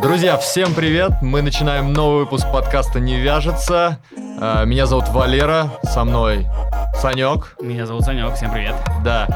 [0.00, 1.10] Друзья, всем привет!
[1.22, 3.98] Мы начинаем новый выпуск подкаста «Не вяжется».
[4.40, 6.46] А, Меня зовут Валера, со мной
[6.94, 7.56] Санек.
[7.60, 8.76] Меня зовут Санек, всем привет.
[9.02, 9.26] Да.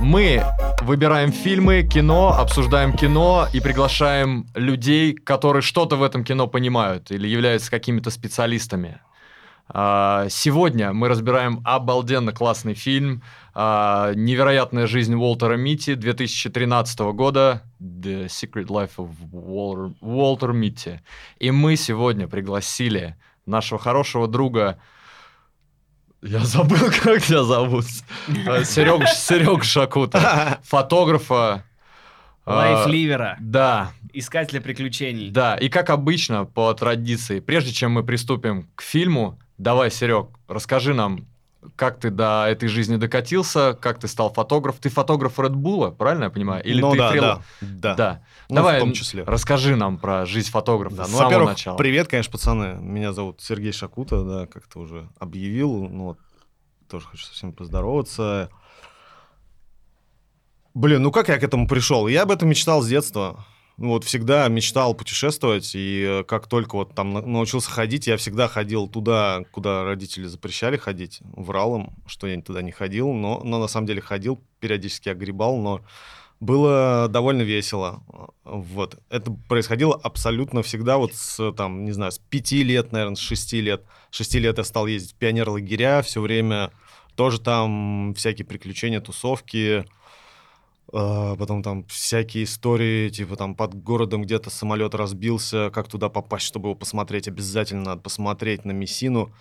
[0.00, 0.42] Мы
[0.82, 7.28] выбираем фильмы, кино, обсуждаем кино и приглашаем людей, которые что-то в этом кино понимают или
[7.28, 9.00] являются какими-то специалистами.
[9.68, 13.22] А, Сегодня мы разбираем обалденно классный фильм
[13.60, 21.00] а, «Невероятная жизнь Уолтера Митти» 2013 года «The Secret Life of Walter, Уолтер Митти».
[21.40, 23.16] И мы сегодня пригласили
[23.46, 24.78] нашего хорошего друга
[26.22, 27.84] я забыл, как тебя зовут.
[27.86, 30.60] Серег, Серег Шакута.
[30.64, 31.64] Фотографа.
[32.44, 35.30] а, Лайфливера, Да, искателя приключений.
[35.30, 35.56] да.
[35.56, 41.26] И как обычно, по традиции, прежде чем мы приступим к фильму, давай, Серег, расскажи нам,
[41.76, 44.76] как ты до этой жизни докатился, как ты стал фотограф.
[44.80, 46.64] Ты фотограф Red Bull, правильно я понимаю?
[46.64, 47.94] Или ну ты да, фрил- да, да.
[47.94, 48.22] Да.
[48.48, 49.24] Ну, Давай, в том числе.
[49.24, 51.76] расскажи нам про жизнь фотографа Да, с ну, самого начала.
[51.76, 52.74] привет, конечно, пацаны.
[52.80, 55.88] Меня зовут Сергей Шакута, да, как ты уже объявил.
[55.88, 56.18] Ну, вот,
[56.88, 58.50] тоже хочу со всеми поздороваться.
[60.74, 62.06] Блин, ну как я к этому пришел?
[62.08, 63.44] Я об этом мечтал с детства.
[63.78, 68.16] Ну, вот всегда мечтал путешествовать, и э, как только вот там на- научился ходить, я
[68.16, 71.20] всегда ходил туда, куда родители запрещали ходить.
[71.22, 75.58] Врал им, что я туда не ходил, но, но на самом деле ходил, периодически огребал,
[75.58, 75.82] но
[76.40, 78.02] было довольно весело.
[78.44, 78.98] Вот.
[79.10, 83.60] Это происходило абсолютно всегда вот с, там, не знаю, с пяти лет, наверное, с шести
[83.60, 83.84] лет.
[84.10, 86.72] С шести лет я стал ездить в пионер-лагеря, все время
[87.14, 89.84] тоже там всякие приключения, тусовки,
[90.90, 96.68] потом там всякие истории, типа там под городом где-то самолет разбился, как туда попасть, чтобы
[96.68, 99.32] его посмотреть, обязательно надо посмотреть на Мессину.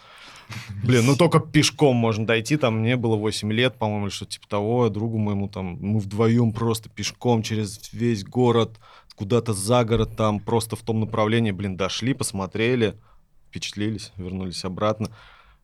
[0.84, 4.48] Блин, ну только пешком можно дойти, там мне было 8 лет, по-моему, или что-то типа
[4.48, 8.80] того, другу моему там, мы вдвоем просто пешком через весь город,
[9.16, 12.96] куда-то за город там, просто в том направлении, блин, дошли, посмотрели,
[13.50, 15.10] впечатлились, вернулись обратно.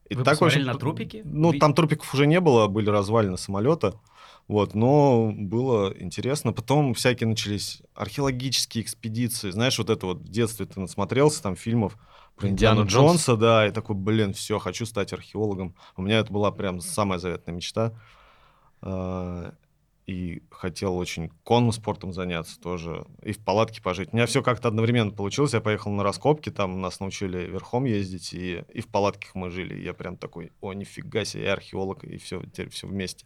[0.09, 1.21] И Вы так, посмотрели общем, на трупики?
[1.23, 3.95] Ну, там трупиков уже не было, были развалины самолета.
[4.47, 6.53] Вот, но было интересно.
[6.53, 9.51] Потом всякие начались археологические экспедиции.
[9.51, 11.97] Знаешь, вот это вот в детстве ты насмотрелся там фильмов
[12.35, 15.75] про Индиану Индиану Джонса, да, и такой, блин, все, хочу стать археологом.
[15.95, 17.93] У меня это была прям самая заветная мечта.
[18.81, 19.53] А,
[20.05, 24.09] И хотел очень конным спортом заняться тоже, и в палатке пожить.
[24.11, 25.53] У меня все как-то одновременно получилось.
[25.53, 29.75] Я поехал на раскопки, там нас научили верхом ездить, и, и в палатках мы жили.
[29.79, 33.25] И я прям такой, о, нифига себе, я археолог, и все, теперь все вместе.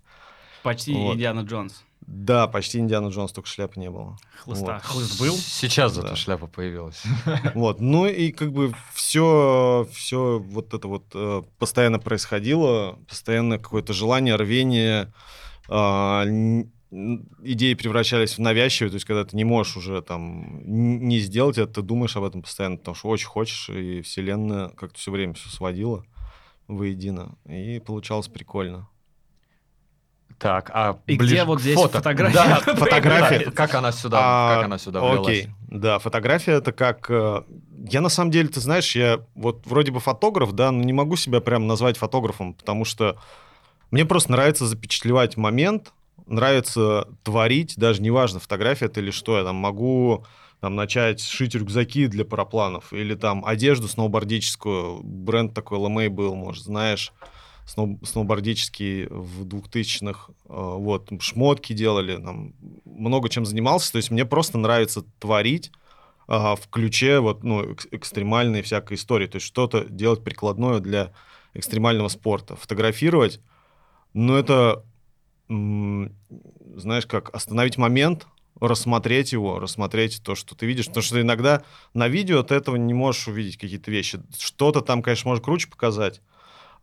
[0.68, 1.16] Почти вот.
[1.16, 1.84] Индиана Джонс.
[2.02, 4.18] Да, почти Индиана Джонс, только шляпы не было.
[4.44, 4.66] Хлыста.
[4.76, 4.82] Вот.
[4.84, 5.34] Хлыст был?
[5.36, 6.02] Сейчас Да.
[6.08, 7.02] эта шляпа появилась.
[7.56, 13.92] Вот, ну и как бы все, все вот это вот э, постоянно происходило, постоянно какое-то
[13.94, 15.12] желание, рвение,
[15.70, 16.72] н-
[17.44, 21.74] идеи превращались в навязчивые, то есть когда ты не можешь уже там не сделать это,
[21.76, 25.50] ты думаешь об этом постоянно, потому что очень хочешь, и вселенная как-то все время все
[25.50, 26.06] сводила
[26.70, 28.88] воедино, и получалось прикольно.
[30.40, 31.98] Так, а И ближе где вот здесь фото.
[31.98, 33.52] фотография Да, фотография.
[33.52, 35.28] Как она сюда, А, как она сюда влилась?
[35.28, 37.10] Окей, да, фотография это как...
[37.10, 37.42] э,
[37.90, 41.16] Я на самом деле, ты знаешь, я вот вроде бы фотограф, да, но не могу
[41.16, 43.18] себя прям назвать фотографом, потому что
[43.90, 45.92] мне просто нравится запечатлевать момент,
[46.28, 50.24] нравится творить, даже неважно, фотография это или что, я там могу
[50.60, 56.64] там, начать шить рюкзаки для парапланов или там одежду сноубордическую, бренд такой LMA был, может,
[56.64, 57.12] знаешь,
[57.68, 62.54] сноу- сноубордический в 2000-х, э, вот, шмотки делали, там,
[62.86, 65.72] много чем занимался, то есть мне просто нравится творить
[66.30, 71.14] а, в ключе вот, ну, экс- экстремальной всякой истории, то есть что-то делать прикладное для
[71.54, 73.40] экстремального спорта, фотографировать,
[74.14, 74.84] ну, это,
[75.48, 78.28] знаешь, как остановить момент,
[78.60, 81.64] рассмотреть его, рассмотреть то, что ты видишь, потому что иногда
[81.94, 86.22] на видео ты этого не можешь увидеть какие-то вещи, что-то там, конечно, может круче показать,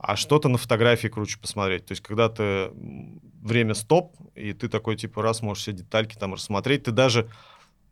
[0.06, 1.86] а что-то на фотографии круче посмотреть.
[1.86, 2.70] То есть, когда ты
[3.42, 7.30] время стоп, и ты такой, типа, раз можешь все детальки там рассмотреть, ты даже,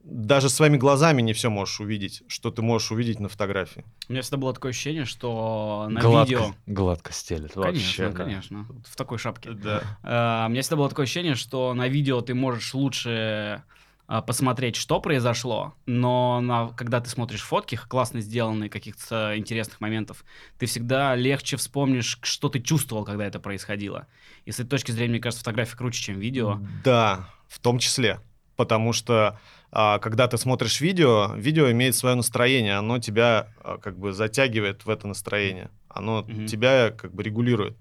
[0.03, 3.85] даже своими глазами не все можешь увидеть, что ты можешь увидеть на фотографии.
[4.09, 6.55] У меня всегда было такое ощущение, что на Гладко, видео...
[6.67, 7.53] гладко стелет.
[7.53, 8.13] Конечно, вообще, да.
[8.25, 8.67] конечно.
[8.87, 9.53] В такой шапке.
[9.53, 9.83] Да.
[10.03, 13.63] А, У меня всегда было такое ощущение, что на видео ты можешь лучше
[14.07, 20.25] посмотреть, что произошло, но на, когда ты смотришь фотки, классно сделанные, каких-то интересных моментов,
[20.59, 24.07] ты всегда легче вспомнишь, что ты чувствовал, когда это происходило.
[24.45, 26.59] И с этой точки зрения, мне кажется, фотография круче, чем видео.
[26.85, 28.21] Да, в том числе.
[28.57, 29.39] Потому что
[29.71, 34.85] а, когда ты смотришь видео, видео имеет свое настроение, оно тебя а, как бы затягивает
[34.85, 36.47] в это настроение, оно Мгм.
[36.47, 37.77] тебя как бы регулирует.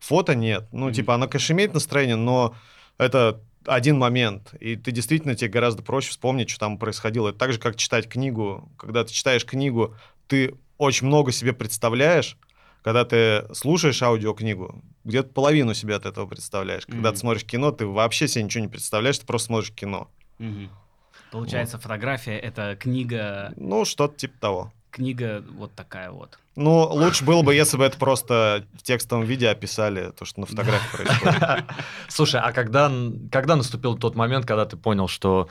[0.00, 0.66] Фото нет.
[0.72, 0.94] Ну, Мгм.
[0.94, 2.54] типа, оно, конечно, имеет настроение, но
[2.96, 7.28] это один момент, и ты действительно тебе гораздо проще вспомнить, что там происходило.
[7.30, 8.70] Это так же, как читать книгу.
[8.78, 9.94] Когда ты читаешь книгу,
[10.26, 12.36] ты очень много себе представляешь,
[12.82, 16.86] когда ты слушаешь аудиокнигу, где-то половину себя от этого представляешь.
[16.86, 17.14] Когда Мгм.
[17.14, 20.10] ты смотришь кино, ты вообще себе ничего не представляешь, ты просто смотришь кино.
[20.38, 20.70] Мгм.
[21.30, 24.72] Получается, фотография— это книга, Ну, что-то типа того.
[24.94, 26.38] Книга вот такая вот.
[26.56, 30.46] Ну, лучше было бы, если бы это просто в текстовом виде описали, то, что на
[30.46, 31.64] фотографии происходит.
[32.08, 32.90] Слушай, а когда,
[33.32, 35.48] когда наступил тот момент, когда ты понял, что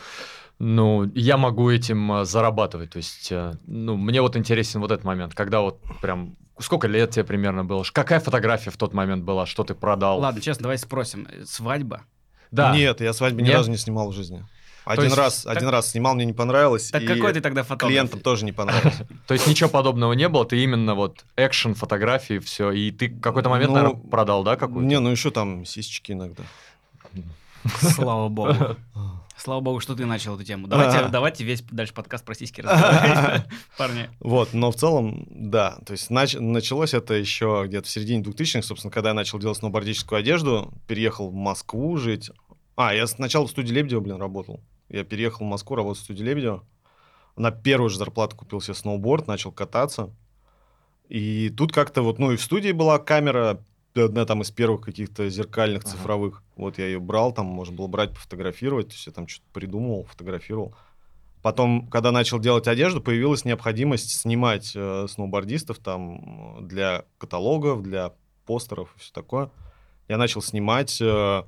[0.60, 2.92] ну, я могу этим э, зарабатывать?
[2.92, 6.38] То есть, э, ну, мне вот интересен вот этот момент, когда вот прям...
[6.60, 7.84] Сколько лет тебе примерно было?
[7.92, 9.46] Какая фотография в тот момент была?
[9.46, 10.20] Что ты продал?
[10.20, 11.28] Ладно, честно, давай спросим.
[11.44, 12.04] Свадьба?
[12.52, 12.74] Да.
[12.74, 14.46] Нет, я свадьбы ни разу не снимал в жизни.
[14.86, 16.90] Один есть раз, так- один раз снимал, мне не понравилось.
[16.92, 17.90] Так и какой ты тогда фотограф?
[17.90, 18.98] клиентам тоже не понравилось.
[19.28, 23.50] То есть ничего подобного не было, ты именно вот экшен, фотографии, все, и ты какой-то
[23.50, 24.86] момент, Ну, наверное, продал, да, какую-то?
[24.88, 26.44] Не, ну еще там сисечки иногда.
[27.80, 28.54] Слава богу.
[29.38, 30.68] Слава богу, что ты начал эту тему.
[30.68, 31.10] Давайте, А.
[31.10, 33.44] давайте весь дальше подкаст про сиськи разговаривать,
[33.78, 34.10] парни.
[34.20, 35.80] Вот, но в целом, да.
[35.86, 39.58] То есть нач- началось это еще где-то в середине 2000-х, собственно, когда я начал делать
[39.58, 42.30] сноубордическую одежду, переехал в Москву жить.
[42.76, 44.62] А, я сначала в студии Лебедева, блин, работал.
[44.94, 46.64] Я переехал в Москву, работал в студии Лебедева.
[47.36, 50.12] На первую же зарплату купил себе сноуборд, начал кататься.
[51.10, 53.60] И тут как-то вот, ну и в студии была камера,
[53.96, 55.92] одна там из первых каких-то зеркальных Ага.
[55.92, 56.44] цифровых.
[56.56, 60.04] Вот я ее брал, там можно было брать, пофотографировать, то есть я там что-то придумывал,
[60.06, 60.76] фотографировал.
[61.42, 68.14] Потом, когда начал делать одежду, появилась необходимость снимать э, сноубордистов там э, для каталогов, для
[68.46, 69.50] постеров и все такое.
[70.08, 71.44] Я начал снимать э,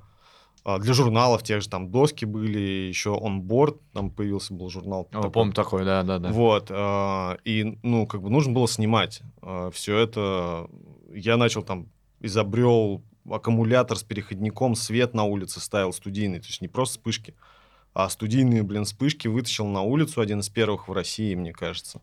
[0.80, 5.08] для журналов, тех же там доски были, еще онборд, там появился был журнал.
[5.10, 5.30] О, такой.
[5.30, 6.30] помню такой, да, да, да.
[6.30, 6.66] Вот.
[6.70, 9.22] э, И, ну, как бы нужно было снимать
[9.72, 10.68] все это.
[11.14, 11.88] Я начал там,
[12.20, 17.34] изобрел аккумулятор с переходником, свет на улице ставил студийный, то есть не просто вспышки,
[17.94, 22.00] а студийные, блин, вспышки вытащил на улицу, один из первых в России, мне кажется.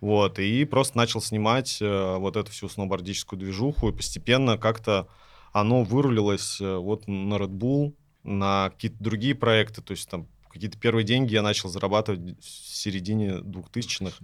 [0.00, 5.08] Вот, и просто начал снимать э, вот эту всю сноубордическую движуху, и постепенно как-то
[5.54, 10.76] оно вырулилось э, вот на Red Bull, на какие-то другие проекты, то есть там какие-то
[10.78, 14.16] первые деньги я начал зарабатывать в середине 2000-х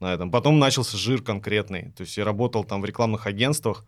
[0.00, 0.30] на этом.
[0.32, 3.86] Потом начался жир конкретный, то есть я работал там в рекламных агентствах,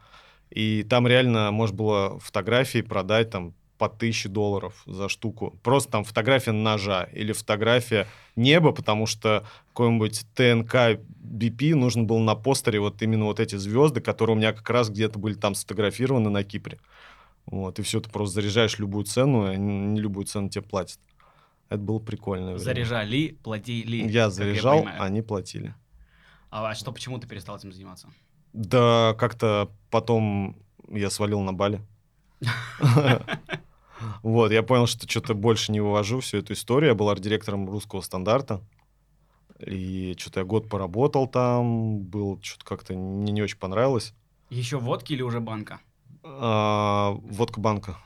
[0.51, 5.57] и там реально можно было фотографии продать там по тысяче долларов за штуку.
[5.63, 12.35] Просто там фотография ножа или фотография неба, потому что какой-нибудь ТНК BP нужно было на
[12.35, 16.29] постере вот именно вот эти звезды, которые у меня как раз где-то были там сфотографированы
[16.29, 16.81] на Кипре.
[17.47, 20.99] Вот, и все, ты просто заряжаешь любую цену, и не любую цену тебе платят.
[21.69, 22.59] Это было прикольно.
[22.59, 24.09] Заряжали, платили.
[24.09, 25.03] Я заряжал, понимаю.
[25.03, 25.75] они платили.
[26.51, 28.09] А что, почему ты перестал этим заниматься?
[28.53, 30.57] Да, как-то потом
[30.91, 31.81] я свалил на Бали.
[34.23, 36.91] Вот, я понял, что что-то больше не вывожу всю эту историю.
[36.91, 38.61] Я был арт-директором русского стандарта.
[39.59, 44.15] И что-то я год поработал там, был что-то как-то мне не очень понравилось.
[44.51, 45.81] Еще водки или уже банка?
[46.23, 47.99] А, водка банка.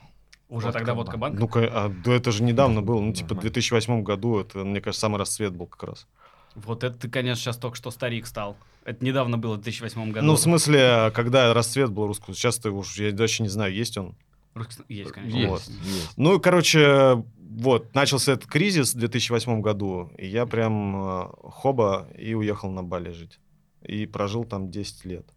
[0.49, 1.39] Уже Водка тогда водка банка?
[1.39, 3.51] Ну-ка, а, да это же недавно было, ну типа в Нормально.
[3.51, 6.07] 2008 году, это, мне кажется, самый расцвет был как раз.
[6.55, 8.57] Вот это ты, конечно, сейчас только что старик стал.
[8.85, 10.25] Это недавно было, в 2008 году.
[10.25, 14.15] Ну, в смысле, когда расцвет был русского, сейчас-то уж, я даже не знаю, есть он.
[14.87, 15.37] Есть, конечно.
[15.37, 15.61] Есть, Вот.
[15.83, 16.17] есть.
[16.17, 22.33] Ну, короче, вот, начался этот кризис в 2008 году, и я прям э, хоба и
[22.33, 23.39] уехал на Бали жить.
[23.81, 25.27] И прожил там 10 лет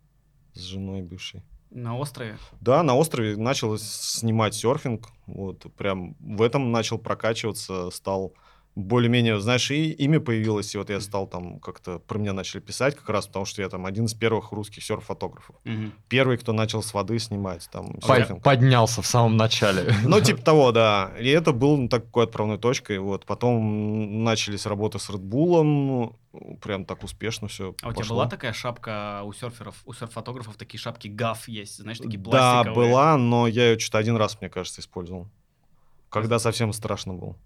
[0.53, 1.43] с женой бывшей.
[1.71, 2.39] На острове?
[2.61, 8.35] Да, на острове начал снимать серфинг, вот, прям в этом начал прокачиваться, стал
[8.77, 12.95] более-менее, знаешь, и имя появилось, и вот я стал там как-то, про меня начали писать
[12.95, 15.57] как раз, потому что я там один из первых русских серф-фотографов.
[15.65, 15.95] Мгм.
[16.09, 18.43] Первый, кто начал с воды снимать там По- серфинг.
[18.43, 19.95] Поднялся в самом начале.
[20.05, 21.13] Ну, типа того, да.
[21.19, 22.99] И это был ну, такой отправной точкой.
[22.99, 23.25] Вот.
[23.25, 25.63] Потом начались работы с Red Bull.
[25.63, 26.17] Ну,
[26.61, 30.79] прям так успешно все А у тебя была такая шапка у серферов, у серф-фотографов такие
[30.79, 32.91] шапки гаф есть, знаешь, такие Да, пластиковые?
[32.91, 35.29] была, но я ее что-то один раз, мне кажется, использовал.
[36.11, 37.37] Когда совсем страшно было.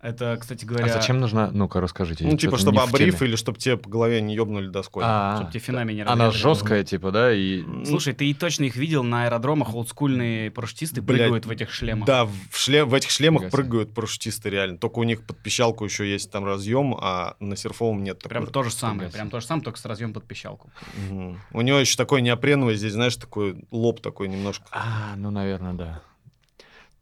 [0.00, 1.50] Это, кстати А говоря, зачем нужна?
[1.50, 2.24] Ну-ка, расскажите.
[2.24, 3.12] Ну, типа, чтобы теме.
[3.20, 5.02] или чтобы тебе по голове не ёбнули доской.
[5.04, 7.64] А, чтобы тебе финами не Она жесткая, типа, да, и...
[7.84, 12.06] Слушай, ты и точно их видел на аэродромах, олдскульные парашютисты Блядь, прыгают в этих шлемах.
[12.06, 14.78] Да, в, шлем, в этих шлемах Фига прыгают парашютисты реально.
[14.78, 18.52] Только у них под пищалку еще есть там разъем, а на серфовом нет Прям такого.
[18.52, 20.70] то же самое, прям то же самое, только с разъем под пищалку.
[21.52, 24.64] У него еще такой неопреновый, здесь, знаешь, такой лоб такой немножко.
[24.70, 26.02] А, ну, наверное, да.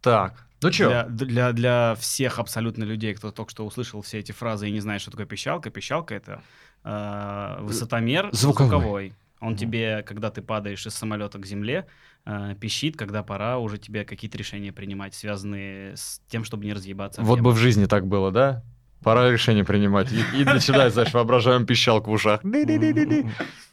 [0.00, 0.88] Так, ну чё?
[0.88, 4.80] Для, для, для всех абсолютно людей, кто только что услышал все эти фразы и не
[4.80, 6.42] знает, что такое пищалка, пищалка это
[6.84, 8.68] э, высотомер Звуковой.
[8.70, 9.12] звуковой.
[9.40, 9.58] Он Мгм.
[9.58, 11.86] тебе, когда ты падаешь из самолета к земле,
[12.25, 17.22] э, пищит, когда пора уже тебе какие-то решения принимать, связанные с тем, чтобы не разъебаться.
[17.22, 18.64] Вот бы в жизни так было, да?
[19.02, 20.10] Пора решение принимать.
[20.12, 22.40] И, и начинает, знаешь, воображаем пищалку в ушах.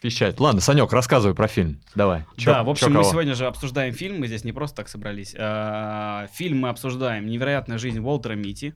[0.02, 0.40] Пищать.
[0.40, 1.80] Ладно, Санек, рассказывай про фильм.
[1.96, 2.26] Давай.
[2.38, 5.34] Чё- да, в общем, мы сегодня же обсуждаем фильм, мы здесь не просто так собрались.
[5.38, 8.76] А, Фильм мы обсуждаем «Невероятная жизнь Уолтера Мити».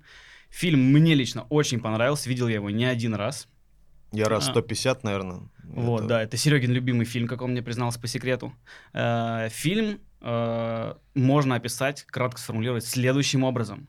[0.49, 3.47] Фильм мне лично очень понравился, видел я его не один раз.
[4.13, 4.51] Я раз А.
[4.51, 5.41] 150, наверное.
[5.65, 8.53] Вот, Это- да, это Серегин любимый фильм, как он мне признался по секрету.
[8.93, 9.99] Э, Фильм
[11.13, 13.87] можно описать, кратко сформулировать следующим образом.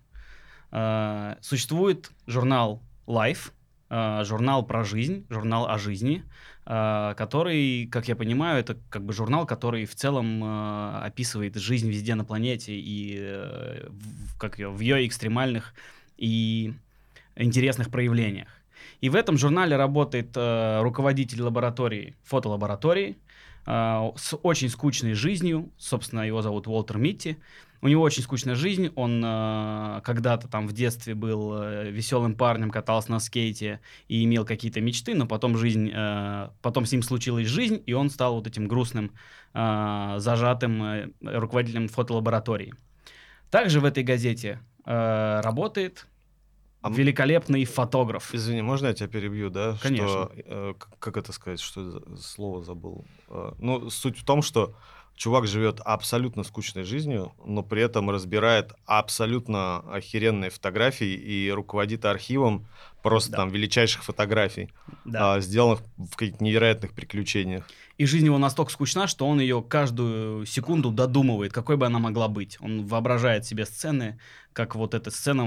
[0.71, 3.53] Э, Существует журнал Life,
[3.91, 6.25] э, журнал про жизнь, журнал о жизни,
[6.67, 10.45] э, который, как я понимаю, это как бы журнал, который в целом
[11.03, 13.87] описывает жизнь везде на планете и
[14.39, 15.75] как ее, в ее экстремальных
[16.17, 16.75] и
[17.37, 18.49] интересных проявлениях.
[19.01, 23.17] И в этом журнале работает руководитель лаборатории, фотолаборатории,
[23.65, 25.71] с очень скучной жизнью.
[25.79, 27.37] Собственно, его зовут Уолтер Митти.
[27.81, 28.91] У него очень скучная жизнь.
[28.97, 34.45] Он э, когда-то там в детстве был э, веселым парнем, катался на скейте и имел
[34.45, 38.47] какие-то мечты, но потом жизнь, э, потом с ним случилась жизнь, и он стал вот
[38.47, 39.13] этим грустным,
[39.55, 42.75] э, зажатым э, руководителем фотолаборатории.
[43.51, 46.07] Также в этой газете э, работает
[46.83, 48.35] А великолепный фотограф.
[48.35, 49.77] Извини, можно я тебя перебью, да?
[49.81, 50.09] Конечно.
[50.09, 53.05] Что, э, как это сказать, что это слово забыл?
[53.29, 54.75] Э, ну, суть в том, что
[55.19, 62.67] чувак живет абсолютно скучной жизнью, но при этом разбирает абсолютно охеренные фотографии и руководит архивом
[63.03, 63.37] просто Да.
[63.39, 64.71] там величайших фотографий,
[65.05, 65.35] Да.
[65.35, 67.69] а, сделанных в каких-то невероятных приключениях.
[67.97, 72.29] И жизнь его настолько скучна, что он ее каждую секунду додумывает, какой бы она могла
[72.29, 72.57] быть.
[72.61, 74.21] Он воображает себе сцены,
[74.53, 75.43] как вот эта сцена,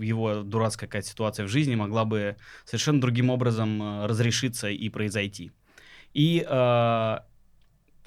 [0.00, 5.50] его дурацкая какая-то ситуация в жизни могла бы совершенно другим образом э, разрешиться и произойти.
[6.14, 7.18] И э,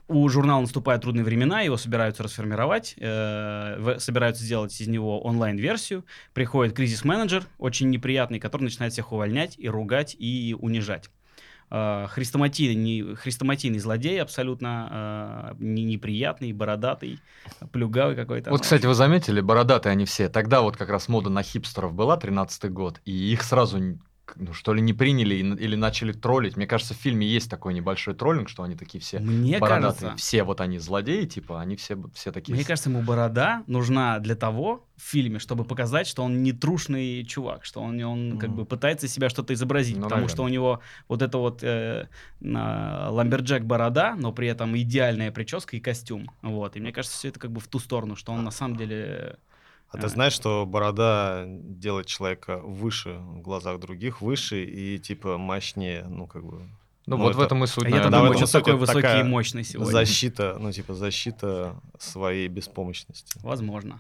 [0.10, 6.04] у журнала наступают трудные времена, его собираются расформировать, э, собираются сделать из него онлайн-версию.
[6.34, 11.10] Приходит кризис-менеджер, очень неприятный, который начинает всех увольнять и ругать и унижать.
[11.70, 17.20] Э, хрестоматийный, злодей, абсолютно э, не- неприятный, бородатый,
[17.72, 18.50] плюгавый какой-то.
[18.50, 20.30] Вот, кстати, вы заметили, бородатые они все.
[20.30, 24.00] Тогда вот как раз мода на хипстеров была, 13-й год, и их сразу,
[24.36, 26.58] ну, что ли, не приняли или начали троллить.
[26.58, 30.10] Мне кажется, в фильме есть такой небольшой троллинг, что они такие все Мне бородатые.
[30.10, 32.54] кажется, Все вот они злодеи, типа, они все, все такие...
[32.56, 37.24] Мне кажется, ему борода нужна для того в фильме, чтобы показать, что он не трушный
[37.26, 38.58] чувак, что он, он как Мгм.
[38.60, 40.54] бы пытается из себя что-то изобразить, Ну, потому что у наверное.
[40.54, 42.08] него вот это вот э,
[42.40, 46.30] на- lumberjack борода, но при этом идеальная прическа и костюм.
[46.42, 46.76] Вот.
[46.76, 49.38] И мне кажется, все это как бы в ту сторону, что он на самом деле...
[49.92, 56.06] А ты знаешь, что борода делает человека выше в глазах других, выше и типа мощнее,
[56.08, 56.60] ну как бы
[57.08, 59.24] Ну, ну, вот в это- этом и суть, А в думаю, что такой высокий и
[59.24, 59.92] мощный сегодня.
[59.92, 63.40] защита, ну типа защита своей беспомощности.
[63.42, 64.00] Возможно.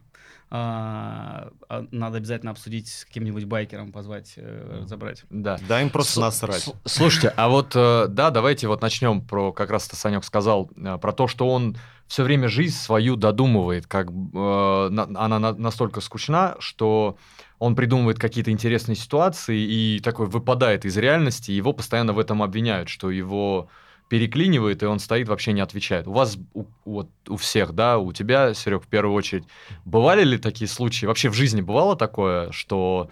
[0.51, 4.83] А, а, надо обязательно обсудить с каким-нибудь байкером, позвать, э, Мгм.
[4.83, 5.23] разобрать.
[5.29, 5.59] Да.
[5.67, 6.61] Да, им просто С- насрать.
[6.63, 10.97] с- Слушайте, а вот, э, да, давайте вот начнем про, как раз Санек сказал, э,
[10.97, 11.77] про то, что он
[12.09, 17.17] все время жизнь свою додумывает, как э, на- она на- настолько скучна, что
[17.59, 22.89] он придумывает какие-то интересные ситуации и такой выпадает из реальности, его постоянно в этом обвиняют,
[22.89, 23.69] что его
[24.09, 26.07] переклинивает, и он стоит, вообще не отвечает.
[26.07, 29.43] У вас, у, вот, у всех, да, у тебя, Серег, в первую очередь,
[29.85, 31.05] бывали ли такие случаи?
[31.05, 33.11] Вообще в жизни бывало такое, что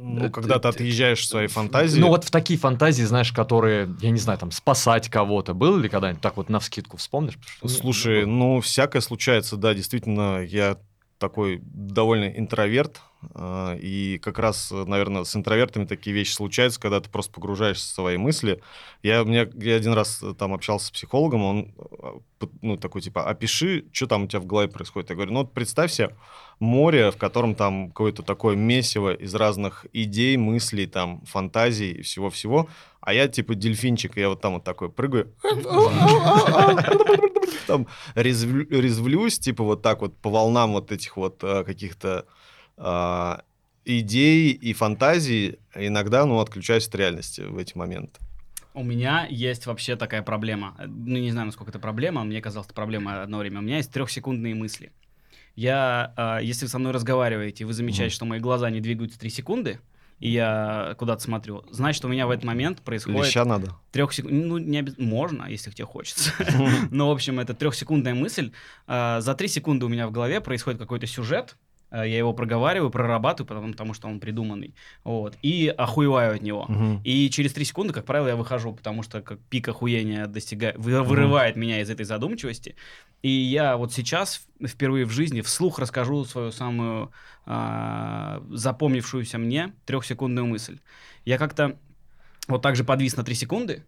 [0.00, 3.94] Ну, э, когда ты отъезжаешь в свои фантазии, ну вот в такие фантазии, знаешь, которые,
[4.00, 5.54] я не знаю, там, спасать кого-то.
[5.54, 7.38] Было ли когда-нибудь так вот навскидку вспомнишь?
[7.60, 10.78] Потому что, Слушай, ну, всякое случается, да, действительно, я
[11.18, 13.00] такой довольно интроверт,
[13.80, 18.16] и как раз, наверное, с интровертами такие вещи случаются, когда ты просто погружаешься в свои
[18.16, 18.60] мысли.
[19.02, 23.00] Я, мне, я один раз э, там общался с психологом, он, э, п- ну, такой,
[23.00, 25.10] типа, опиши, что там у тебя в голове происходит.
[25.10, 26.14] Я говорю, ну, вот представь себе
[26.60, 32.68] море, в котором там какое-то такое месиво из разных идей, мыслей, там, фантазий и всего-всего,
[33.00, 35.32] а я, типа, дельфинчик, я вот там вот такой прыгаю,
[37.66, 42.24] там резвлю- резвлюсь, типа вот так вот по волнам вот этих вот а, каких-то а,
[43.84, 48.20] идей и фантазий, иногда, ну, отключаюсь от реальности в эти моменты.
[48.74, 50.74] У меня есть вообще такая проблема.
[50.78, 53.58] Э, Ну, не знаю, насколько это проблема, мне казалось, это проблема одно время.
[53.58, 54.92] У меня есть трехсекундные мысли.
[55.56, 58.14] Я, а, если вы со мной разговариваете, вы замечаете, Мгм.
[58.14, 59.80] что мои глаза не двигаются три секунды,
[60.20, 63.74] и я куда-то смотрю, значит, у меня в этот момент происходит Леща надо.
[63.90, 64.32] трех секунд...
[64.34, 66.30] Ну, не обяз- можно, если тебе хочется.
[66.92, 68.52] Но, в общем, это трехсекундная мысль.
[68.86, 71.56] А, За три секунды у меня в голове происходит какой-то сюжет,
[71.90, 76.66] я его проговариваю, прорабатываю, потому, потому что он придуманный, вот, и охуеваю от него.
[76.68, 77.00] Мгм.
[77.04, 81.02] И через три секунды, как правило, я выхожу, потому что как пик охуения достигает, вы-
[81.02, 82.76] вырывает меня из этой задумчивости.
[83.22, 87.10] И я вот сейчас впервые в жизни вслух расскажу свою самую
[87.46, 90.78] а, запомнившуюся мне трехсекундную мысль.
[91.24, 91.78] Я как-то
[92.46, 93.84] вот так же подвис на три секунды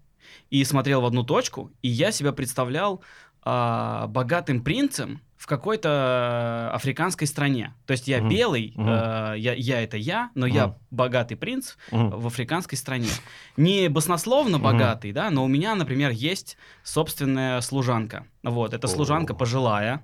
[0.49, 3.03] и смотрел в одну точку, и я себя представлял
[3.43, 7.73] а, богатым принцем в какой-то африканской стране.
[7.87, 8.29] То есть я Мгм.
[8.29, 8.89] белый, Мгм.
[8.91, 10.77] а, я, я это я, но я Мгм.
[10.91, 12.11] богатый принц Мгм.
[12.11, 13.09] в африканской стране.
[13.57, 14.65] Не баснословно Мгм.
[14.65, 18.27] богатый, да, но у меня, например, есть собственная служанка.
[18.43, 20.03] Вот, эта служанка пожилая,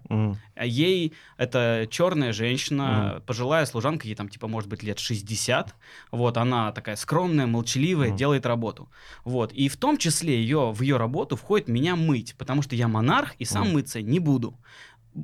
[0.55, 5.75] а ей это черная женщина, пожилая служанка, ей там типа может быть лет 60.
[6.13, 8.17] Вот, она такая скромная, молчаливая, Мгм.
[8.17, 8.89] делает работу.
[9.25, 12.89] Вот, и в том числе ее, в ее работу входит меня мыть, потому что я
[12.89, 13.75] монарх и сам Мгм.
[13.75, 14.59] мыться не буду.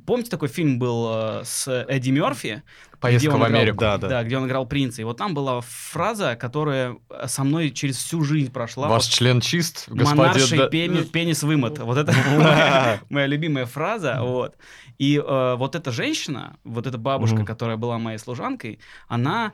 [0.05, 2.63] Помните, такой фильм был э, с Эдди Мерфи?
[2.99, 3.77] Поездка где он в играл- Америку.
[3.79, 4.23] Да, да.
[4.23, 5.01] где он играл принца.
[5.01, 8.87] И вот там была фраза, которая э, со мной через всю жизнь прошла.
[8.87, 10.57] Ваш член чист, Монарший господин...
[10.57, 11.79] да- пени- пенис вымыт.
[11.79, 14.19] Вот это моя, моя любимая фраза.
[14.21, 14.55] Вот.
[14.99, 19.53] И э, вот эта женщина, вот эта бабушка, которая была моей служанкой, она,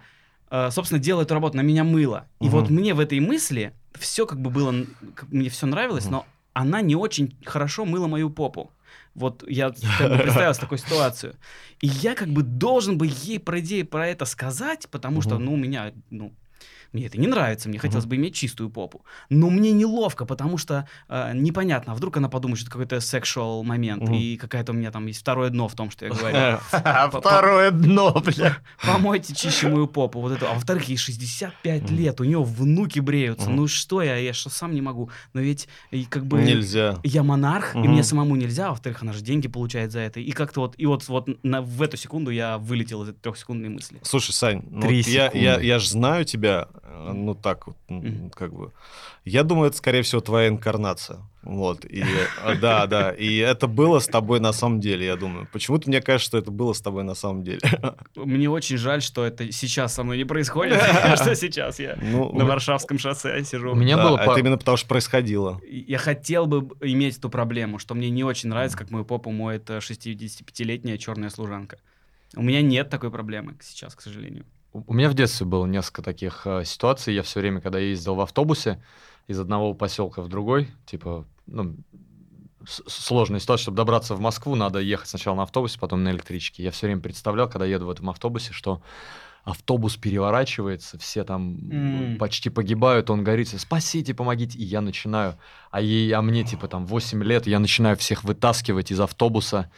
[0.52, 2.28] э, собственно, делала эту работу, она меня мыла.
[2.40, 4.74] И вот мне в этой мысли все как бы было,
[5.30, 8.72] мне все нравилось, но она не очень хорошо мыла мою попу.
[9.16, 11.36] Вот я как бы представил такую ситуацию.
[11.82, 15.54] И я как бы должен бы ей, по идее, про это сказать, потому что, ну,
[15.54, 16.34] у меня, ну,
[16.94, 19.04] мне это не нравится, мне хотелось бы иметь чистую попу.
[19.30, 23.64] Но мне неловко, потому что э, непонятно, а вдруг она подумает, что это какой-то сексуал
[23.64, 26.60] момент, и какая-то у меня там есть второе дно в том, что я говорю.
[26.72, 28.58] А Второе дно, бля.
[28.86, 30.50] Помойте чище мою попу, вот это.
[30.50, 31.96] А во-вторых, ей 65 Мгм.
[31.96, 33.50] лет, у нее внуки бреются.
[33.50, 35.10] Ну что я, я что сам не могу.
[35.34, 36.42] Но ведь и как бы...
[36.42, 37.00] Нельзя.
[37.04, 40.20] Я монарх, и мне самому нельзя, а во-вторых, она же деньги получает за это.
[40.20, 43.70] И как-то вот, и вот, вот на- в эту секунду я вылетел из этой трехсекундной
[43.70, 44.00] мысли.
[44.04, 46.79] Слушай, Сань, ну вот я, я, я же знаю тебя, э,
[47.14, 47.78] ну так вот,
[48.36, 48.72] как бы.
[49.26, 51.20] Я думаю, это, скорее всего, твоя инкарнация.
[51.42, 52.04] Вот, и,
[52.44, 55.48] э, да, да, и это было с тобой на самом деле, я думаю.
[55.54, 57.62] Почему-то мне кажется, что это было с тобой на самом деле.
[58.16, 60.82] Мне очень жаль, что это сейчас со мной не происходит,
[61.16, 63.72] что сейчас я Ну, на Варшавском шоссе сижу.
[63.72, 64.18] У меня да, было...
[64.18, 65.62] это по- именно потому, что происходило.
[65.70, 69.70] Я хотел бы иметь эту проблему, что мне не очень нравится, как мою попу моет
[69.70, 71.78] э, 65-летняя черная служанка.
[72.36, 74.46] У меня нет такой проблемы сейчас, к сожалению.
[74.74, 77.14] У меня в детстве было несколько таких э, ситуаций.
[77.14, 78.82] Я все время, когда ездил в автобусе
[79.28, 81.76] из одного поселка в другой, типа, ну,
[82.66, 86.64] сложная ситуация, чтобы добраться в Москву, надо ехать сначала на автобусе, потом на электричке.
[86.64, 88.82] Я все время представлял, когда еду в этом автобусе, что
[89.44, 92.18] автобус переворачивается, все там М.
[92.18, 95.38] почти погибают, он говорит, спасите, помогите, и я начинаю,
[95.72, 99.72] а, ей, а мне типа там 8 лет, я начинаю всех вытаскивать из автобуса,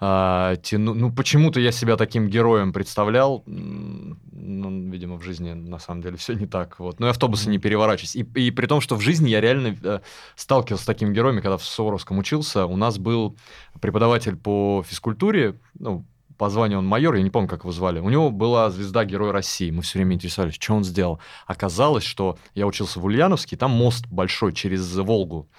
[0.00, 6.02] а, тяну- ну почему-то я себя таким героем представлял, ну, видимо, в жизни на самом
[6.02, 8.96] деле все не так, вот, но и автобусы не переворачивались, и, и при том, что
[8.96, 10.00] в жизни я реально э,
[10.36, 13.36] сталкивался с такими героями, когда в Суворовском учился, у нас был
[13.80, 16.06] преподаватель по физкультуре, ну,
[16.38, 18.00] по званию он майор, я не помню, как его звали.
[18.00, 19.70] У него была звезда Герой России.
[19.70, 21.20] Мы все время интересовались, что он сделал.
[21.46, 25.50] Оказалось, что я учился в Ульяновске, там мост большой через Волгу.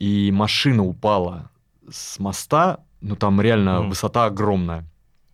[0.00, 1.52] И машина упала
[1.88, 3.88] с моста, ну там реально Мгм.
[3.90, 4.84] высота огромная.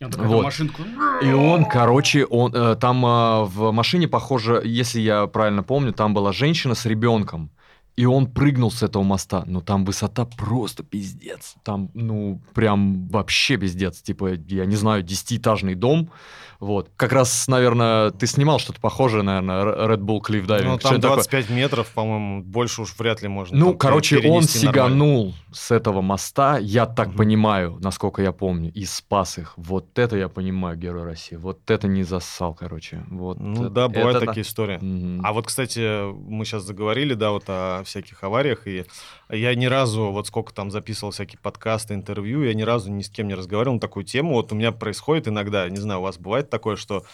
[0.02, 0.44] Он такой, Вот.
[0.44, 0.82] машинку.
[1.22, 6.12] И он, короче, он э, там э, в машине, похоже, если я правильно помню, там
[6.14, 7.50] была женщина с ребенком.
[7.96, 9.44] И он прыгнул с этого моста.
[9.46, 11.54] Ну, там высота просто пиздец.
[11.62, 14.02] Там, ну, прям вообще пиздец.
[14.02, 16.10] Типа, я не знаю, десятиэтажный дом.
[16.58, 16.90] Вот.
[16.96, 20.64] Как раз, наверное, ты снимал что-то похожее, наверное, Red Bull Cliff Diving.
[20.64, 21.16] Ну, там это такое?
[21.16, 23.56] 25 метров, по-моему, больше уж вряд ли можно.
[23.56, 24.88] Ну, там короче, он перенести нормально.
[24.94, 27.16] сиганул с этого моста, я так Мгм.
[27.16, 29.52] понимаю, насколько я помню, и спас их.
[29.56, 31.36] Вот это я понимаю, Герой России.
[31.36, 33.04] Вот это не зассал, короче.
[33.10, 34.78] Вот Ну это- да, бывают это- такие истории.
[34.80, 35.20] Мгм.
[35.24, 38.84] А вот, кстати, мы сейчас заговорили, да, вот о всяких авариях, и
[39.30, 43.08] я ни разу, вот сколько там записывал всякие подкасты, интервью, я ни разу ни с
[43.08, 44.32] кем не разговаривал на такую тему.
[44.34, 47.04] Вот у меня происходит иногда, не знаю, у вас бывает такое, что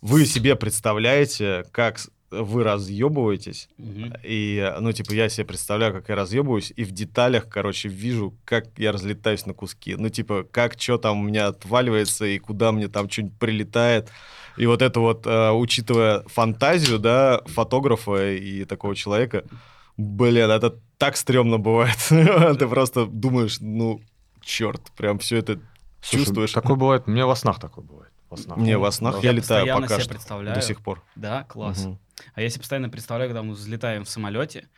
[0.00, 4.14] вы себе представляете, как вы разъебываетесь, Мгм.
[4.24, 8.66] и, ну, типа, я себе представляю, как я разъебываюсь, и в деталях, короче, вижу, как
[8.78, 9.94] я разлетаюсь на куски.
[9.94, 14.10] Ну, типа, как что там у меня отваливается, и куда мне там что-нибудь прилетает.
[14.56, 19.44] И вот это вот, э, учитывая фантазию, да, фотографа и такого человека,
[19.96, 21.96] блин, это так стрёмно бывает.
[22.08, 24.00] Ты просто думаешь, ну,
[24.40, 25.60] черт, прям все это
[26.00, 26.52] Слушай, чувствуешь.
[26.52, 27.04] Такое бывает.
[27.06, 28.12] У меня во снах такое бывает.
[28.30, 28.58] Во снах.
[28.58, 30.14] Не, во снах Я я летаю пока себе что.
[30.14, 30.54] представляю.
[30.54, 31.02] До сих пор.
[31.14, 31.86] Да, класс.
[32.34, 34.68] А я себе постоянно представляю, когда мы взлетаем в самолете,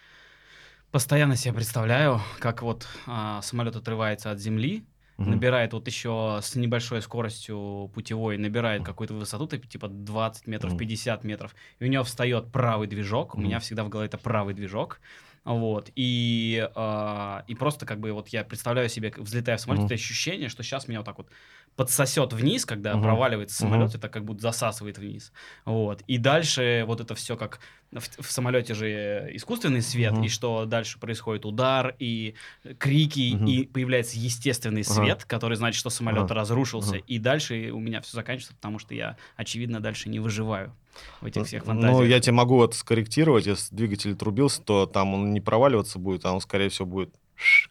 [0.90, 4.84] постоянно себе представляю, как вот а, самолет отрывается от земли,
[5.18, 5.48] Мгм.
[5.48, 10.76] набирает вот еще с небольшой скоростью путевой, набирает какую-то высоту, типа 20 метров, Мгм.
[10.76, 13.40] 50 метров, и у него встает правый движок, у Мгм.
[13.40, 15.00] меня всегда в голове это правый движок,
[15.44, 19.90] вот, и, а, и просто как бы вот я представляю себе, взлетая в самолет, Мгм.
[19.90, 21.30] это ощущение, что сейчас меня вот так вот
[21.78, 23.04] подсосет вниз, когда Мгм.
[23.04, 25.32] проваливается самолет, это как будто засасывает вниз,
[25.64, 27.60] вот, и дальше вот это все как
[27.92, 30.24] в, в самолете же искусственный свет, Мгм.
[30.24, 32.34] и что дальше происходит удар, и
[32.78, 33.46] крики, Мгм.
[33.46, 36.34] и появляется естественный свет, который значит, что самолет Ага.
[36.34, 37.04] разрушился, Ага.
[37.06, 40.74] и дальше у меня все заканчивается, потому что я, очевидно, дальше не выживаю
[41.20, 42.10] в этих всех Ну, фантазиях.
[42.10, 46.32] я тебе могу вот скорректировать, если двигатель трубился, то там он не проваливаться будет, а
[46.32, 47.14] он, скорее всего, будет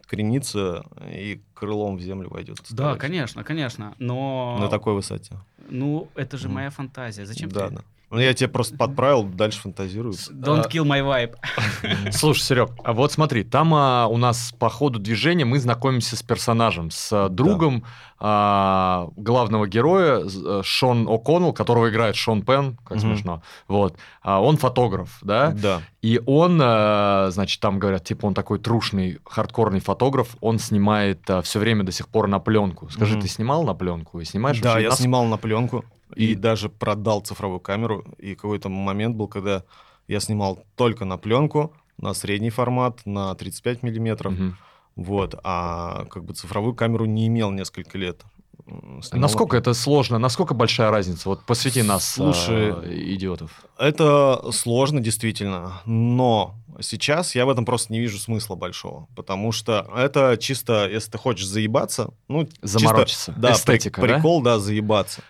[0.06, 2.58] крениться и крылом в землю войдет.
[2.70, 4.56] Да, конечно, конечно, но...
[4.58, 5.36] На такой высоте.
[5.68, 6.54] Ну, это же Мгм.
[6.54, 7.26] моя фантазия.
[7.26, 7.74] Зачем да, ты...
[7.76, 7.82] да.
[8.10, 10.14] Ну, я тебе просто подправил, дальше фантазирую.
[10.14, 12.10] Don't А, kill my vibe.
[12.12, 16.22] Слушай, Серег, а вот смотри, там а, у нас по ходу движения мы знакомимся с
[16.22, 17.84] персонажем, с а, другом
[18.18, 23.00] а, главного героя э, Шон О'Коннелл, которого играет Шон Пен, как Мгм.
[23.00, 23.42] смешно.
[23.68, 23.96] Вот.
[24.22, 25.50] А, он фотограф, да?
[25.52, 25.82] Да.
[26.00, 31.58] И он, а, значит, там говорят, типа, он такой трушный, хардкорный фотограф, он снимает все
[31.58, 32.88] время до сих пор на пленку.
[32.90, 33.22] Скажи, Мгм.
[33.22, 34.60] ты снимал на пленку и снимаешь?
[34.60, 35.84] Да, вообще я на- снимал на пленку
[36.16, 38.04] и И- даже продал цифровую камеру.
[38.18, 39.62] И какой-то момент был, когда
[40.08, 44.32] я снимал только на пленку, на средний формат, на 35 миллиметров.
[44.32, 44.56] Мгм.
[44.96, 48.22] Вот, а как бы цифровую камеру не имел несколько лет.
[48.66, 50.18] Снимал Насколько на- это сложно?
[50.18, 51.28] Насколько большая разница?
[51.28, 52.82] Вот посвяти нас, Слушай, а,
[53.14, 53.64] идиотов.
[53.78, 59.88] Это сложно, действительно, но сейчас я в этом просто не вижу смысла большого, потому что
[59.96, 63.32] это чисто, если ты хочешь заебаться, ну, чисто- Заморочиться.
[63.36, 64.14] да, Эстетика, при- да?
[64.16, 65.22] прикол, да, заебаться.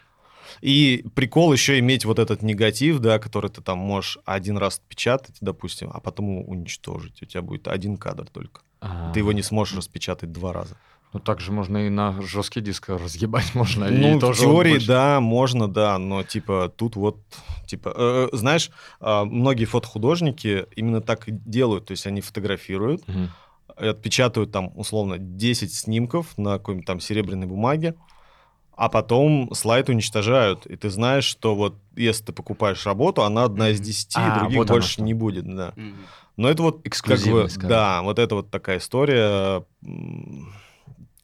[0.60, 5.36] И прикол еще иметь вот этот негатив, да, который ты там можешь один раз печатать,
[5.40, 7.22] допустим, а потом уничтожить.
[7.22, 8.62] У тебя будет один кадр только.
[8.80, 9.12] А.
[9.12, 10.76] Ты его не сможешь распечатать два раза.
[11.12, 13.88] Ну, так же можно и на жесткий диск разъебать можно.
[13.90, 14.86] Ну, и в тоже теории, больше.
[14.86, 17.18] да, можно, да, но, типа, тут вот,
[17.66, 23.02] типа, э, э, знаешь, а, многие фотохудожники именно так и делают, то есть они фотографируют,
[23.80, 27.94] и отпечатывают там, условно, 10 снимков на какой-нибудь там серебряной бумаге,
[28.78, 33.70] а потом слайд уничтожают, и ты знаешь, что вот если ты покупаешь работу, она одна
[33.70, 33.80] из.
[33.80, 35.74] 10, А, других вот больше не будет, да.
[36.36, 39.64] Но это вот как бы, Эксклюзивность, да, вот это вот такая история.
[39.84, 40.52] м,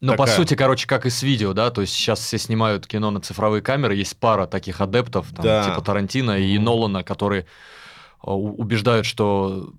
[0.00, 0.34] Ну, по такая.
[0.36, 3.62] сути, короче, как и с видео, да, то есть сейчас все снимают кино на цифровые
[3.62, 5.64] камеры, есть пара таких адептов, там, Да.
[5.64, 6.58] типа Тарантино и.
[6.58, 7.46] Нолана, которые
[8.20, 9.72] а, убеждают, что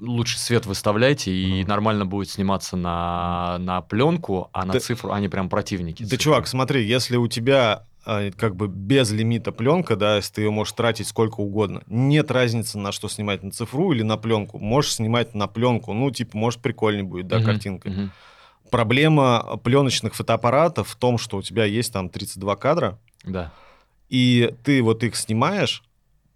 [0.00, 1.68] лучше свет выставляйте, и Мгм.
[1.68, 6.02] нормально будет сниматься на, на пленку, а на Да- цифру они прям противники.
[6.02, 6.22] Да, цифры.
[6.24, 10.50] чувак, смотри, если у тебя а, как бы без лимита пленка, да, если ты ее
[10.50, 14.58] можешь тратить сколько угодно, нет разницы, на что снимать, на цифру или на пленку.
[14.58, 17.90] Можешь снимать на пленку, ну, типа, может, прикольнее будет, да, Мгм, картинка.
[17.90, 18.10] мгм.
[18.70, 23.52] Проблема пленочных фотоаппаратов в том, что у тебя есть там 32 кадра, Да.
[24.08, 25.82] и ты вот их снимаешь.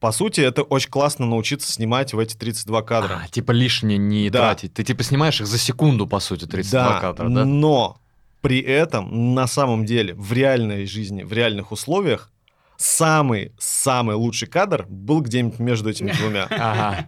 [0.02, 3.22] По сути, это очень классно научиться снимать в эти 32 кадра.
[3.24, 4.40] А, типа лишнее не Да.
[4.40, 4.74] тратить.
[4.74, 7.44] Ты типа снимаешь их за секунду, по сути, 32 да, кадра, да?
[7.44, 8.00] но
[8.40, 12.32] при этом на самом деле в реальной жизни, в реальных условиях
[12.76, 16.48] самый-самый лучший кадр был где-нибудь между этими двумя.
[16.50, 17.06] Ага.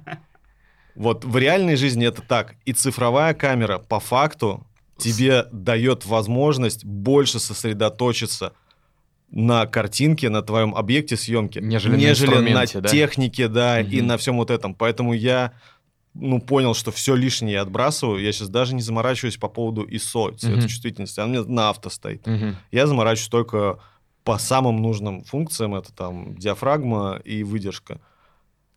[0.95, 2.55] Вот в реальной жизни это так.
[2.65, 4.65] И цифровая камера по факту
[4.99, 8.53] тебе дает возможность больше сосредоточиться
[9.35, 12.89] на картинке, на твоем объекте съемки, Нежели на на инструменте, да?
[12.89, 14.07] технике, да, и Мгм.
[14.07, 14.75] на всем вот этом.
[14.75, 15.53] Поэтому я
[16.15, 18.23] ну, понял, что все лишнее я отбрасываю.
[18.23, 21.19] Я сейчас даже не заморачиваюсь по поводу ISO, цветочувствительности.
[21.19, 22.25] Она у меня на авто стоит.
[22.27, 22.57] Мгм.
[22.71, 23.81] Я заморачиваюсь только
[24.23, 25.75] по самым нужным функциям.
[25.75, 28.01] Это там диафрагма и выдержка.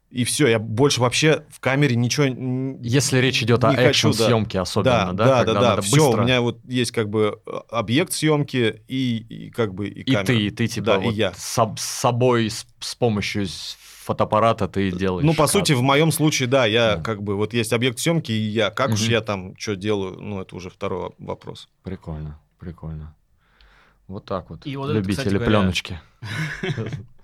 [0.10, 4.62] И все, я больше вообще в камере ничего Если речь идет о Не хочу, да.
[4.62, 5.14] особенно, да?
[5.14, 6.22] да, да, когда да, надо Все, быстро.
[6.22, 10.04] у меня вот есть как бы э, объект съемки и, и как бы и И
[10.14, 10.26] камера.
[10.26, 11.32] ты, и ты типа Да, и вот я.
[11.32, 13.48] соб- с собой с, с помощью
[14.06, 15.26] фотоаппарата ты делаешь.
[15.26, 15.52] Ну, по кадр.
[15.52, 17.02] сути, в моем случае, да, я Да.
[17.04, 18.70] как бы вот есть объект съемки, и я.
[18.70, 19.12] Как уж Мгм.
[19.12, 21.68] я там что делаю, ну, это уже второй вопрос.
[21.84, 23.14] Прикольно, прикольно.
[24.08, 24.66] Вот так вот.
[24.66, 26.00] И вот это, Любители кстати говоря, пленочки.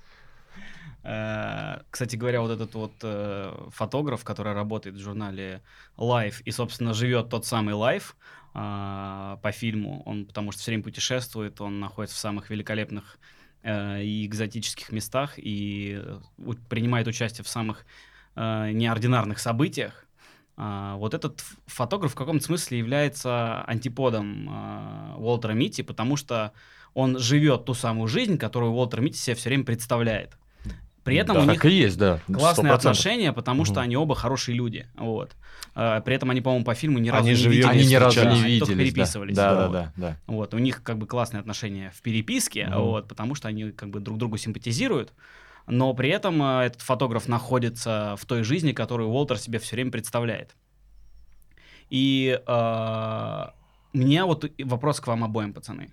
[1.04, 5.62] Э, Кстати говоря, вот этот вот э, фотограф, который работает в журнале
[5.98, 8.14] Life и, собственно, живет тот самый Life
[8.56, 13.18] а, по фильму, он потому что все время путешествует, он находится в самых великолепных
[13.64, 16.04] э, и экзотических местах и
[16.70, 17.86] принимает участие в самых
[18.36, 20.08] неординарных событиях.
[20.56, 26.54] А, вот этот фотограф в каком-то смысле является антиподом а, Уолтера Митти, потому что
[26.94, 30.38] он живет ту самую жизнь, которую Уолтер Митти себе все время представляет.
[31.04, 32.20] При этом Да, у них и есть, да.
[32.28, 32.76] классные 100%.
[32.76, 34.88] отношения, потому что они оба хорошие люди.
[34.96, 35.36] Вот.
[35.76, 37.66] Э, При этом они, по-моему, по фильму ни разу Они не в виделись.
[37.68, 38.94] Они ни разу не Они только виделись.
[38.94, 38.96] да.
[38.96, 39.36] переписывались.
[39.36, 39.72] Да, да, Вот.
[39.74, 40.18] да, да.
[40.28, 42.80] Вот, у них как бы классные отношения в переписке, Мгм.
[42.82, 45.12] вот, потому что они как бы друг другу симпатизируют,
[45.68, 49.92] но при этом э, этот фотограф находится в той жизни, которую Уолтер себе все время
[49.92, 50.56] представляет.
[51.90, 53.46] И э,
[53.94, 55.92] у меня вот вопрос к вам обоим, пацаны.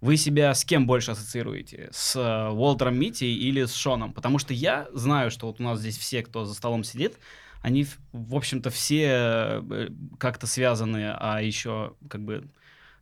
[0.00, 1.88] Вы себя с кем больше ассоциируете?
[1.90, 4.12] С э, Уолтером Митти или с Шоном?
[4.12, 7.18] Потому что я знаю, что вот у нас здесь все, кто за столом сидит,
[7.62, 12.48] они, в- общем-то, все э, как-то связаны, а еще как бы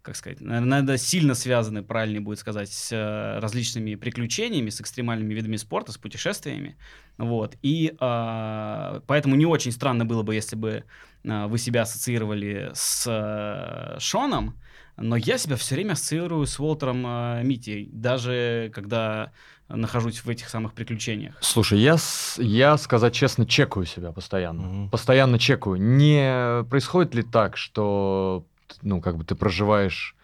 [0.03, 5.57] как сказать, наверное, сильно связаны, правильнее будет сказать, с э, различными приключениями, с экстремальными видами
[5.57, 6.77] спорта, с путешествиями.
[7.17, 7.57] Вот.
[7.63, 10.85] И а, поэтому не очень странно было бы, если бы
[11.23, 14.59] вы себя ассоциировали с э, Шоном,
[14.97, 19.33] но я себя все время ассоциирую с Уолтером э, Митти, даже когда
[19.69, 21.37] нахожусь в этих самых приключениях.
[21.41, 21.97] Слушай, я,
[22.39, 24.63] я, сказать честно, чекаю себя постоянно.
[24.63, 24.91] Мгм.
[24.91, 25.77] Постоянно чекаю.
[25.77, 28.45] Не происходит ли так, что,
[28.83, 30.17] ну, как бы ты проживаешь...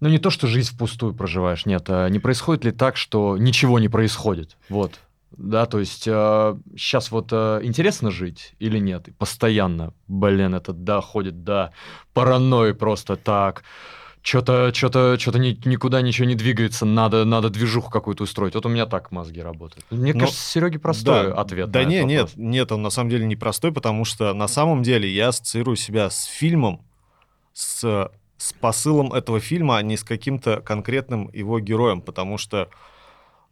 [0.00, 1.84] Ну, не то, что жизнь впустую проживаешь, нет.
[1.88, 4.56] а не происходит ли так, что ничего не происходит?
[4.68, 4.98] Вот.
[5.36, 9.08] Да, то есть сейчас вот э, интересно жить или нет?
[9.08, 11.72] И постоянно, блин, это доходит до
[12.12, 13.64] паранойи просто так.
[14.22, 18.54] Что-то, что-то, что-то никуда ничего не двигается, надо, надо движуху какую-то устроить.
[18.54, 19.84] Вот у меня так мозги работают.
[19.90, 21.70] Мне Ну, кажется, Сереге простой да, ответ.
[21.70, 24.82] Да на не, нет, нет, он на самом деле не простой, потому что на самом
[24.82, 26.80] деле я ассоциирую себя с фильмом,
[27.52, 32.70] с, с посылом этого фильма, а не с каким-то конкретным его героем, потому что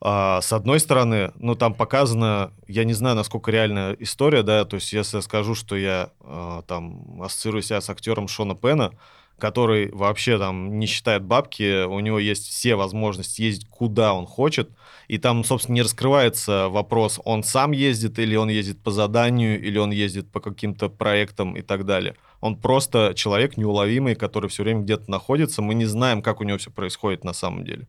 [0.05, 4.75] а, с одной стороны, ну там показано, я не знаю, насколько реальная история, да, то
[4.75, 8.93] есть если я скажу, что я а, там ассоциирую себя с актером Шона Пена,
[9.38, 14.71] который вообще там не считает бабки, у него есть все возможности ездить куда он хочет,
[15.07, 19.79] и там, собственно, не раскрывается вопрос, он сам ездит или он ездит по заданию, или
[19.79, 22.17] он ездит по каким-то проектам и так далее.
[22.41, 26.59] Он просто человек неуловимый, который все время где-то находится, мы не знаем, как у него
[26.59, 27.87] все происходит на самом деле.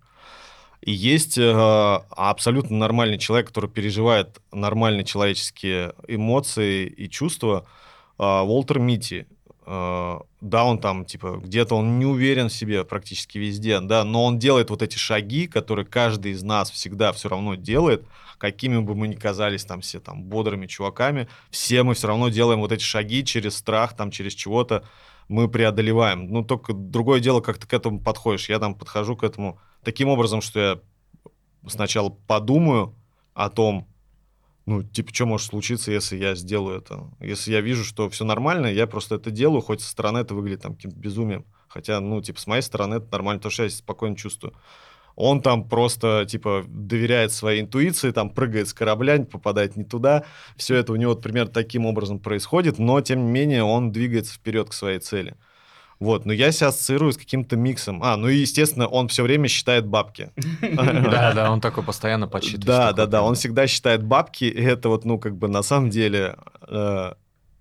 [0.86, 7.66] И есть э, абсолютно нормальный человек, который переживает нормальные человеческие эмоции и чувства.
[8.20, 9.26] Э, Уолтер Митти.
[9.66, 14.26] Э, да, он там, типа, где-то он не уверен в себе практически везде, да, но
[14.26, 18.06] он делает вот эти шаги, которые каждый из нас всегда все равно делает,
[18.38, 22.60] какими бы мы ни казались там все там бодрыми чуваками, все мы все равно делаем
[22.60, 24.84] вот эти шаги через страх, там, через чего-то
[25.30, 26.28] мы преодолеваем.
[26.28, 28.50] Ну, только другое дело, как ты к этому подходишь.
[28.50, 30.80] Я там подхожу к этому таким образом, что я
[31.68, 32.96] сначала подумаю
[33.34, 33.88] о том,
[34.66, 37.12] ну, типа, что может случиться, если я сделаю это.
[37.20, 40.62] Если я вижу, что все нормально, я просто это делаю, хоть со стороны это выглядит
[40.62, 41.46] там каким-то безумием.
[41.68, 44.54] Хотя, ну, типа, с моей стороны это нормально, потому что я спокойно чувствую.
[45.16, 50.24] Он там просто, типа, доверяет своей интуиции, там прыгает с корабля, попадает не туда.
[50.56, 54.34] Все это у него вот примерно таким образом происходит, но, тем не менее, он двигается
[54.34, 55.36] вперед к своей цели.
[56.04, 58.04] Вот, но я себя ассоциирую с каким-то миксом.
[58.04, 60.32] А, ну и, естественно, он все время считает бабки.
[60.62, 62.66] Да, да, он такой постоянно подсчитывает.
[62.66, 65.90] Да, да, да, он всегда считает бабки, и это вот, ну, как бы на самом
[65.90, 66.36] деле,
[66.68, 67.14] э,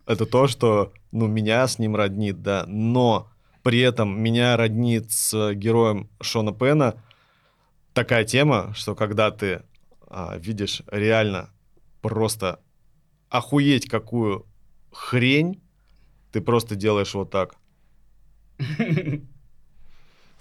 [0.06, 3.28] это то, что, ну, меня с ним роднит, да, но
[3.62, 6.96] при этом меня роднит с героем Шона Пена
[7.92, 9.62] такая тема, что когда ты
[10.08, 11.50] а, видишь реально
[12.00, 12.58] просто
[13.28, 14.46] охуеть какую
[14.90, 15.62] хрень,
[16.32, 17.54] ты просто делаешь вот так.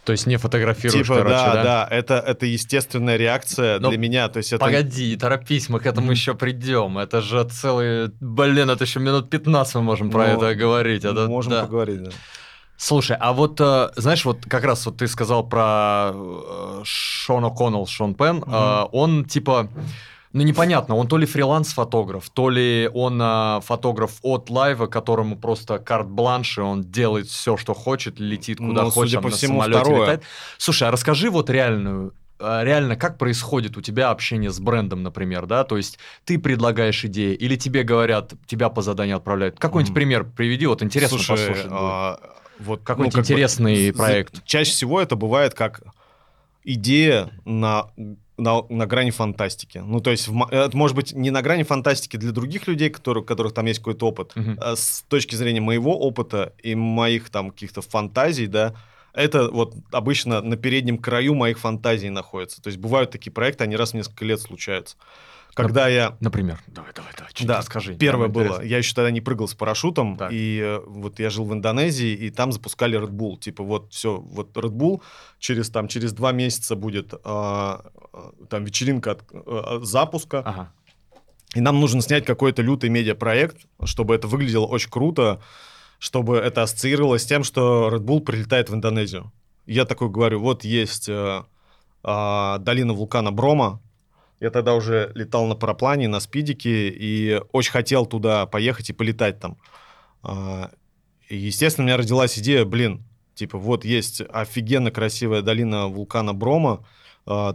[0.03, 1.63] То есть не фотографируешь, типа, короче, да, да?
[1.63, 4.65] да, это, это естественная реакция Но для меня, то есть это...
[4.65, 6.97] Погоди, торопись, мы к этому еще придем.
[6.97, 8.11] Это же целый...
[8.19, 11.05] Блин, это еще минут 15 мы можем про Ну, это говорить.
[11.05, 11.61] Это, Можем да.
[11.65, 12.09] поговорить, да.
[12.77, 17.85] Слушай, а вот, э, знаешь, вот как раз вот ты сказал про э, Шон О'Коннелл,
[17.85, 19.69] Шон Пен, э, он типа,
[20.33, 25.77] ну непонятно, он то ли фриланс-фотограф, то ли он э, фотограф от лайва, которому просто
[25.79, 29.61] карт-бланш, и он делает все, что хочет, летит куда Ну, хочет, судя по на всему,
[29.61, 30.01] самолете второе.
[30.01, 30.23] летает.
[30.57, 35.45] Слушай, а расскажи вот реальную э, реально, как происходит у тебя общение с брендом, например,
[35.45, 35.63] да?
[35.63, 39.59] То есть ты предлагаешь идеи, или тебе говорят, тебя по заданию отправляют.
[39.59, 41.63] Какой-нибудь пример приведи, вот интересно Слушай, послушать.
[41.69, 41.73] будет.
[41.79, 42.19] а,
[42.59, 44.43] вот Какой-нибудь как бы интересный з- проект.
[44.45, 45.81] Чаще всего это бывает как
[46.63, 47.87] идея на,
[48.41, 49.77] на, на грани фантастики.
[49.77, 53.23] Ну, то есть, в это может быть не на грани фантастики для других людей, которые,
[53.23, 54.35] у которых там есть какой-то опыт.
[54.35, 54.57] Мгм.
[54.59, 58.73] А с точки зрения моего опыта и моих там каких-то фантазий, да,
[59.13, 62.61] это вот обычно на переднем краю моих фантазий находится.
[62.61, 64.95] То есть бывают такие проекты, они раз в несколько лет случаются.
[65.53, 67.95] Когда я Например, давай, давай, давай, да, расскажи.
[67.95, 68.43] Первое было.
[68.43, 68.63] интересно.
[68.63, 70.31] Я еще тогда не прыгал с парашютом, Так.
[70.31, 73.37] и э, вот я жил в Индонезии, и там запускали Red Bull.
[73.37, 75.01] Типа вот все, вот Red Bull
[75.39, 77.91] через там через два месяца будет а,
[78.49, 80.73] там вечеринка от, а, запуска, Ага.
[81.53, 85.41] И нам нужно снять какой-то лютый медиапроект, чтобы это выглядело очень круто,
[85.99, 89.31] чтобы это ассоциировалось с тем, что Red Bull прилетает в Индонезию.
[89.65, 91.43] Я такой говорю, вот есть э,
[92.03, 93.81] э, долина вулкана Брома.
[94.39, 99.39] Я тогда уже летал на параплане, на спидике, и очень хотел туда поехать и полетать
[99.39, 99.57] там.
[100.23, 100.69] Э,
[101.27, 103.03] и, естественно, у меня родилась идея, блин,
[103.35, 106.85] типа вот есть офигенно красивая долина вулкана Брома,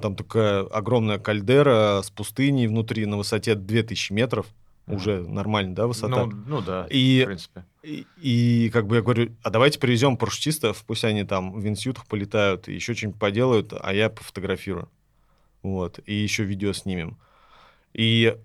[0.01, 4.47] там такая огромная кальдера с пустыней внутри на высоте 2000 метров.
[4.87, 6.27] Уже нормально, да, высота?
[6.27, 7.65] Ну, ну да, И- в принципе.
[7.83, 12.07] И, и как бы я говорю, а давайте привезем парашютистов, пусть они там в винсютах
[12.07, 14.89] полетают и еще что-нибудь поделают, а я пофотографирую.
[15.63, 15.99] Вот.
[16.07, 17.17] И еще видео снимем.
[17.95, 18.37] И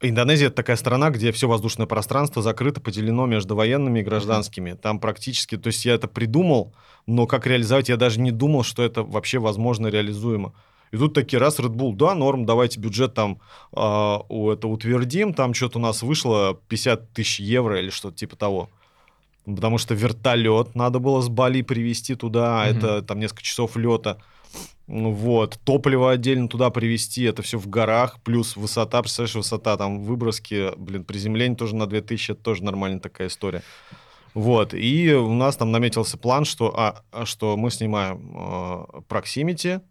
[0.00, 4.74] Индонезия это такая страна, где все воздушное пространство закрыто, поделено между военными и гражданскими.
[4.74, 6.72] Там практически, то есть я это придумал,
[7.06, 10.52] но как реализовать, я даже не думал, что это вообще возможно реализуемо.
[10.92, 13.40] И тут такие раз Red Bull, да, норм, давайте бюджет там
[13.72, 18.70] у это утвердим, там что-то у нас вышло 50 тысяч евро или что-то типа того.
[19.44, 22.78] Потому что вертолет надо было с Бали привезти туда, Мгм.
[22.78, 24.18] это там несколько часов лета.
[24.86, 30.02] Ну Вот, топливо отдельно туда привезти, это все в горах, плюс высота, представляешь, высота там
[30.02, 33.62] выброски, блин, приземление тоже на 2000, это тоже нормальная такая история.
[34.32, 39.82] Вот, и у нас там наметился план, что, а, а, что мы снимаем э, Proximity,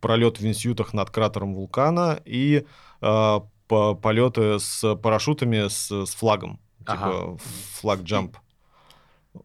[0.00, 2.64] пролет в винсютах над кратером вулкана и
[3.02, 7.04] э, по- полеты с парашютами с, с флагом, Ага.
[7.12, 7.38] типа
[7.74, 8.36] флаг джамп.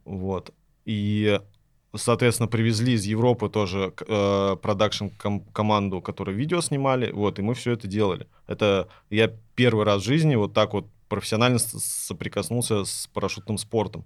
[0.05, 0.51] Вот.
[0.85, 1.39] И,
[1.95, 7.53] соответственно, привезли из Европы тоже э, продакшн ком- команду, которая видео снимали, вот, и мы
[7.53, 8.27] все это делали.
[8.47, 14.05] Это я первый раз в жизни вот так вот профессионально соприкоснулся с парашютным спортом.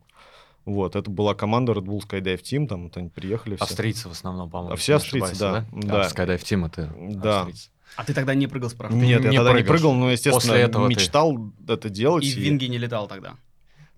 [0.65, 3.63] Вот, это была команда Red Bull Skydive Team, там вот они приехали все.
[3.63, 4.73] Австрийцы в основном, по-моему.
[4.73, 6.01] А все не австрийцы, ошибаюсь, да, да.
[6.05, 7.39] А, Skydive Team это Да.
[7.41, 7.69] австрийцы.
[7.95, 9.01] А ты тогда не прыгал с парашютом?
[9.03, 9.67] Нет, я не тогда не прыгаешь.
[9.81, 12.23] прыгал, но, естественно, После этого ты- мечтал это делать.
[12.25, 13.33] И в Винге не летал тогда?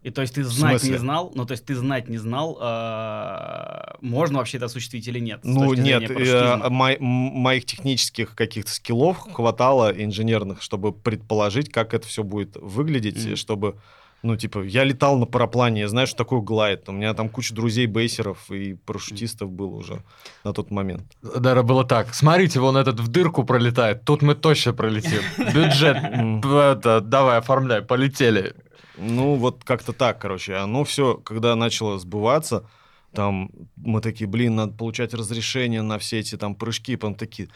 [0.04, 3.98] И то есть ты знать не знал, ну то есть ты знать не знал, э,
[4.02, 5.42] можно вообще это осуществить или нет?
[5.44, 6.58] Ну, нет, э,
[7.00, 13.76] моих технических каких-то скиллов хватало инженерных, чтобы предположить, как это все будет выглядеть, чтобы,
[14.24, 17.54] ну, типа, я летал на параплане, я знаю, что такое глайд, у меня там куча
[17.54, 20.04] друзей бейсеров и парашютистов было уже
[20.44, 21.04] на тот момент.
[21.22, 22.16] Даже было так.
[22.16, 24.04] Смотрите, вон этот в дырку пролетает.
[24.04, 25.22] Тут мы точно пролетим.
[25.38, 25.98] Бюджет.
[26.44, 28.56] Это, давай, оформляй, полетели.
[29.02, 30.56] Ну, вот как-то так, короче.
[30.56, 32.70] Оно все, когда начало сбываться,
[33.14, 37.50] там мы такие, блин, надо получать разрешение на все эти там прыжки, потом такие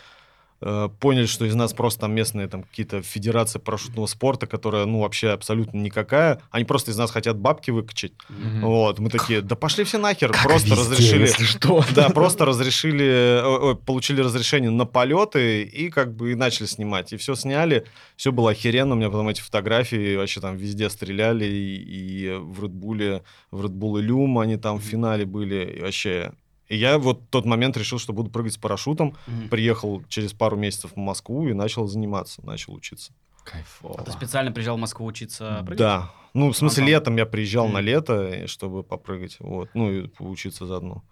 [0.59, 5.29] поняли, что из нас просто там местные там какие-то федерации парашютного спорта, которая, ну, вообще
[5.29, 6.41] абсолютно никакая.
[6.49, 8.13] Они просто из нас хотят бабки выкачать.
[8.29, 8.61] Мгм.
[8.61, 11.21] Вот, мы такие, да пошли все нахер, просто разрешили...
[11.21, 11.83] Если что.
[11.95, 17.13] Да, просто разрешили, э, ой, получили разрешение на полеты и как бы и начали снимать.
[17.13, 18.95] И все сняли, все было охеренно.
[18.95, 21.45] У меня потом эти фотографии вообще там везде стреляли.
[21.45, 25.77] И, и в Bull, в Bull Illum они там в финале были.
[25.77, 26.31] И вообще...
[26.67, 29.17] И я вот в тот момент решил, что буду прыгать с парашютом.
[29.27, 29.49] Мгм.
[29.49, 33.13] Приехал через пару месяцев в Москву и начал заниматься, начал учиться.
[33.43, 33.95] Кайфово.
[33.99, 35.77] А ты специально приезжал в Москву учиться прыгать?
[35.79, 36.11] Да.
[36.33, 36.91] Ну, в смысле, Ага.
[36.91, 37.85] летом я приезжал на Мгм.
[37.87, 41.03] лето, и чтобы попрыгать, вот, ну, и поучиться заодно.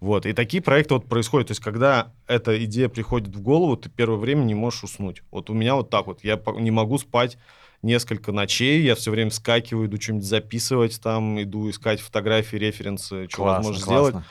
[0.00, 3.88] Вот, и такие проекты вот происходят, то есть, когда эта идея приходит в голову, ты
[3.88, 5.22] первое время не можешь уснуть.
[5.30, 7.38] Вот у меня вот так вот, я не могу спать
[7.82, 13.42] несколько ночей, я все время вскакиваю, иду что-нибудь записывать там, иду искать фотографии, референсы, что
[13.42, 14.08] Классно, возможно классно.
[14.10, 14.22] сделать, А,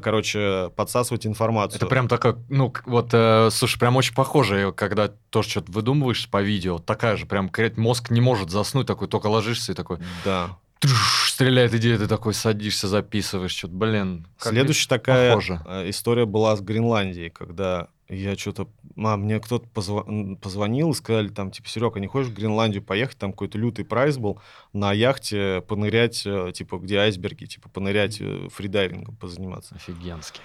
[0.00, 1.76] короче, подсасывать информацию.
[1.78, 6.42] Это прям такая, ну, вот, э, слушай, прям очень похоже, когда тоже что-то выдумываешь по
[6.42, 10.56] видео, такая же, прям мозг не может заснуть, такой, только ложишься и такой, Да.
[10.80, 14.26] трш, стреляет идея, ты такой садишься, записываешь, что-то, блин.
[14.38, 15.60] Следующая такая похоже.
[15.66, 18.68] э, история была с Гренландией, когда я что-то...
[18.96, 19.66] А, мне кто-то
[20.06, 23.16] м, позвонил и сказали, там, типа, Серега, не хочешь в Гренландию поехать?
[23.16, 24.40] Там какой-то лютый прайс был
[24.72, 29.76] на яхте понырять, э, типа, где айсберги, типа, понырять э, фридайвингом, позаниматься.
[29.76, 30.40] Офигенски.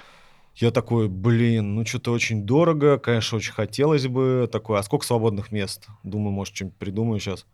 [0.56, 4.48] Я такой, блин, ну что-то очень дорого, конечно, очень хотелось бы.
[4.50, 5.88] Такой, а сколько свободных мест?
[6.04, 7.46] Думаю, может, что-нибудь придумаю сейчас.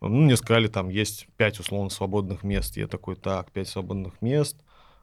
[0.00, 2.76] Ну, мне сказали, там есть пять условно свободных мест.
[2.76, 4.56] Я такой, так, пять свободных мест,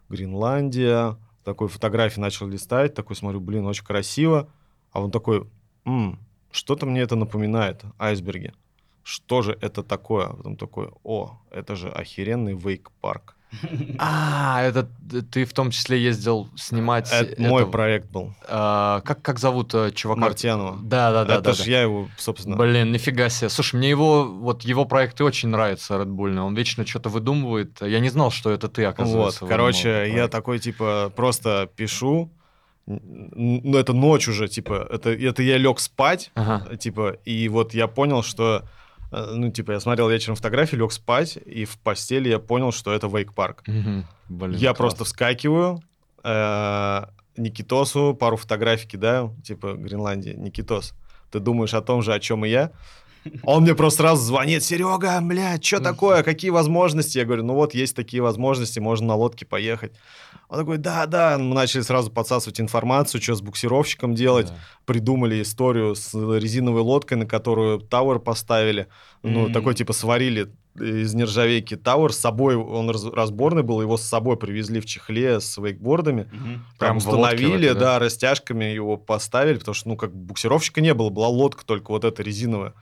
[0.10, 1.16] Гренландия.
[1.44, 4.50] Такой фотографии начал листать, такой смотрю, блин, очень красиво.
[4.92, 5.48] А он такой,
[5.86, 6.20] «М,
[6.52, 8.54] что-то мне это напоминает, айсберги.
[9.04, 10.28] Что же это такое?
[10.28, 13.36] А потом такой, о, это же охеренный вейк-парк.
[13.98, 14.90] А, это
[15.32, 17.12] ты в том числе ездил снимать...
[17.12, 18.34] Это мой этого, проект был.
[18.48, 20.22] а, как, как зовут э, чувака?
[20.22, 20.80] Мартьянова.
[20.82, 21.34] Да, да, да.
[21.36, 21.72] это да, же да.
[21.72, 22.56] я его, собственно...
[22.56, 23.50] Блин, нифига себе.
[23.50, 26.38] Слушай, мне его, вот его проекты очень нравятся, Red Bull.
[26.40, 27.82] Он вечно что-то выдумывает.
[27.82, 29.46] Я не знал, что это ты, Вот, оказывается.
[29.46, 32.32] короче, выдумал этот я такой, типа, просто пишу,
[32.86, 36.78] ну, это ночь уже, типа, это, это я лег спать, Ага.
[36.78, 38.68] типа, и вот я понял, что Э,
[39.12, 43.08] Ну, типа, я смотрел вечером фотографии, лег спать, и в постели я понял, что это
[43.08, 43.64] вейк-парк.
[43.66, 44.06] Блин,
[44.58, 44.78] Я класс.
[44.78, 45.82] просто вскакиваю,
[46.24, 47.04] э,
[47.38, 50.94] Никитосу пару фотографий кидаю, типа, Гренландия, Никитос,
[51.32, 52.72] ты думаешь о том же, о чем и я?
[53.44, 57.18] Он мне просто сразу звонит, Серега, блядь, что такое, какие возможности?
[57.20, 59.92] Я говорю, ну вот, есть такие возможности, можно на лодке поехать.
[60.50, 64.56] Он такой, да, да, мы начали сразу подсасывать информацию, что с буксировщиком делать, Да.
[64.86, 68.88] придумали историю с резиновой лодкой, на которую tower поставили.
[69.24, 69.54] Ну, Мгм.
[69.54, 72.12] такой типа сварили из нержавейки tower.
[72.14, 76.24] С собой, он раз- разборный был, его с собой привезли в чехле с вейкбордами.
[76.32, 76.42] Мгм.
[76.44, 77.80] Прям Прям установили, этой, да?
[77.80, 82.04] да, растяжками его поставили, потому что, ну, как буксировщика не было, была лодка только вот
[82.04, 82.74] эта резиновая.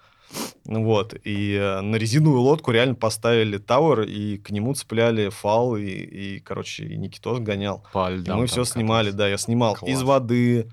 [0.66, 5.86] Вот, и э, на резиновую лодку реально поставили tower, и к нему цепляли фал, и,
[5.86, 7.84] и, короче, и Никитос гонял.
[7.92, 9.18] По И льдам мы там все снимали, катался.
[9.18, 9.90] да, я снимал Класс.
[9.92, 10.70] из воды,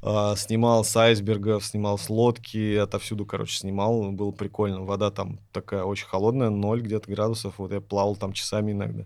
[0.00, 4.80] а, снимал с айсбергов, снимал с лодки, отовсюду, короче, снимал, было прикольно.
[4.82, 9.04] Вода там такая очень холодная, 0 где-то градусов, вот я плавал там часами иногда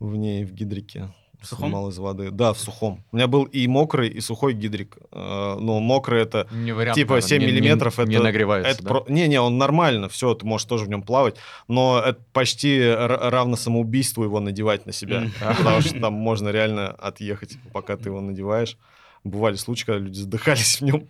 [0.00, 1.12] в ней, в гидрике.
[1.42, 1.66] В сухом?
[1.68, 2.30] Снимал из воды.
[2.30, 3.02] Да, в сухом.
[3.12, 4.96] У меня был и мокрый, и сухой гидрик.
[5.10, 8.70] Э, Но мокрый это Не вариант, Типа наверное, 7 не- не- миллиметров не это- нагревается,
[8.70, 8.88] это да?
[8.90, 11.36] про- Не-не, он нормально, все, ты можешь тоже в нем плавать,
[11.68, 15.24] но это почти равно самоубийству его надевать на себя,
[15.58, 18.76] потому что там можно реально отъехать, пока ты его надеваешь.
[19.24, 21.06] Бывали случаи, когда люди задыхались в нем.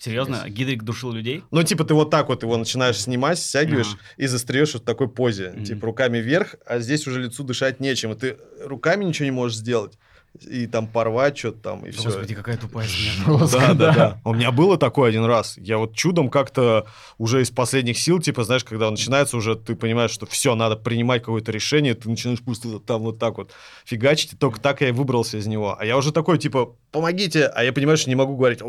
[0.00, 0.44] Серьезно?
[0.48, 1.44] Гидрик душил людей?
[1.50, 4.00] Ну, типа, ты вот так вот его начинаешь снимать, стягиваешь Ага.
[4.16, 5.50] и застреешь вот в такой позе.
[5.54, 5.64] Мгм.
[5.64, 8.12] Типа, руками вверх, а здесь уже лицу дышать нечем.
[8.12, 9.98] И ты руками ничего не можешь сделать.
[10.38, 12.04] И там порвать что-то там, и все.
[12.04, 13.40] Господи, какая тупая смерть.
[13.40, 14.20] Жестко, Да, да, да.
[14.24, 15.58] У меня было такое один раз.
[15.58, 16.86] Я вот чудом как-то
[17.18, 21.22] уже из последних сил, типа, знаешь, когда начинается уже, ты понимаешь, что все, надо принимать
[21.22, 23.50] какое-то решение, ты начинаешь просто там вот так вот
[23.84, 25.76] фигачить, и только так я и выбрался из него.
[25.78, 28.62] А я уже такой, типа, помогите, а я понимаю, что не могу говорить.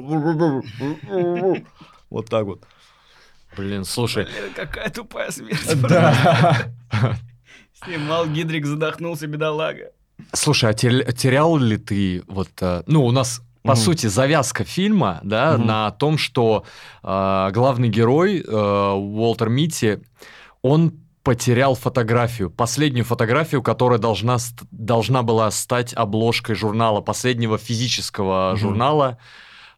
[2.09, 2.64] Вот так вот.
[3.55, 4.26] Блин, слушай.
[4.26, 5.80] Блин, Какая тупая смерть.
[5.82, 6.57] Да.
[7.86, 9.91] Снимал Гидрик, задохнулся, бедолага.
[10.34, 12.49] Слушай, а тер- терял ли ты вот...
[12.61, 13.82] э, Ну, у нас, по Мгм.
[13.82, 15.65] сути, завязка фильма, да, Мгм.
[15.67, 16.63] на том, что
[17.03, 19.99] э, главный герой э, Уолтер Митти,
[20.61, 20.93] он
[21.24, 24.38] потерял фотографию, последнюю фотографию, которая должна,
[24.72, 28.57] должна была стать обложкой журнала, последнего физического Мгм.
[28.59, 29.17] журнала.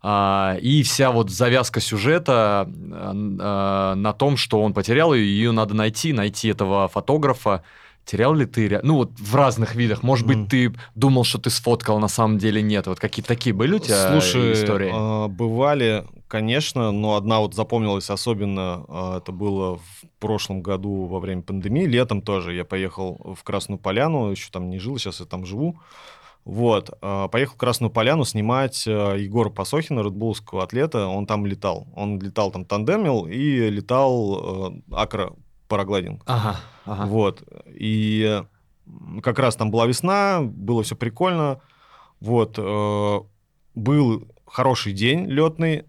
[0.05, 5.51] А, и вся вот завязка сюжета э, э, на том, что он потерял ее, ее
[5.51, 7.63] надо найти, найти этого фотографа.
[8.05, 11.99] Терял ли ты, ну вот в разных видах, может быть, ты думал, что ты сфоткал,
[11.99, 12.87] на самом деле нет.
[12.87, 14.91] Вот какие-то такие были у тебя Слушай, истории?
[14.93, 21.19] а, бывали, конечно, но одна вот запомнилась особенно, а, это было в прошлом году во
[21.19, 22.53] время пандемии, летом тоже.
[22.53, 25.79] Я поехал в Красную Поляну, еще там не жил, сейчас я там живу.
[26.45, 31.87] Вот, а, поехал в Красную Поляну снимать а, Егора Пасохина, редбулского атлета, он там летал.
[31.95, 35.33] Он летал там тандемил и летал э, акро
[35.73, 36.21] параглайдинг.
[36.27, 36.55] Ага,
[36.85, 37.05] ага.
[37.05, 37.43] Вот.
[37.67, 38.43] И
[39.23, 41.59] как раз там была весна, было все прикольно.
[42.19, 42.59] Вот.
[42.59, 43.19] э,
[43.75, 45.85] Был хороший день летный.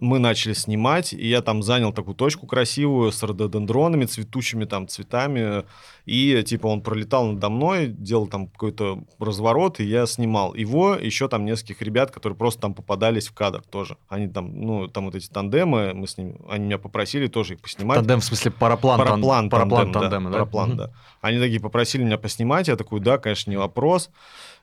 [0.00, 5.64] Мы начали снимать, и я там занял такую точку красивую с рододендронами, цветущими там цветами.
[6.04, 11.28] И типа он пролетал надо мной, делал там какой-то разворот, и я снимал его, еще
[11.28, 13.96] там нескольких ребят, которые просто там попадались в кадр тоже.
[14.08, 17.60] Они там, ну, там вот эти тандемы, мы с ними, они меня попросили тоже их
[17.60, 17.96] поснимать.
[17.98, 20.36] Тандем, в смысле, параплан, тан- Параплан, параплан тандем, тандема, да?
[20.38, 20.76] Параплан, Мгм.
[20.78, 20.90] да.
[21.20, 24.10] Они такие попросили меня поснимать, я такой, да, конечно, не вопрос.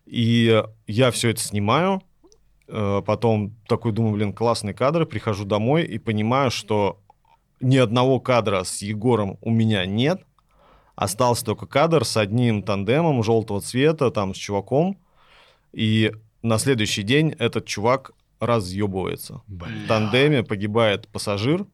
[0.06, 2.02] И я все это снимаю,
[2.72, 7.00] потом такой думаю, блин, классные кадры, прихожу домой и понимаю, что
[7.60, 10.22] ни одного кадра с Егором у меня нет,
[10.96, 14.98] остался только кадр с одним тандемом желтого цвета, там, с чуваком,
[15.72, 16.12] и
[16.42, 19.42] на следующий день этот чувак разъебывается.
[19.48, 21.66] В тандеме погибает пассажир,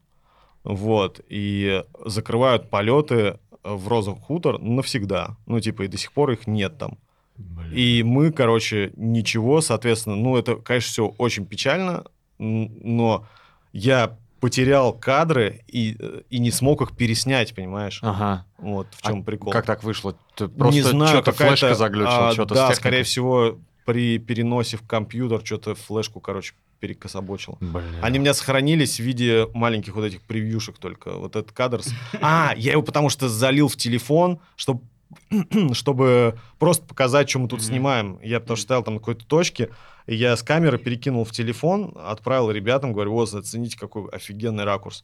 [0.64, 5.38] вот, и закрывают полеты в Розовый хутор навсегда.
[5.46, 6.98] Ну, типа, и до сих пор их нет там.
[7.38, 7.72] Блин.
[7.74, 12.04] И мы, короче, ничего, соответственно, ну, это, конечно, все очень печально,
[12.38, 13.26] но
[13.74, 18.00] я потерял кадры и, э, и не смог их переснять, понимаешь?
[18.04, 18.46] Ага.
[18.60, 19.52] Вот в А чем прикол.
[19.52, 20.16] Как так вышло?
[20.36, 24.84] Ты просто не знаю, что-то флешка заглючила, а, что-то Да, скорее всего, при переносе в
[24.84, 27.58] компьютер что-то флешку, короче, перекособочил.
[27.60, 27.84] Блин.
[28.04, 31.14] Они у меня сохранились в виде маленьких вот этих превьюшек только.
[31.14, 31.82] Вот этот кадр.
[31.82, 34.82] с- А, я его потому что залил в телефон, чтобы
[35.74, 37.68] чтобы просто показать, что мы тут Мгм.
[37.68, 38.20] снимаем.
[38.22, 39.70] Я потому что стоял там на какой-то точке,
[40.06, 45.04] и я с камеры перекинул в телефон, отправил ребятам, говорю, вот, оцените, какой офигенный ракурс.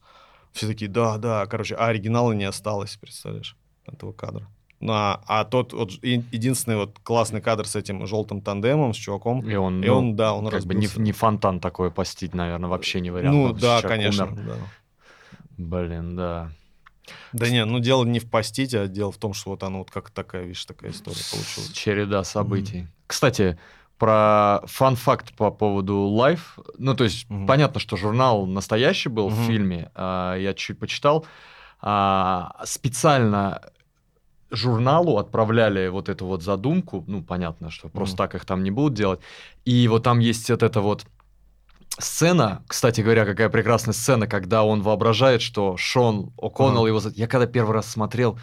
[0.51, 4.47] Все такие, да, да, короче, а оригинала не осталось, представляешь, этого кадра.
[4.79, 9.49] Ну, а, а тот вот единственный вот классный кадр с этим желтым тандемом, с чуваком,
[9.49, 11.01] И он, и ну, он, да, он как бы не, разбился.
[11.01, 13.33] не фонтан такой постить, наверное, вообще не вариант.
[13.33, 14.27] Ну, да, конечно.
[14.27, 14.57] да.
[15.57, 16.51] Блин, да.
[17.33, 19.91] Да не, ну дело не в постите, а дело в том, что вот оно вот
[19.91, 21.71] как такая, видишь, такая история получилась.
[21.71, 22.87] Череда событий.
[23.07, 23.59] Кстати,
[23.97, 26.63] про фан-факт по поводу Life.
[26.77, 27.47] Ну, то есть, Мгм.
[27.47, 29.47] понятно, что журнал настоящий был в Мгм.
[29.47, 29.91] фильме.
[29.95, 31.25] а, я чуть почитал.
[31.81, 33.61] А, специально
[34.51, 37.03] журналу отправляли вот эту вот задумку.
[37.07, 38.17] Ну, понятно, что просто Мгм.
[38.17, 39.19] так их там не будут делать.
[39.65, 41.05] И вот там есть вот эта вот
[41.99, 47.01] сцена, кстати говоря, какая прекрасная сцена, когда он воображает, что Шон О'Коннелл его...
[47.15, 48.39] Я когда первый раз смотрел,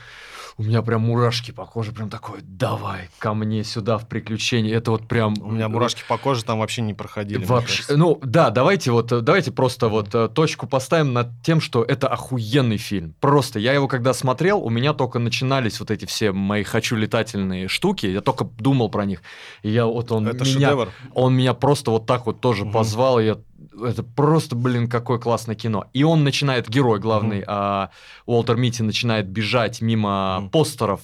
[0.60, 4.76] у меня прям мурашки по коже, прям такой, давай ко мне сюда в приключения.
[4.76, 5.32] Это вот прям...
[5.40, 7.42] У меня мурашки по коже там вообще не проходили.
[7.42, 12.08] Вообще, ну да, давайте вот, давайте просто вот э, точку поставим над тем, что это
[12.08, 13.14] охуенный фильм.
[13.20, 17.66] Просто я его когда смотрел, у меня только начинались вот эти все мои хочу летательные
[17.66, 19.22] штуки, я только думал про них.
[19.62, 20.90] И я вот он Это меня, шедевр.
[21.14, 22.72] он меня просто вот так вот тоже Мгм.
[22.74, 23.38] позвал, и я
[23.84, 25.86] это просто, блин, какое классное кино.
[25.92, 27.44] И он начинает, герой главный, Мгм.
[27.48, 27.90] а,
[28.26, 30.50] Уолтер Митти начинает бежать мимо Мгм.
[30.50, 31.00] постеров.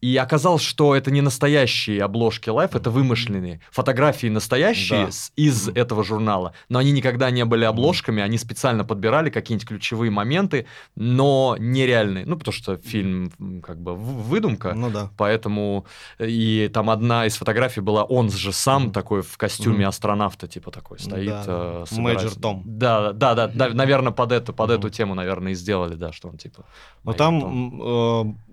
[0.00, 3.60] И оказалось, что это не настоящие обложки Life, это вымышленные.
[3.70, 5.10] Фотографии настоящие Да.
[5.12, 5.76] с- из Мгм.
[5.76, 6.52] этого журнала.
[6.68, 12.26] Но они никогда не были обложками, они специально подбирали какие-нибудь ключевые моменты, но нереальные.
[12.26, 13.32] Ну, потому что фильм
[13.62, 14.72] как бы выдумка.
[14.74, 15.10] Ну да.
[15.16, 15.84] Поэтому
[16.18, 18.92] э, и там одна из фотографий была он же сам Мгм.
[18.92, 19.88] такой в костюме Мгм.
[19.88, 21.26] астронавта типа такой стоит.
[21.28, 22.28] Да, э, да.
[22.40, 22.62] Том.
[22.64, 24.78] Да, да, да, да, наверное под эту под Мгм.
[24.78, 26.64] эту тему, наверное, и сделали, да, что он типа.
[27.04, 27.82] Но Мэйджор там Том.
[27.82, 28.47] э,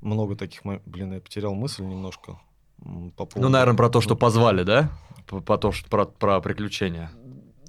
[0.00, 0.62] много таких...
[0.86, 2.38] Блин, я потерял мысль немножко.
[2.78, 4.90] По Ну, поводу- наверное, про то, что позвали, да,
[5.26, 7.10] по, то, что про, про приключения.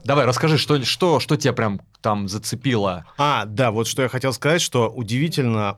[0.03, 3.05] Давай, расскажи, что что что тебя прям там зацепило.
[3.17, 5.77] А, да, вот что я хотел сказать, что удивительно,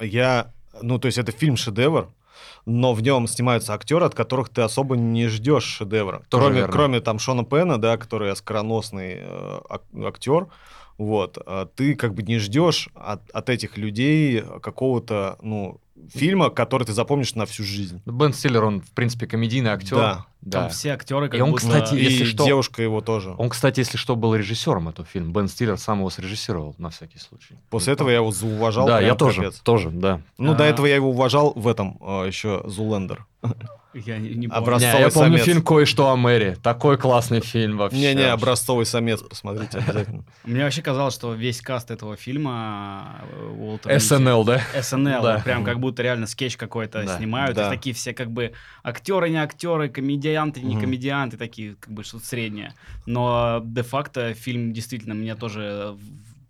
[0.00, 2.08] я, ну, то есть это фильм-шедевр,
[2.66, 6.22] но в нем снимаются актеры, от которых ты особо не ждешь шедевра.
[6.28, 6.72] Тоже кроме, верно.
[6.72, 10.46] кроме там Шона Пена, да, который оскароносный э, ак- актер,
[10.98, 15.80] вот, а ты как бы не ждешь от, от этих людей какого-то, ну,
[16.12, 18.00] фильма, который ты запомнишь на всю жизнь.
[18.04, 19.96] Ну, Бен Стиллер, он, в принципе, комедийный актер.
[19.96, 20.26] Да.
[20.40, 20.60] Да.
[20.62, 21.66] Там все актеры как И он, будто...
[21.66, 23.34] кстати, и если что- девушка его тоже.
[23.38, 25.32] Он, кстати, если что, был режиссером этого фильма.
[25.32, 27.56] Бен Стиллер сам его срежиссировал, на всякий случай.
[27.70, 28.86] После этого я его зауважал.
[28.86, 29.58] Да, я тоже, капец.
[29.58, 30.20] тоже, да.
[30.38, 30.66] Ну, до А.
[30.68, 33.26] этого я его уважал в этом э, еще Зулендер.
[33.94, 34.62] Я не, не помню.
[34.62, 35.44] Образцовый Не, я помню самец.
[35.44, 36.56] фильм «Кое-что о Мэри».
[36.62, 37.98] Такой классный фильм вообще.
[37.98, 40.24] Не-не, образцовый самец, посмотрите обязательно.
[40.44, 44.60] Мне вообще казалось, что весь каст этого фильма э, Уолтер СНЛ, да?
[44.80, 45.40] СНЛ, Да.
[45.42, 47.16] прям как будто реально скетч какой-то Да.
[47.16, 47.56] снимают.
[47.56, 47.70] Да.
[47.70, 48.52] Такие все как бы
[48.84, 52.74] актеры, не актеры, комедианты, не комедианты, такие как бы что-то среднее.
[53.06, 55.96] Но де-факто фильм действительно меня тоже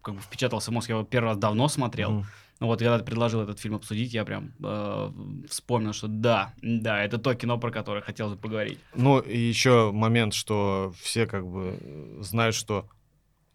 [0.03, 0.89] как бы впечатался в мозг.
[0.89, 2.25] Я его первый раз давно смотрел.
[2.61, 5.11] Ну вот когда ты предложил этот фильм обсудить, я прям э,
[5.49, 8.81] вспомнил, что да, да, это то кино, про которое хотелось бы поговорить.
[8.95, 12.89] Ну, и еще момент, что все как бы э, знают, что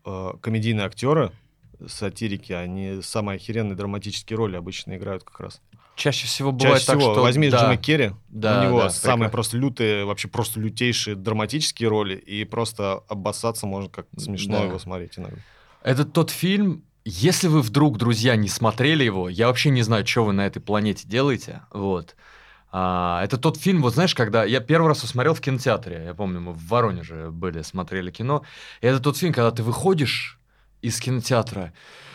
[0.06, 1.32] э, комедийные актеры,
[1.86, 5.62] сатирики, они самые охеренные драматические роли обычно играют как раз.
[5.96, 7.22] Чаще всего бывает Чаще так, всего, что...
[7.22, 9.32] возьми да, Джима Керри, да, у него да, самые прекрасно.
[9.32, 14.64] просто лютые, вообще просто лютейшие драматические роли, и просто обоссаться можно как смешно Да.
[14.66, 15.38] его смотреть иногда.
[15.84, 20.26] Это тот фильм, если вы вдруг, друзья, не смотрели его, я вообще не знаю, что
[20.26, 22.16] вы на этой планете делаете, вот.
[22.72, 26.14] А, это тот фильм, вот знаешь, когда я первый раз его смотрел в кинотеатре, я
[26.14, 28.44] помню, мы в Воронеже были, смотрели кино,
[28.82, 30.40] и это тот фильм, когда ты выходишь
[30.82, 31.74] из кинотеатра,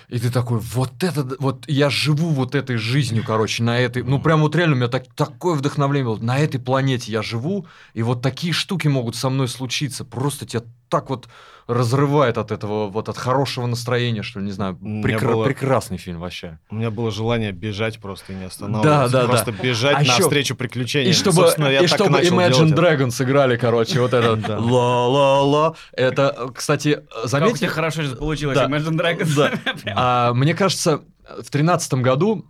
[0.08, 4.20] и ты такой, вот это, вот я живу вот этой жизнью, короче, на этой, ну
[4.20, 8.02] прям вот реально у меня так, такое вдохновление было, на этой планете я живу, и
[8.02, 11.28] вот такие штуки могут со мной случиться, просто тебя так вот
[11.66, 16.18] разрывает от этого, вот от хорошего настроения, что ли, не знаю, прекра- было- прекрасный фильм
[16.20, 16.58] вообще.
[16.70, 19.12] У меня было желание бежать просто и не останавливаться.
[19.12, 21.10] Да, да, просто бежать А еще- навстречу приключениям.
[21.10, 22.72] И чтобы, Собственно, я и так чтобы начал Imagine.
[22.74, 24.58] Dragons играли, короче, вот это Да.
[24.58, 25.74] ла-ла-ла.
[25.92, 28.64] Это, кстати, Как у тебя заметьте, хорошо сейчас получилось, Да.
[28.66, 29.58] Imagine Dragons.
[29.98, 31.02] А, мне кажется,
[31.42, 32.46] в тринадцатом году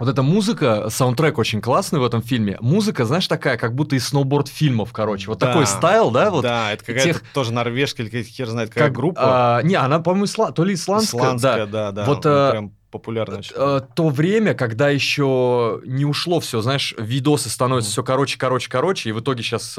[0.00, 2.56] вот эта музыка, саундтрек очень классный в этом фильме.
[2.60, 5.28] Музыка, знаешь, такая, как будто из сноуборд-фильмов, короче.
[5.28, 5.46] Вот Да.
[5.48, 6.42] такой стайл, да, вот.
[6.42, 9.58] да, это какая-то тех- тоже норвежская или какая-то хер знает какая как группа.
[9.58, 11.92] а, не, она, по-моему, исла- то ли исландская, Исландская, да.
[11.92, 12.04] да, да.
[12.06, 13.40] Вот, ну, э, прям популярно.
[13.54, 19.08] Э, то время, когда еще не ушло все, знаешь, видосы становятся все короче, короче, короче,
[19.10, 19.74] и в итоге сейчас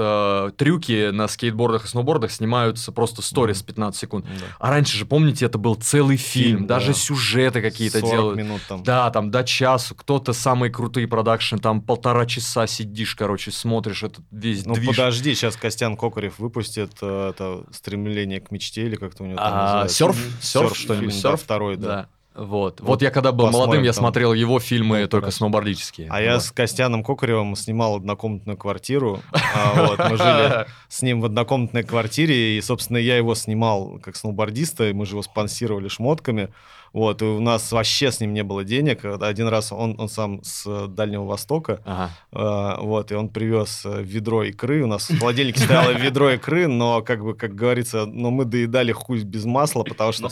[0.58, 3.66] трюки на скейтбордах и сноубордах снимаются просто сторис Мгм.
[3.68, 4.26] 15 секунд.
[4.60, 6.94] А раньше же, помните, это был целый фильм, Фильм, даже да.
[6.94, 8.38] сюжеты какие-то 40 делают.
[8.38, 8.84] минут там.
[8.84, 9.96] Да, там до часу.
[9.96, 14.88] Кто-то самые крутые продакшн, там полтора часа сидишь, короче, смотришь этот весь Ну движ.
[14.90, 19.48] подожди, сейчас Костян Кокарев выпустит э, это стремление к мечте или как-то у него там
[19.54, 19.96] А, называется.
[19.96, 20.18] серф?
[20.42, 21.12] Серф что-нибудь?
[21.14, 21.42] фильм, да, Серф?
[21.42, 22.08] второй, да.
[22.36, 22.82] Вот.
[22.82, 22.88] вот.
[22.88, 24.02] Вот я когда был молодым, я там.
[24.04, 25.38] смотрел его фильмы Ну, только хорошо.
[25.38, 26.08] сноубордические.
[26.10, 26.44] А я Вот.
[26.44, 29.22] с Костяном Кокаревым снимал однокомнатную квартиру.
[29.32, 34.16] А, вот, Мы жили с ним в однокомнатной квартире, и, собственно, я его снимал как
[34.16, 36.50] сноубордиста, и мы же его спонсировали шмотками.
[36.96, 39.04] Вот, и у нас вообще с ним не было денег.
[39.04, 42.10] Один раз он, он сам с Дальнего Востока, Ага.
[42.32, 44.82] А, Вот, и он привез э, ведро икры.
[44.82, 48.94] У нас в холодильнике стояло ведро икры, но, как бы, как говорится, но мы доедали
[48.94, 50.24] хуй без масла, потому что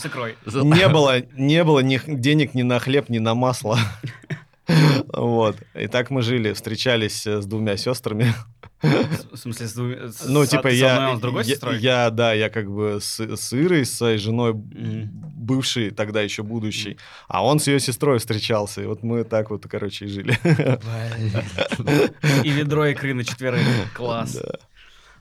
[0.45, 3.77] не было, не было ни денег ни на хлеб, ни на масло.
[5.07, 5.57] Вот.
[5.75, 8.33] И так мы жили, встречались э, с двумя сестрами.
[9.31, 11.79] В смысле, с двумя- Ну, с- типа, с я, одной, с другой я, сестрой?
[11.79, 15.09] я, да, я как бы с, с Ирой, с своей женой, Мгм.
[15.35, 16.97] бывшей, тогда еще будущей,
[17.27, 20.37] а он с ее сестрой встречался, и вот мы так вот, короче, и жили.
[22.43, 23.61] И ведро икры на четверых.
[23.95, 24.33] Класс.
[24.33, 24.55] Да.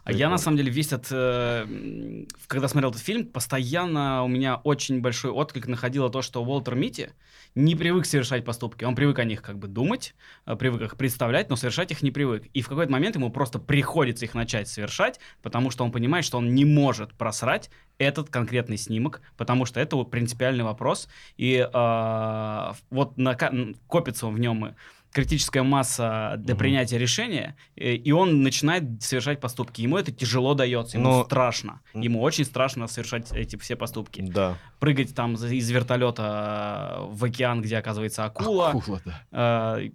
[0.04, 1.08] А я, на самом деле, весь этот...
[1.12, 6.74] э, когда смотрел этот фильм, постоянно у меня очень большой отклик находило то, что Уолтер
[6.74, 7.10] Митти
[7.54, 8.84] не привык совершать поступки.
[8.84, 10.14] Он привык о них как бы думать,
[10.46, 12.46] э, привык их представлять, но совершать их не привык.
[12.52, 16.38] И в какой-то момент ему просто приходится их начать совершать, потому что он понимает, что
[16.38, 21.08] он не может просрать этот конкретный снимок, потому что это принципиальный вопрос.
[21.36, 24.74] И э, вот нака- н- копится в нем
[25.12, 26.58] критическая масса для Мгм.
[26.58, 29.82] принятия решения, э, и он начинает совершать поступки.
[29.82, 31.80] Ему это тяжело дается, ему Но- страшно.
[31.94, 34.22] Ему очень страшно совершать эти все поступки.
[34.22, 34.56] Да.
[34.80, 39.78] Прыгать там из вертолета э, в океан, где оказывается акула, Акула, да.
[39.80, 39.90] э,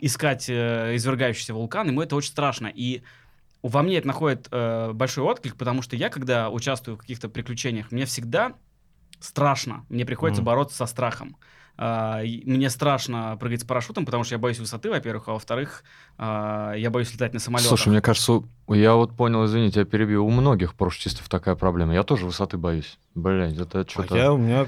[0.00, 2.66] искать э, извергающийся вулкан, ему это очень страшно.
[2.74, 3.02] И
[3.62, 7.92] во мне это находит э, большой отклик, потому что я, когда участвую в каких-то приключениях,
[7.92, 8.54] мне всегда
[9.20, 9.84] страшно.
[9.88, 10.46] Мне приходится Мгм.
[10.46, 11.36] бороться со страхом.
[11.76, 15.84] А, мне страшно прыгать с парашютом, потому что я боюсь высоты, во-первых, а во-вторых,
[16.18, 17.68] а, я боюсь летать на самолетах.
[17.68, 21.94] Слушай, мне кажется, я вот понял, извините, я перебью, у многих парашютистов такая проблема.
[21.94, 22.98] Я тоже высоты боюсь.
[23.14, 24.16] Блядь, это А что-то...
[24.16, 24.66] я, у меня,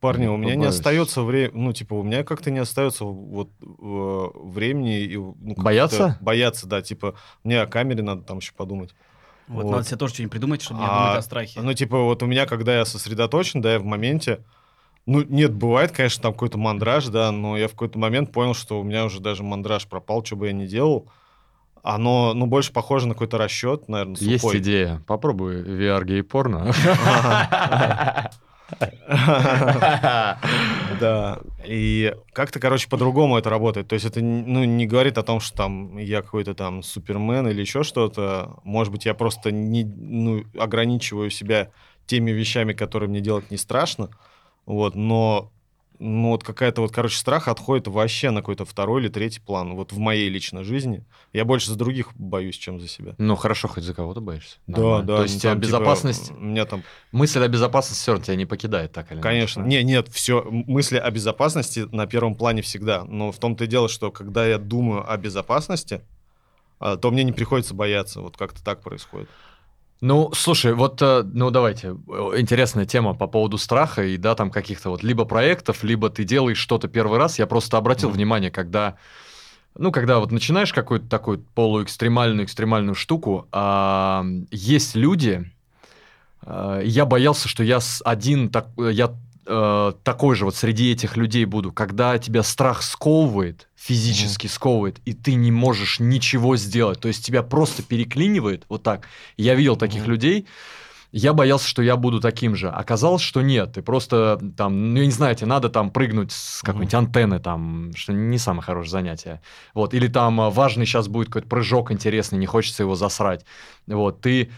[0.00, 0.74] парни, у меня не Побоюсь.
[0.76, 6.16] остается времени, ну, типа, у меня как-то не остается вот э, времени и, ну, Бояться?
[6.20, 8.94] Бояться, да, типа, мне о камере надо там еще подумать.
[9.46, 9.72] Вот, Вот.
[9.72, 11.60] надо себе тоже что-нибудь придумать, чтобы не А, думать о страхе.
[11.60, 14.40] Ну, типа, вот у меня, когда я сосредоточен, да, я в моменте,
[15.06, 18.80] ну, нет, бывает, конечно, там какой-то мандраж, да, но я в какой-то момент понял, что
[18.80, 21.08] у меня уже даже мандраж пропал, что бы я ни делал.
[21.82, 24.32] Оно, ну, больше похоже на какой-то расчет, наверное, сухой.
[24.32, 25.02] Есть идея.
[25.06, 26.72] Попробуй VR гей-порно.
[31.00, 31.38] Да.
[31.64, 33.86] И как-то, короче, по-другому это работает.
[33.86, 37.60] То есть это ну, не говорит о том, что там я какой-то там супермен или
[37.60, 38.56] еще что-то.
[38.64, 41.70] Может быть, я просто не, ну, ограничиваю себя
[42.06, 44.10] теми вещами, которые мне делать не страшно.
[44.66, 45.50] Вот, но
[45.98, 49.74] ну, вот какая-то вот, короче, страх отходит вообще на какой-то второй или третий план.
[49.74, 51.04] Вот в моей личной жизни.
[51.32, 53.14] Я больше за других боюсь, чем за себя.
[53.18, 54.58] Ну, хорошо, хоть за кого-то боишься.
[54.66, 55.06] Да, Нормально.
[55.06, 55.12] да.
[55.14, 56.30] То ну, есть тебя там, типа, безопасность...
[56.32, 59.22] у меня там Мысль о безопасности все равно тебя не покидает так или иначе.
[59.22, 59.62] Конечно.
[59.62, 59.68] да?
[59.68, 63.04] Не, нет, все, мысли о безопасности на первом плане всегда.
[63.04, 66.02] Но в том-то и дело, что когда я думаю о безопасности,
[66.78, 68.20] а, то мне не приходится бояться.
[68.20, 69.30] Вот как-то так происходит.
[70.02, 71.92] Ну, слушай, вот, э, ну, давайте, э,
[72.36, 76.58] интересная тема по поводу страха и, да, там каких-то вот либо проектов, либо ты делаешь
[76.58, 77.38] что-то первый раз.
[77.38, 78.16] Я просто обратил Мгм.
[78.16, 78.96] внимание, когда,
[79.74, 85.50] ну, когда вот начинаешь какую-то такую полуэкстремальную, экстремальную штуку, а, есть люди,
[86.42, 89.14] а, я боялся, что я один, так, я
[89.46, 95.12] э, такой же вот среди этих людей буду, когда тебя страх сковывает, физически сковывает, и
[95.12, 99.06] ты не можешь ничего сделать, то есть тебя просто переклинивает вот так.
[99.36, 100.10] Я видел таких Мгм.
[100.10, 100.46] людей,
[101.12, 102.68] я боялся, что я буду таким же.
[102.68, 103.72] Оказалось, что нет.
[103.72, 107.92] Ты просто там, ну, я не знаю, тебе надо там прыгнуть с какой-нибудь антенны, там,
[107.94, 109.40] что не самое хорошее занятие.
[109.72, 109.94] Вот.
[109.94, 113.46] Или там а, важный сейчас будет какой-то прыжок интересный, не хочется его засрать.
[113.86, 114.20] Вот.
[114.20, 114.50] Ты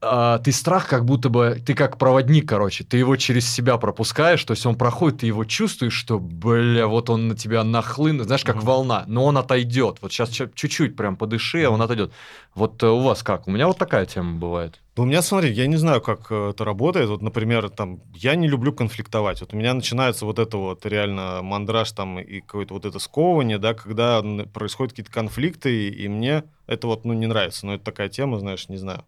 [0.00, 4.42] а, ты страх как будто бы, ты как проводник, короче, ты его через себя пропускаешь,
[4.44, 8.44] то есть он проходит, ты его чувствуешь, что, бля, вот он на тебя нахлынет, знаешь,
[8.44, 8.64] как Мгм.
[8.64, 9.98] волна, но он отойдет.
[10.02, 12.12] Вот сейчас чуть-чуть прям подыши, а он отойдет.
[12.54, 13.46] Вот э, у вас как?
[13.46, 14.80] У меня вот такая тема бывает.
[14.96, 17.08] Да у меня, смотри, я не знаю, как э, это работает.
[17.08, 19.40] Вот, например, там, я не люблю конфликтовать.
[19.40, 23.58] Вот у меня начинается вот это вот реально мандраж там и какое-то вот это сковывание,
[23.58, 24.20] да, когда
[24.52, 27.66] происходят какие-то конфликты, и мне это вот, ну, не нравится.
[27.66, 29.04] Но это такая тема, знаешь, не знаю.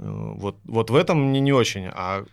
[0.00, 1.86] Э, Вот, вот в этом мне не очень.
[1.92, 2.24] А...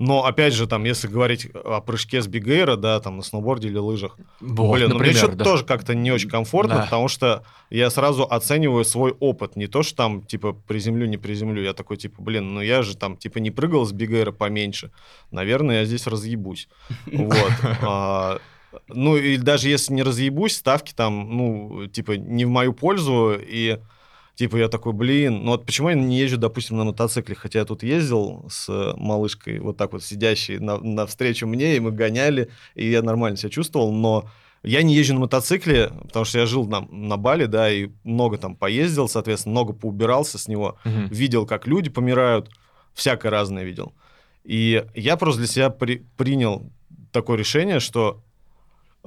[0.00, 3.78] Но, опять же, там, если говорить о прыжке с бигейра, да, там, на сноуборде или
[3.78, 5.44] лыжах, Вот, Блин, ну мне например, что-то да.
[5.44, 6.82] тоже как-то не очень комфортно, Да.
[6.82, 9.54] потому что я сразу оцениваю свой опыт.
[9.54, 11.62] Не то, что там, типа, приземлю, не приземлю.
[11.62, 14.90] Я такой, типа, блин, ну я же там, типа, не прыгал с бигейра поменьше.
[15.30, 16.68] Наверное, я здесь разъебусь.
[17.12, 17.52] Вот.
[17.82, 18.38] А,
[18.88, 23.78] Ну, и даже если не разъебусь, ставки там, ну, типа, не в мою пользу, и
[24.34, 27.64] Типа я такой, блин, ну вот почему я не езжу, допустим, на мотоцикле, хотя я
[27.64, 32.90] тут ездил с малышкой, вот так вот сидящей на, навстречу мне, и мы гоняли, и
[32.90, 34.28] я нормально себя чувствовал, но
[34.64, 38.36] я не езжу на мотоцикле, потому что я жил на, на Бали, да, и много
[38.38, 41.08] там поездил, соответственно, много поубирался с него, Мгм.
[41.10, 42.50] видел, как люди помирают,
[42.92, 43.92] всякое разное видел.
[44.42, 46.72] И я просто для себя при- принял
[47.12, 48.23] такое решение, что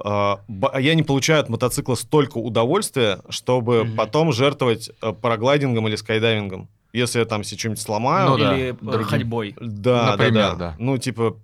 [0.04, 3.96] я не получаю от мотоцикла столько удовольствия, чтобы Мгм.
[3.96, 6.68] потом жертвовать а, параглайдингом или скайдайвингом.
[6.92, 9.04] Если я там себе что-нибудь сломаю, Ну да, Или э, другим.
[9.08, 9.54] ходьбой.
[9.60, 10.74] да, Например, да, да, да.
[10.78, 11.36] Ну, типа,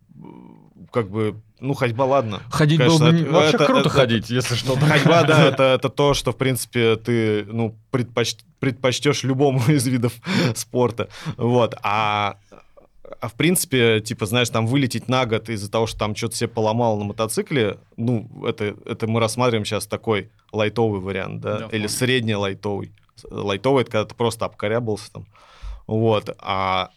[0.93, 2.41] как бы, ну, ходьба, ладно.
[2.51, 4.77] Ходить Конечно, было бы это- вообще это- круто это- ходить, если что.
[4.77, 10.13] Ходьба, да, это, это то, что, в принципе, ты, ну, предпоч- предпочтешь любому из видов
[10.55, 11.09] спорта.
[11.37, 11.75] Вот.
[11.83, 12.37] А,
[13.21, 16.49] а в принципе, типа, знаешь, там вылететь на год из-за того, что там что-то себе
[16.49, 21.87] поломал на мотоцикле, ну, это, это мы рассматриваем сейчас такой лайтовый вариант, да, Да, или
[21.87, 22.93] средний лайтовый.
[23.31, 25.27] Лайтовый— это когда ты просто обкорябался там.
[25.87, 26.35] Вот.
[26.39, 26.91] А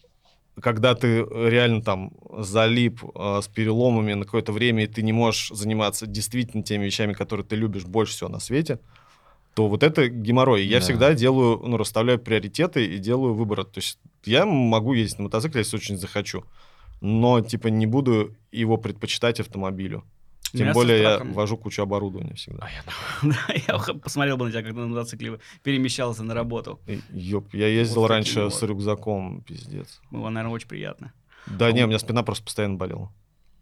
[0.61, 5.49] когда ты реально там залип э, с переломами на какое-то время, и ты не можешь
[5.49, 8.79] заниматься действительно теми вещами, которые ты любишь больше всего на свете,
[9.53, 10.65] то вот это геморрой.
[10.65, 10.83] Я Да.
[10.83, 13.63] всегда делаю, ну, расставляю приоритеты и делаю выбор.
[13.65, 16.43] То есть я могу ездить на мотоцикле, если очень захочу,
[17.01, 20.03] но, типа, не буду его предпочитать автомобилю.
[20.51, 22.65] Тем меня более я вожу кучу оборудования всегда.
[22.65, 22.83] А я
[23.21, 26.79] Да, Я посмотрел бы на тебя, когда на мотоцикле перемещался на работу.
[26.87, 28.67] И, ёп, я ездил Вот раньше такие с вот.
[28.67, 30.01] рюкзаком, пиздец.
[30.09, 31.13] Было, наверное, очень приятно.
[31.47, 33.11] Да не, у меня спина просто постоянно болела.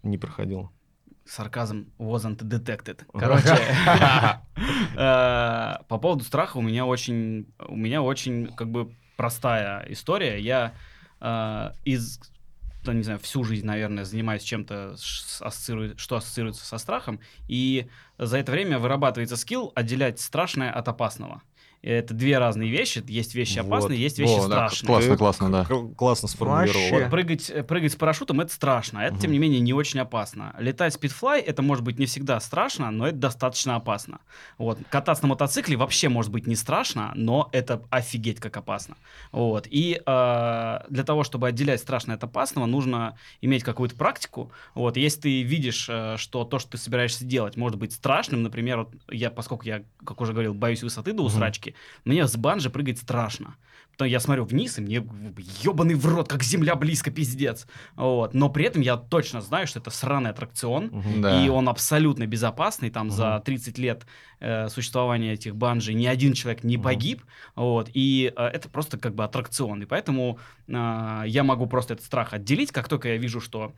[0.04, 0.72] Не проходила.
[1.26, 3.02] Сарказм wasn't detected.
[3.12, 3.58] Короче,
[4.96, 10.40] э, по поводу страха у меня очень, у меня очень как бы простая история.
[10.40, 10.74] Я
[11.20, 12.20] э, из,
[12.84, 18.52] да, не знаю, всю жизнь, наверное, занимаюсь чем-то, что ассоциируется со страхом, и за это
[18.52, 21.42] время вырабатывается скилл отделять страшное от опасного.
[21.86, 23.04] Это две разные вещи.
[23.08, 23.68] Есть вещи Вот.
[23.68, 24.88] опасные, есть вещи да, страшные.
[24.88, 25.66] классно, Ты классно, да.
[25.66, 27.00] К- Классно сформулировал.
[27.00, 29.02] Вот прыгать, э, прыгать с парашютом это страшно.
[29.02, 29.34] а Это, тем Мгм.
[29.34, 30.56] не менее, не очень опасно.
[30.58, 34.20] Летать спидфлай это может быть не всегда страшно, но это достаточно опасно.
[34.58, 34.80] Вот.
[34.90, 38.96] Кататься на мотоцикле вообще может быть не страшно, но это офигеть как опасно.
[39.32, 39.68] Вот.
[39.70, 44.52] И э, для того, чтобы отделять страшное от опасного, нужно иметь какую-то практику.
[44.74, 44.98] Вот.
[44.98, 48.94] Если ты видишь, э, что то, что ты собираешься делать, может быть страшным, например, вот
[49.12, 51.75] я, поскольку я, как уже говорил, боюсь высоты до усрачки,
[52.06, 53.56] мне с банжи прыгать страшно.
[53.92, 54.96] Потом я смотрю вниз, и мне
[55.64, 57.66] ебаный в рот, как земля близко, пиздец.
[57.96, 58.34] Вот.
[58.34, 60.92] Но при этом я точно знаю, что это сраный аттракцион.
[61.22, 61.42] Да.
[61.46, 62.90] и он абсолютно безопасный.
[62.90, 63.16] Там Мгм.
[63.16, 64.06] за 30 лет
[64.42, 66.84] э, существования этих банжи ни один человек не Мгм.
[66.84, 67.24] погиб.
[67.56, 67.90] Вот.
[67.94, 69.82] И э, это просто как бы аттракцион.
[69.84, 73.74] И поэтому э, я могу просто этот страх отделить, как только я вижу, что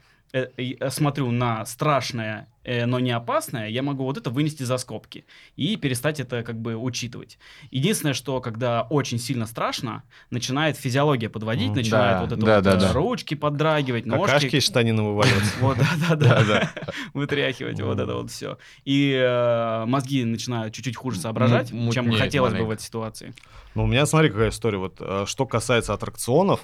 [0.89, 5.25] смотрю на страшное, э, но не опасное, я могу вот это вынести за скобки
[5.55, 7.37] и перестать это как бы учитывать.
[7.71, 12.63] Единственное, что когда очень сильно страшно, начинает физиология подводить, начинает Да, вот это да, вот,
[12.63, 12.93] да, э, да.
[12.93, 14.55] ручки поддрагивать, Какашки ножки.
[14.57, 15.53] из штанины вываливаются.
[15.61, 16.71] Вот, да, да, да, Да,
[17.13, 18.57] вытряхивать вот это вот все.
[18.85, 23.33] И э, мозги начинают чуть-чуть хуже соображать, чем хотелось бы в этой ситуации.
[23.75, 24.77] Ну, у меня, смотри, какая история.
[24.77, 26.61] Вот, э, что касается аттракционов,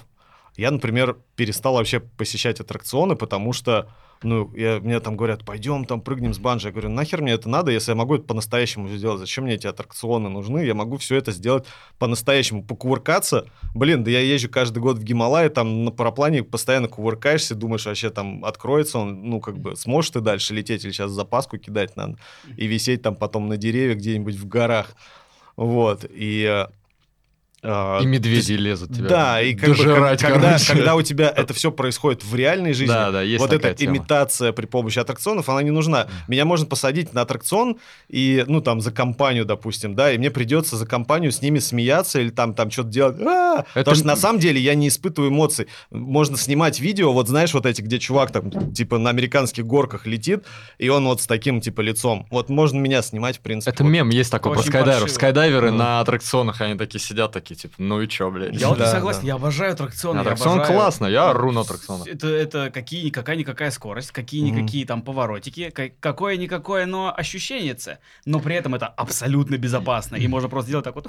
[0.56, 3.90] я, например, перестал вообще посещать аттракционы, потому что,
[4.22, 6.68] ну, я, мне там говорят, пойдем там прыгнем с банджи.
[6.68, 9.18] Я говорю, нахер мне это надо, если я могу это по-настоящему сделать?
[9.18, 10.60] Зачем мне эти аттракционы нужны?
[10.60, 11.66] Я могу все это сделать
[11.98, 13.46] по-настоящему, покувыркаться.
[13.74, 18.10] Блин, да я езжу каждый год в Гималай, там на параплане постоянно кувыркаешься, думаешь, вообще
[18.10, 22.16] там откроется он, ну, как бы, сможешь ты дальше лететь или сейчас запаску кидать надо
[22.56, 24.94] и висеть там потом на деревьях где-нибудь в горах.
[25.56, 26.66] Вот, и...
[27.64, 29.08] э, И медведи есть- лезут тебя.
[29.08, 30.72] Да, и как бы, как- дожирать, когда, короче.
[30.72, 33.96] когда у тебя это все происходит в реальной жизни, Да, да, есть вот эта тема.
[33.96, 36.06] имитация при помощи аттракционов, она не нужна.
[36.28, 40.76] Меня можно посадить на аттракцион и, ну, там, за компанию, допустим, да, и мне придется
[40.76, 43.16] за компанию с ними смеяться или там, там что-то делать.
[43.20, 43.60] А!
[43.60, 45.66] Это- Потому что на самом деле я не испытываю эмоций.
[45.90, 50.44] Можно снимать видео, вот знаешь, вот эти, где чувак там, типа, на американских горках летит,
[50.78, 52.26] и он вот с таким, типа, лицом.
[52.30, 53.70] Вот можно меня снимать, в принципе.
[53.72, 53.90] Это вот.
[53.90, 55.00] мем есть такой про Очень скайдайверов.
[55.02, 55.14] паршиво.
[55.18, 55.78] Скайдайверы Ну.
[55.78, 58.54] на аттракционах, они такие сидят, такие, типа, ну и чё, блядь?
[58.54, 59.26] Я вот не согласен, да.
[59.26, 60.20] я обожаю аттракционы.
[60.20, 62.06] Аттракцион обожаю- классно, я ору на аттракционах.
[62.06, 67.76] Это, это какие, какая-никакая скорость, какие-никакие там поворотики, ка- какое-никакое, но ощущение,
[68.24, 71.08] но при этом это абсолютно безопасно, и можно просто сделать так вот.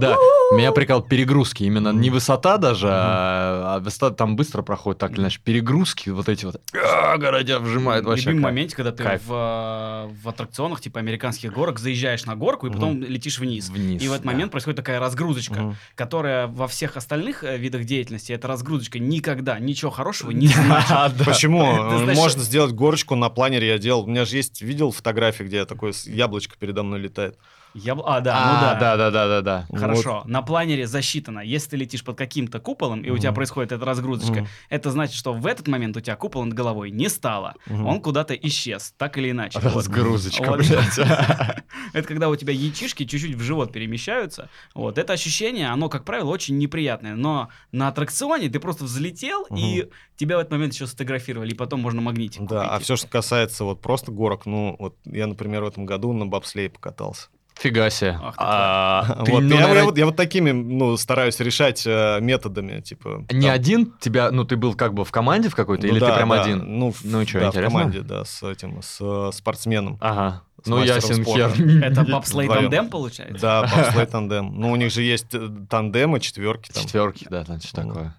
[0.00, 0.16] Да,
[0.52, 1.64] меня прикал перегрузки.
[1.64, 5.40] Именно не высота даже, а а высота там быстро проходит, так или иначе.
[5.42, 6.60] Перегрузки вот эти вот.
[6.74, 8.30] а, Городя вжимает вообще.
[8.30, 12.70] Любимый момент, когда ты в, э, в аттракционах типа американских горок заезжаешь на горку и
[12.70, 13.68] потом летишь вниз.
[13.68, 14.02] Вниз.
[14.02, 15.76] И в этот момент происходит такая разгрузочка, Мгм.
[15.94, 21.24] которая во всех остальных э, видах деятельности, эта разгрузочка никогда ничего хорошего не значит.
[21.24, 21.64] Почему?
[22.02, 24.04] Это Можно сделать горочку на планере, я делал.
[24.04, 27.38] У меня же есть, видел фотографии, где такое яблочко передо мной летает.
[27.76, 27.94] Я...
[27.94, 28.74] б- А, да, А, ну да.
[28.74, 29.78] да, да, да, да, да.
[29.78, 31.40] Хорошо, на планере засчитано.
[31.40, 34.48] Если ты летишь под каким-то куполом, и у тебя происходит эта разгрузочка, Мгм.
[34.70, 37.54] это значит, что в этот момент у тебя купол над головой не стало.
[37.66, 37.86] Мгм.
[37.86, 39.58] Он куда-то исчез, так или иначе.
[39.60, 39.74] Вот.
[39.74, 40.58] Разгрузочка, Вот.
[40.60, 40.98] блядь.
[41.92, 44.48] Это когда у тебя яичишки чуть-чуть в живот перемещаются.
[44.74, 44.98] Вот.
[44.98, 47.14] Это ощущение, оно, как правило, очень неприятное.
[47.14, 51.80] Но на аттракционе ты просто взлетел, и тебя в этот момент еще сфотографировали, и потом
[51.80, 55.68] можно магнитик Да, а все, что касается вот просто горок, ну, вот я, например, в
[55.68, 57.28] этом году на бобслее покатался.
[57.58, 58.18] Фига себе.
[58.22, 61.84] Ах А, ты, вот, ну, я, я наверное, вот, я вот такими, ну, стараюсь решать
[61.86, 63.24] э, методами, типа...
[63.30, 65.98] Не там, один тебя, ну ты был как бы в команде в какой-то, ну или
[66.00, 66.78] да, ты прям да, один?
[66.78, 67.70] Ну, в- Ну и чё, да, интересно?
[67.70, 69.96] в команде, да, с этим, с э, спортсменом.
[70.02, 70.42] Ага.
[70.62, 71.50] С Ну ясен спорта.
[71.56, 71.82] хер.
[71.84, 73.40] Это бобслей тандем, получается?
[73.40, 74.52] Да, бобслей тандем.
[74.60, 76.82] Ну, у них же есть э, тандемы, четверки там.
[76.82, 77.88] Четверки, да, там что Ну.
[77.88, 78.16] такое.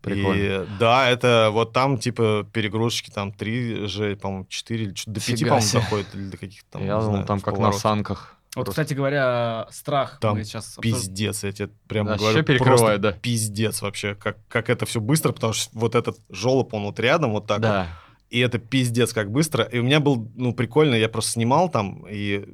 [0.00, 0.40] Прикольно.
[0.64, 5.20] И да, это вот там типа перегрузочки там три же, по-моему, четыре или чё- до
[5.20, 5.80] пяти, Фига по-моему, себе.
[5.82, 6.84] доходит или до каких-то там.
[6.84, 7.80] Я думал, знаю, там как на поворот.
[7.80, 8.36] санках.
[8.54, 8.82] Вот, Просто.
[8.82, 12.98] кстати говоря, страх Там мы сейчас обсуж- Пиздец, я тебе прям Вообще говорю, перекрывает, просто
[12.98, 13.12] да.
[13.12, 17.32] пиздец вообще, как, как это все быстро, потому что вот этот жолоб, он вот рядом,
[17.32, 17.86] вот так вот, Да.
[18.28, 19.64] и это пиздец как быстро.
[19.64, 22.44] И у меня был, ну, прикольно, я просто снимал там и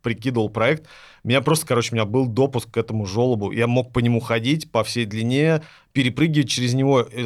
[0.00, 0.86] прикидывал проект.
[1.24, 3.52] Меня просто, короче, у меня был допуск к этому жолобу.
[3.52, 5.62] Я мог по нему ходить по всей длине,
[5.92, 7.24] перепрыгивать через него, э,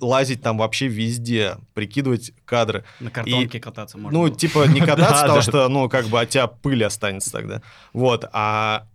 [0.00, 2.84] лазить там вообще везде, прикидывать кадры.
[3.00, 4.18] на картонке кататься можно.
[4.18, 4.36] Ну, было.
[4.36, 7.62] типа, не кататься, потому что, ну, как бы от тебя пыль останется тогда.
[7.94, 8.86] Вот, а,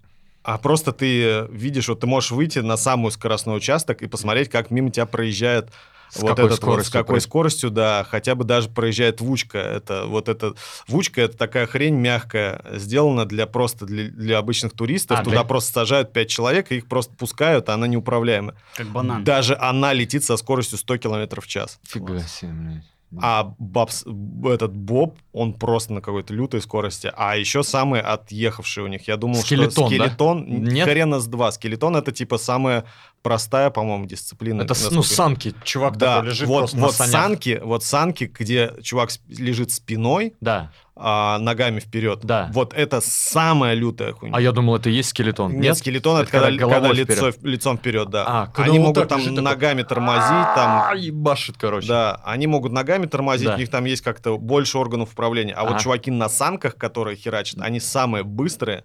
[0.44, 4.70] а просто ты видишь, вот ты можешь выйти на самый скоростной участок и посмотреть, как
[4.70, 5.72] мимо тебя проезжает
[6.10, 9.58] С вот какой этот вот, с скоростью какой скоростью, да, хотя бы даже проезжает вучка.
[9.58, 10.54] Это вот это
[10.88, 15.20] вучка это такая хрень мягкая, сделана для просто для, для обычных туристов.
[15.20, 18.56] А, Туда для- просто сажают пять человек и их просто пускают, а она неуправляемая.
[18.76, 19.24] как банан.
[19.24, 21.80] Даже она летит со скоростью 100 км в час.
[21.88, 22.84] Фига себе, блядь.
[23.22, 27.12] А Бабс, б- этот Боб, он просто на какой-то лютой скорости.
[27.18, 29.08] А еще самый отъехавший у них.
[29.08, 29.88] Я думал, Скелетон, что да?
[30.06, 30.46] скелетон...
[30.64, 30.88] Нет?
[30.88, 31.52] Хрена с два.
[31.52, 32.86] Скелетон это типа самая
[33.24, 34.62] простая, по-моему, дисциплина.
[34.62, 35.56] Это, с- насколько ну, санки.
[35.64, 37.12] Чувак Да, такой лежит вот, просто на вот санях.
[37.12, 40.72] санки, вот санки, где чувак лежит спиной, Да.
[40.96, 42.20] а, ногами вперед.
[42.24, 42.50] Да.
[42.52, 44.36] Вот это самая лютая хуйня.
[44.36, 45.54] А я думал, это и есть скелетон.
[45.54, 45.78] Нет, Нет?
[45.78, 47.38] скелетон это, Это когда когда, когда головой лицо, вперед.
[47.54, 48.26] лицом вперед, да.
[48.28, 51.88] А, когда они могут там лежит такой, ногами тормозить, там А, ебашит, короче.
[51.88, 53.56] Да, они могут ногами тормозить, Да.
[53.56, 55.54] у них там есть как-то больше органов управления.
[55.54, 55.80] А вот Ага.
[55.80, 58.84] чуваки на санках, которые херачат, они самые быстрые,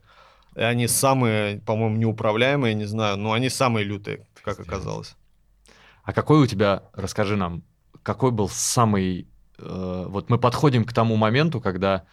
[0.54, 5.16] и они самые, по-моему, неуправляемые, не знаю, но они самые лютые, как оказалось.
[6.04, 7.62] А какой у тебя, расскажи нам,
[8.02, 9.28] какой был самый...
[9.58, 12.04] э, вот мы подходим к тому моменту, когда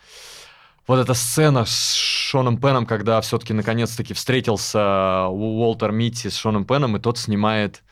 [0.88, 6.98] вот эта сцена с Шоном Пеном, когда все-таки наконец-таки встретился Уолтер Митти с Шоном Пеном,
[6.98, 7.84] и тот снимает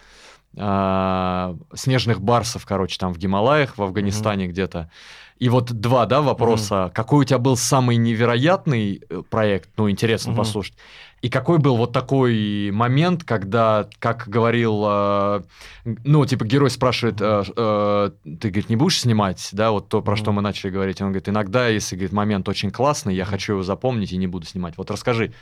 [0.55, 4.91] а, снежных барсов, короче, там в Гималаях, в Афганистане где-то.
[5.39, 6.91] И вот два, да, вопроса.
[6.93, 9.69] Какой у тебя был самый невероятный э, проект?
[9.77, 10.37] Ну, интересно Мгм.
[10.37, 10.73] послушать.
[11.21, 15.41] И какой был вот такой момент, когда, как говорил, э,
[15.85, 18.09] ну, типа, герой спрашивает, э, э,
[18.41, 20.35] ты, говорит, не будешь снимать, да, вот то, про что Мгм.
[20.35, 21.01] мы начали говорить.
[21.01, 24.45] Он говорит, иногда, если, говорит, момент очень классный, я хочу его запомнить и не буду
[24.45, 24.73] снимать.
[24.77, 25.33] Вот расскажи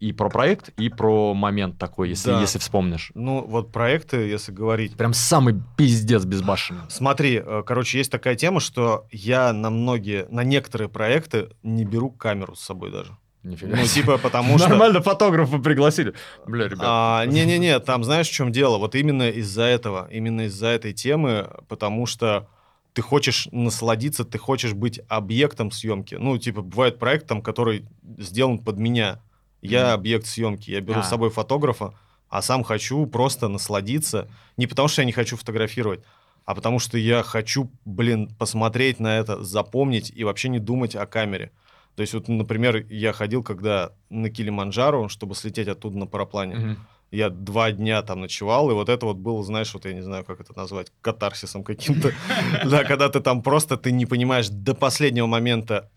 [0.00, 2.40] и про проект, и про момент такой, если, Да.
[2.40, 3.12] если вспомнишь.
[3.14, 4.96] Ну, вот проекты, если говорить.
[4.96, 6.80] Прям самый пиздец безбашенный.
[6.88, 12.10] Смотри, э, короче, есть такая тема, что я на многие, на некоторые проекты не беру
[12.10, 13.16] камеру с собой даже.
[13.42, 14.68] Нифига Ну, типа, потому что...
[14.68, 16.14] Нормально фотографа пригласили.
[16.46, 16.80] Бля, ребят.
[16.82, 18.78] А, Не-не-не, там знаешь, в чем дело?
[18.78, 22.48] Вот именно из-за этого, именно из-за этой темы, потому что
[22.92, 26.16] ты хочешь насладиться, ты хочешь быть объектом съемки.
[26.16, 27.86] Ну, типа, бывает проект, там, который
[28.18, 29.20] сделан под меня.
[29.62, 30.70] Я объект съемки.
[30.70, 31.02] Я беру А.
[31.02, 31.94] с собой фотографа,
[32.28, 34.28] а сам хочу просто насладиться.
[34.56, 36.00] Не потому что я не хочу фотографировать,
[36.44, 41.06] а потому что я хочу, блин, посмотреть на это, запомнить и вообще не думать о
[41.06, 41.50] камере.
[41.96, 46.54] То есть вот, например, я ходил когда на Килиманджаро, чтобы слететь оттуда на параплане.
[46.54, 46.86] Мгм.
[47.10, 50.24] Я два дня там ночевал, и вот это вот было, знаешь, вот я не знаю,
[50.24, 52.12] как это назвать, катарсисом каким-то.
[52.64, 55.90] Да, когда ты там просто, ты не понимаешь до последнего момента,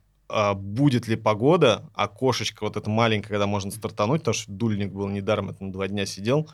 [0.55, 5.49] будет ли погода, окошечко вот это маленькое, когда можно стартануть, потому что дульник был недаром,
[5.49, 6.49] это на два дня сидел.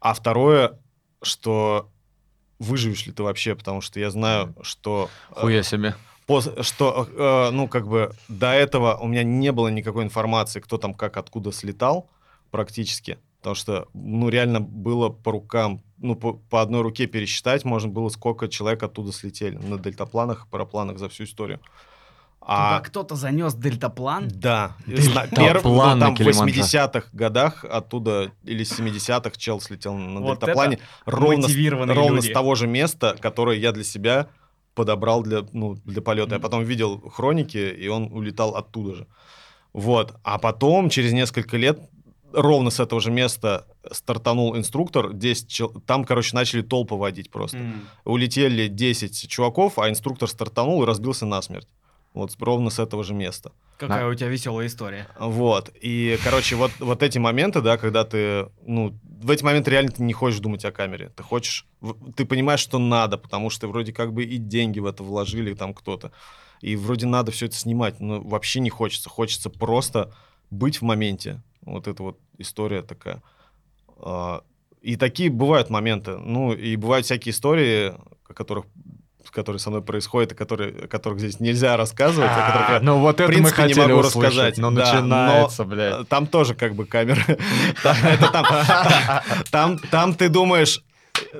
[0.00, 0.78] А второе,
[1.22, 1.90] что
[2.58, 5.08] выживешь ли ты вообще, потому что я знаю, что...
[5.30, 5.94] э, Хуя себе.
[6.26, 10.78] пос- что, э, ну, как бы до этого у меня не было никакой информации, кто
[10.78, 12.08] там как, откуда слетал
[12.50, 13.18] практически.
[13.38, 18.08] Потому что, ну, реально было по рукам, ну, по, по одной руке пересчитать можно было,
[18.08, 21.60] сколько человек оттуда слетели на дельтапланах и парапланах за всю историю.
[22.48, 24.28] Туда А, кто-то занес дельтаплан.
[24.28, 26.64] да, Дельтаплан ну, на там в Килиманджаро.
[26.64, 31.46] 80-х годах оттуда, или 70-х чел слетел на Вот дельтаплане ровно,
[31.92, 32.30] ровно люди.
[32.30, 34.28] с того же места, которое я для себя
[34.74, 36.36] подобрал для, ну, для полета.
[36.36, 39.06] Я потом видел хроники, и он улетал оттуда же.
[39.74, 40.14] Вот.
[40.22, 41.78] А потом, через несколько лет,
[42.32, 45.68] ровно с этого же места стартанул инструктор, 10 чел...
[45.86, 47.58] там, короче, начали толпы водить просто.
[47.58, 47.88] М.
[48.06, 51.68] Улетели 10 чуваков, а инструктор стартанул и разбился насмерть.
[52.14, 53.52] Вот ровно с этого же места.
[53.78, 55.06] Какая у тебя веселая история.
[55.20, 55.70] Вот.
[55.80, 60.02] И, короче, вот, вот эти моменты, да, когда ты, ну, в эти моменты реально ты
[60.02, 61.12] не хочешь думать о камере.
[61.16, 61.64] Ты хочешь,
[62.16, 65.74] ты понимаешь, что надо, потому что вроде как бы и деньги в это вложили там
[65.74, 66.10] кто-то.
[66.60, 69.08] И вроде надо все это снимать, но вообще не хочется.
[69.08, 70.12] Хочется просто
[70.50, 71.40] быть в моменте.
[71.60, 73.22] Вот эта вот история такая.
[73.98, 74.42] А,
[74.80, 76.16] И такие бывают моменты.
[76.16, 77.94] Ну, и бывают всякие истории,
[78.28, 78.66] о которых
[79.30, 82.80] которые со мной происходят, и которые, о которых здесь нельзя рассказывать, о которых я А,
[82.80, 84.30] Ну вот это мы принципе, не хотели могу услышать.
[84.30, 84.58] рассказать.
[84.58, 86.00] Ну Да, начинается, но, блядь.
[86.00, 87.20] э, Там тоже как бы камера.
[89.50, 90.82] Там- ты думаешь,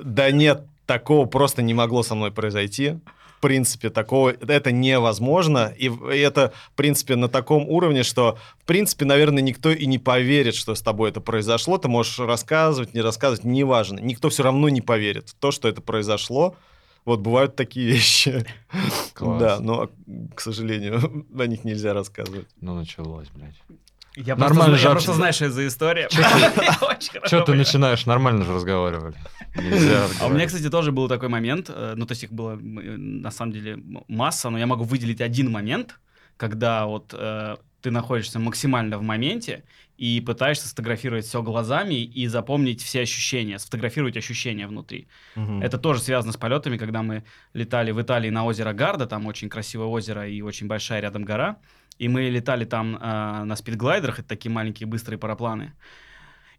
[0.01, 2.97] да нет, такого просто не могло со мной произойти.
[3.37, 5.71] В принципе, такого, это невозможно.
[5.77, 10.55] И это, в принципе, на таком уровне, что, в принципе, наверное, никто и не поверит,
[10.55, 11.77] что с тобой это произошло.
[11.77, 13.99] Ты можешь рассказывать, не рассказывать, неважно.
[14.01, 16.57] Никто все равно не поверит в то, что это произошло.
[17.05, 18.45] Вот бывают такие вещи.
[19.13, 19.39] Класс.
[19.39, 19.89] Да, но,
[20.35, 22.47] к сожалению, о них нельзя рассказывать.
[22.61, 23.55] Ну началось, блядь.
[24.15, 26.09] Я Нормально просто, же я просто знаю, что это за история.
[27.25, 28.05] Что ты начинаешь?
[28.05, 29.15] Нормально же разговаривали.
[29.55, 32.55] Нельзя А у меня, кстати, тоже был такой момент, э, ну, то есть их было,
[32.55, 35.99] на самом деле, масса, но я могу выделить один момент,
[36.37, 39.63] когда вот э, ты находишься максимально в моменте
[39.97, 45.07] и пытаешься сфотографировать все глазами и запомнить все ощущения, сфотографировать ощущения внутри.
[45.61, 47.23] Это тоже связано с полетами, когда мы
[47.53, 51.57] летали в Италии на озеро Гарда, там очень красивое озеро и очень большая рядом гора,
[51.97, 55.73] и мы летали там э, на спидглайдерах, это такие маленькие быстрые парапланы.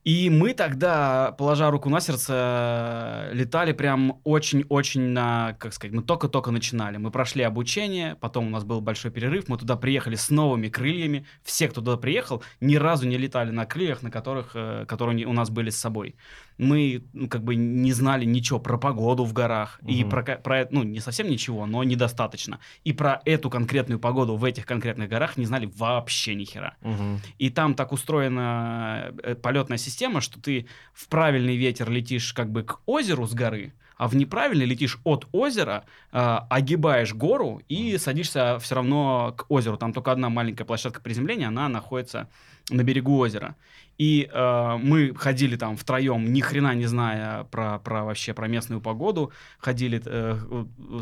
[0.02, 6.50] И мы тогда, положа руку на сердце, летали прям очень-очень на, как сказать, мы только-только
[6.50, 6.96] начинали.
[6.96, 11.26] Мы прошли обучение, потом у нас был большой перерыв, мы туда приехали с новыми крыльями.
[11.42, 15.32] Все, кто туда приехал, ни разу не летали на крыльях, на которых, э, которые у
[15.34, 16.14] нас были с собой.
[16.60, 20.10] Мы ну, как бы не знали ничего про погоду в горах, и Мгм.
[20.10, 22.58] про, про, ну, не совсем ничего, но недостаточно.
[22.84, 26.74] И про эту конкретную погоду в этих конкретных горах не знали вообще ни хера.
[26.82, 27.20] Мгм.
[27.38, 32.62] И там так устроена э, полетная система, что ты в правильный ветер летишь как бы
[32.62, 38.58] к озеру с горы, а в неправильный летишь от озера, э, огибаешь гору и садишься
[38.58, 39.76] все равно к озеру.
[39.76, 42.28] Там только одна маленькая площадка приземления, она находится
[42.70, 43.56] на берегу озера.
[44.00, 48.80] И э, мы ходили там втроем, ни хрена не зная про, про вообще про местную
[48.80, 50.38] погоду, ходили, э,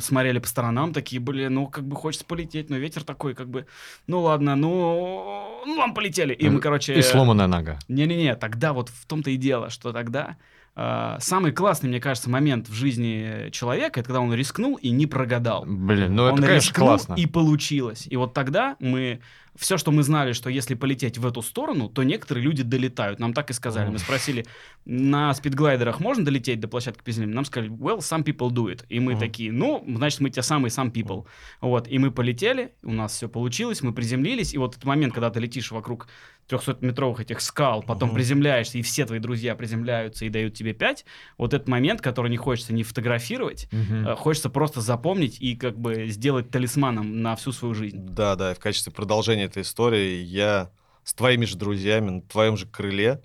[0.00, 3.66] смотрели по сторонам, такие, блин, ну как бы хочется полететь, но ветер такой, как бы,
[4.08, 6.34] ну ладно, ну, ну ладно, полетели.
[6.34, 6.98] И мы, короче...
[6.98, 7.78] И сломанная нога.
[7.86, 10.36] Не-не-не, тогда вот в том-то и дело, что тогда
[10.74, 15.64] самый классный, мне кажется, момент в жизни человека, это когда он рискнул и не прогадал.
[15.66, 17.14] Блин, ну он это, конечно, рискнул, классно.
[17.14, 18.06] и получилось.
[18.08, 19.20] И вот тогда мы...
[19.56, 23.18] Все, что мы знали, что если полететь в эту сторону, то некоторые люди долетают.
[23.18, 23.88] Нам так и сказали.
[23.90, 24.46] Мы спросили,
[24.84, 27.34] на спидглайдерах можно долететь до площадки приземления?
[27.34, 28.84] Нам сказали, well, some people do it.
[28.88, 29.20] И мы Мгм.
[29.20, 31.26] такие, ну, значит, мы те самые some people.
[31.60, 35.28] Вот, и мы полетели, у нас все получилось, мы приземлились, и вот этот момент, когда
[35.28, 36.06] ты летишь вокруг
[36.48, 38.16] 300-метровых этих скал, потом Мгм.
[38.16, 41.04] приземляешься, и все твои друзья приземляются и дают тебе 5,
[41.36, 46.08] вот этот момент, который не хочется не фотографировать, э, хочется просто запомнить и как бы
[46.08, 47.98] сделать талисманом на всю свою жизнь.
[47.98, 50.70] Да, да, и в качестве продолжения этой истории я
[51.04, 53.22] с твоими же друзьями на твоем же крыле,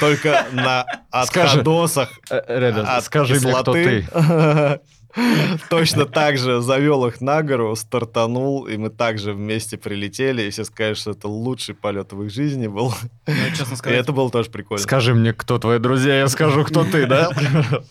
[0.00, 0.84] только на
[1.26, 1.58] Скажи.
[1.60, 4.06] отходосах Э, Реда, от скажи мне, кто ты.
[5.70, 10.64] Точно так же завел их на гору, стартанул, и мы также вместе прилетели, и все
[10.64, 12.94] скажут, что это лучший полет в их жизни был.
[13.26, 14.82] Ну, честно И сказать, это было тоже прикольно.
[14.82, 17.30] Скажи мне, кто твои друзья, я скажу, кто ты, да?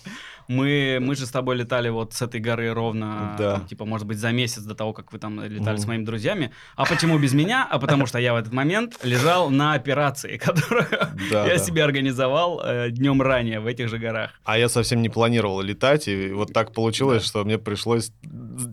[0.47, 3.55] мы, мы же с тобой летали вот с этой горы ровно, Да.
[3.55, 5.87] там, типа, может быть, за месяц до того, как вы там летали с Мгм.
[5.89, 6.51] моими друзьями.
[6.75, 7.67] А почему без меня?
[7.69, 10.87] А потому что я в этот момент лежал на операции, которую
[11.31, 11.57] Да, я да.
[11.57, 14.31] себе организовал э, днем ранее в этих же горах.
[14.43, 18.11] А я совсем не планировал летать, и вот так получилось, что мне пришлось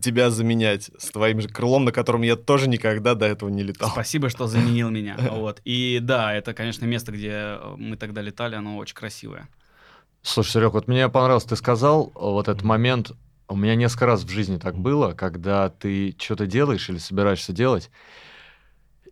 [0.03, 3.89] тебя заменять с твоим же крылом, на котором я тоже никогда до этого не летал.
[3.91, 5.17] Спасибо, что заменил меня.
[5.31, 5.61] Вот.
[5.65, 9.49] И да, это, конечно, место, где э, мы тогда летали, оно очень красивое.
[10.23, 13.13] Слушай, Серег, вот мне понравилось, ты сказал вот этот момент.
[13.49, 17.91] У меня несколько раз в жизни так было, когда ты что-то делаешь или собираешься делать,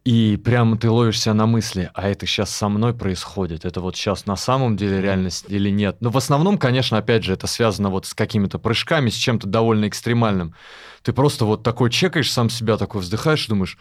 [0.04, 3.96] и прямо ты ловишь себя на мысли, а это сейчас со мной происходит, это вот
[3.96, 5.96] сейчас на самом деле реальность или нет.
[6.00, 9.88] Но в основном, конечно, опять же, это связано вот с какими-то прыжками, с чем-то довольно
[9.88, 10.54] экстремальным.
[11.02, 13.76] Ты просто вот такой чекаешь сам себя, такой вздыхаешь думаешь,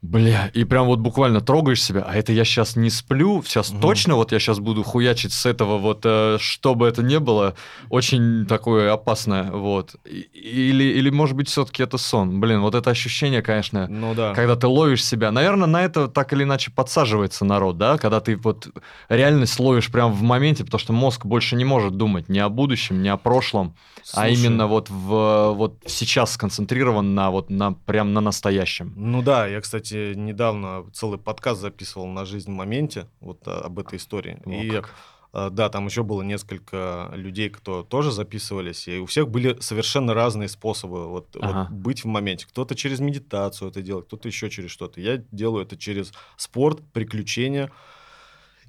[0.00, 3.80] Бля, и прям вот буквально трогаешь себя, а это я сейчас не сплю, сейчас Мгм.
[3.80, 7.54] точно вот я сейчас буду хуячить с этого вот, э, что бы это ни было,
[7.90, 9.96] очень такое опасное, вот.
[10.04, 12.38] Или, или может быть, все-таки это сон.
[12.38, 14.34] Блин, вот это ощущение, конечно, Ну да.
[14.34, 15.32] когда ты ловишь себя.
[15.32, 18.68] Наверное, на это так или иначе подсаживается народ, да, когда ты вот
[19.08, 23.02] реальность ловишь прям в моменте, потому что мозг больше не может думать ни о будущем,
[23.02, 23.74] ни о прошлом,
[24.14, 28.92] а Слушай, именно вот в вот сейчас сконцентрирован на вот на прям на настоящем.
[28.96, 33.78] Ну да, я, кстати, недавно целый подкаст записывал на «Жизнь в моменте», вот а, об
[33.78, 34.40] этой истории.
[34.44, 34.94] О, и как.
[35.32, 40.14] а, да, там еще было несколько людей, кто тоже записывались, и у всех были совершенно
[40.14, 41.68] разные способы вот, вот Ага.
[41.70, 42.46] быть в моменте.
[42.48, 45.00] Кто-то через медитацию это делает, кто-то еще через что-то.
[45.00, 47.70] Я делаю это через спорт, приключения.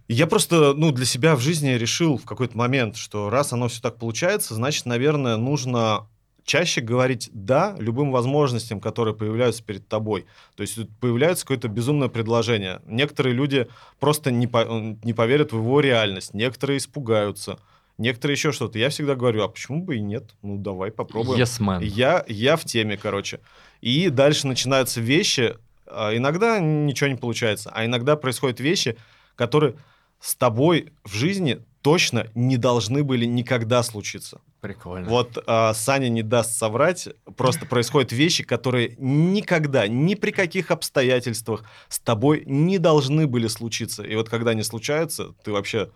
[0.08, 3.68] И я просто, ну, для себя в жизни решил в какой-то момент, что раз оно
[3.68, 6.08] все так получается, значит, наверное, нужно
[6.50, 10.26] чаще говорить «да» любым возможностям, которые появляются перед тобой.
[10.56, 12.82] То есть появляется какое-то безумное предложение.
[12.88, 13.68] Некоторые люди
[14.00, 17.60] просто не, по- не поверят в его реальность, некоторые испугаются,
[18.00, 18.80] некоторые еще что-то.
[18.80, 20.24] Я всегда говорю, а почему бы и нет?
[20.42, 21.40] Ну, давай попробуем.
[21.40, 21.84] Yes, man.
[21.86, 23.42] Я, я в теме, короче.
[23.82, 25.56] И дальше начинаются вещи.
[25.86, 28.98] а Иногда ничего не получается, а иногда происходят вещи,
[29.36, 29.76] которые
[30.20, 34.42] с тобой в жизни точно не должны были никогда случиться.
[34.62, 35.08] Прикольно.
[35.08, 37.08] Вот а, Саня не даст соврать,
[37.38, 44.04] просто происходят вещи, которые никогда, ни при каких обстоятельствах с тобой не должны были случиться.
[44.04, 45.92] И вот когда они случаются, ты вообще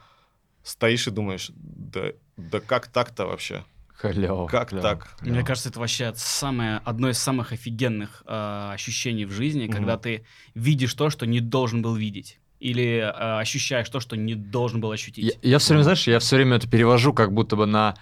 [0.63, 3.65] стоишь и думаешь, да, да как так-то вообще?
[3.99, 4.47] Клево.
[4.47, 5.15] Как клево, так?
[5.19, 5.35] клево.
[5.35, 9.73] Мне кажется, это вообще самое, одно из самых офигенных э, ощущений в жизни, Мгм.
[9.73, 12.39] когда ты видишь то, что не должен был видеть.
[12.59, 15.37] Или э, ощущаешь то, что не должен был ощутить.
[15.41, 17.95] Я, все время, знаешь, я все время это перевожу как будто бы на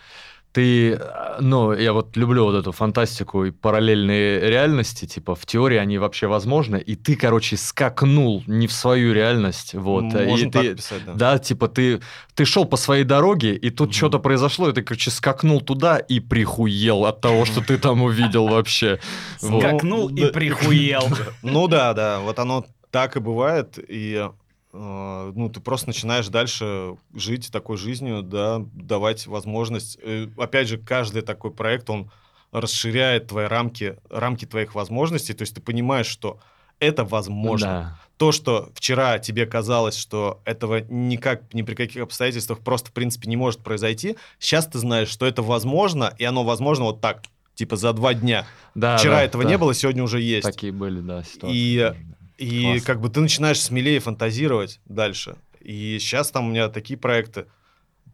[0.51, 0.99] ты,
[1.39, 6.27] ну, я вот люблю вот эту фантастику и параллельные реальности, типа, в теории они вообще
[6.27, 10.13] возможны, и ты, короче, скакнул не в свою реальность, вот.
[10.13, 11.13] э, Можно и так ты, писать, да.
[11.13, 12.01] да, типа, ты,
[12.35, 13.93] ты шел по своей дороге, и тут Мгм.
[13.93, 18.47] что-то произошло, и ты, короче, скакнул туда и прихуел от того, что ты там увидел
[18.47, 18.99] вообще.
[19.37, 21.03] Скакнул Ну, и прихуел.
[21.43, 24.29] Ну да, да, вот оно так и бывает, и
[24.73, 29.97] ну, ты просто начинаешь дальше жить такой жизнью, да, давать возможность.
[30.01, 32.09] Э, Опять же, каждый такой проект, он
[32.51, 36.39] расширяет твои рамки, рамки твоих возможностей, то есть ты понимаешь, что
[36.79, 37.67] это возможно.
[37.67, 37.99] Да.
[38.17, 43.29] То, что вчера тебе казалось, что этого никак, ни при каких обстоятельствах просто, в принципе,
[43.29, 47.23] не может произойти, сейчас ты знаешь, что это возможно, и оно возможно вот так,
[47.55, 48.45] типа за два дня.
[48.75, 49.49] Да, Вчера да, этого да.
[49.49, 50.45] не было, сегодня уже есть.
[50.45, 51.57] Такие были, да, ситуации.
[51.57, 51.93] И-.
[52.41, 52.85] И Классно.
[52.85, 55.35] как бы ты начинаешь смелее фантазировать дальше.
[55.59, 57.45] И сейчас там у меня такие проекты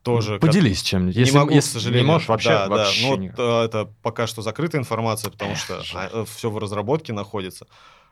[0.04, 0.38] тоже.
[0.40, 1.16] Поделись чем-нибудь.
[1.16, 2.06] Не Если, могу, если к сожалению.
[2.06, 2.76] не можешь, вообще, Да, да.
[2.76, 3.40] вообще Ну, вот, никак.
[3.40, 6.10] э, это пока что закрытая информация, потому Эх, что жаль.
[6.26, 7.68] все в разработке находится.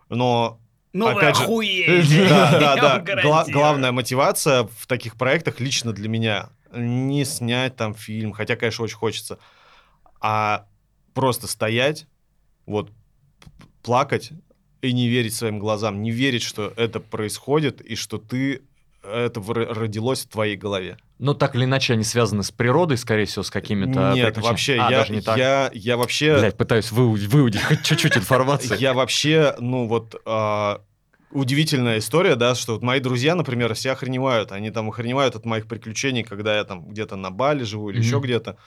[0.09, 0.59] Но
[0.93, 2.27] Ну вы Опять охуели!
[2.29, 3.21] да, да, да.
[3.21, 8.85] Гла- главная мотивация в таких проектах лично для меня не снять там фильм, хотя, конечно,
[8.85, 9.37] очень хочется,
[10.21, 10.65] а
[11.13, 12.07] просто стоять,
[12.65, 12.91] вот
[13.83, 14.31] плакать
[14.87, 18.61] и не верить своим глазам, не верить, что это происходит и что ты
[19.03, 20.97] это родилось в твоей голове.
[21.19, 24.13] Ну, так или иначе, они связаны с природой, скорее всего, с какими-то...
[24.15, 25.37] Нет, вообще, А, я, даже не так.
[25.37, 26.37] я, я вообще...
[26.39, 28.75] Блядь, пытаюсь выудить, выудить хоть чуть-чуть информации.
[28.79, 30.81] Я вообще, ну вот, а,
[31.31, 34.51] удивительная история, да, что вот мои друзья, например, все охреневают.
[34.51, 38.05] Они там охреневают от моих приключений, когда я там где-то на Бали живу или Мгм.
[38.07, 38.57] еще где-то.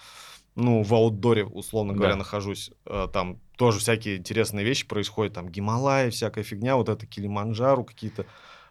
[0.60, 2.18] Ну, в аутдоре, условно говоря, Да.
[2.18, 2.70] нахожусь.
[2.84, 5.34] А, Там тоже всякие интересные вещи происходят.
[5.34, 8.26] Там Гималаи, всякая фигня, вот это Килиманджару какие-то,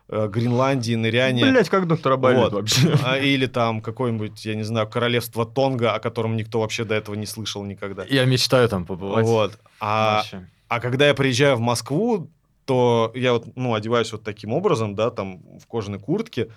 [0.09, 1.49] э, Гренландии, ныряние.
[1.49, 2.53] Блять, как доктор Абайлет Вот.
[2.53, 2.93] вообще.
[3.05, 7.15] А, или там какое-нибудь, я не знаю, королевство Тонга, о котором никто вообще до этого
[7.15, 8.03] не слышал никогда.
[8.09, 9.25] Я мечтаю там побывать.
[9.25, 9.57] Вот.
[9.79, 10.47] А, Вообще.
[10.67, 12.29] а когда я приезжаю в Москву,
[12.65, 16.49] то я вот, ну, одеваюсь вот таким образом, да, там, в кожаной куртке,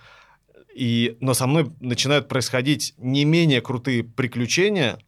[0.75, 4.99] и, но со мной начинают происходить не менее крутые приключения,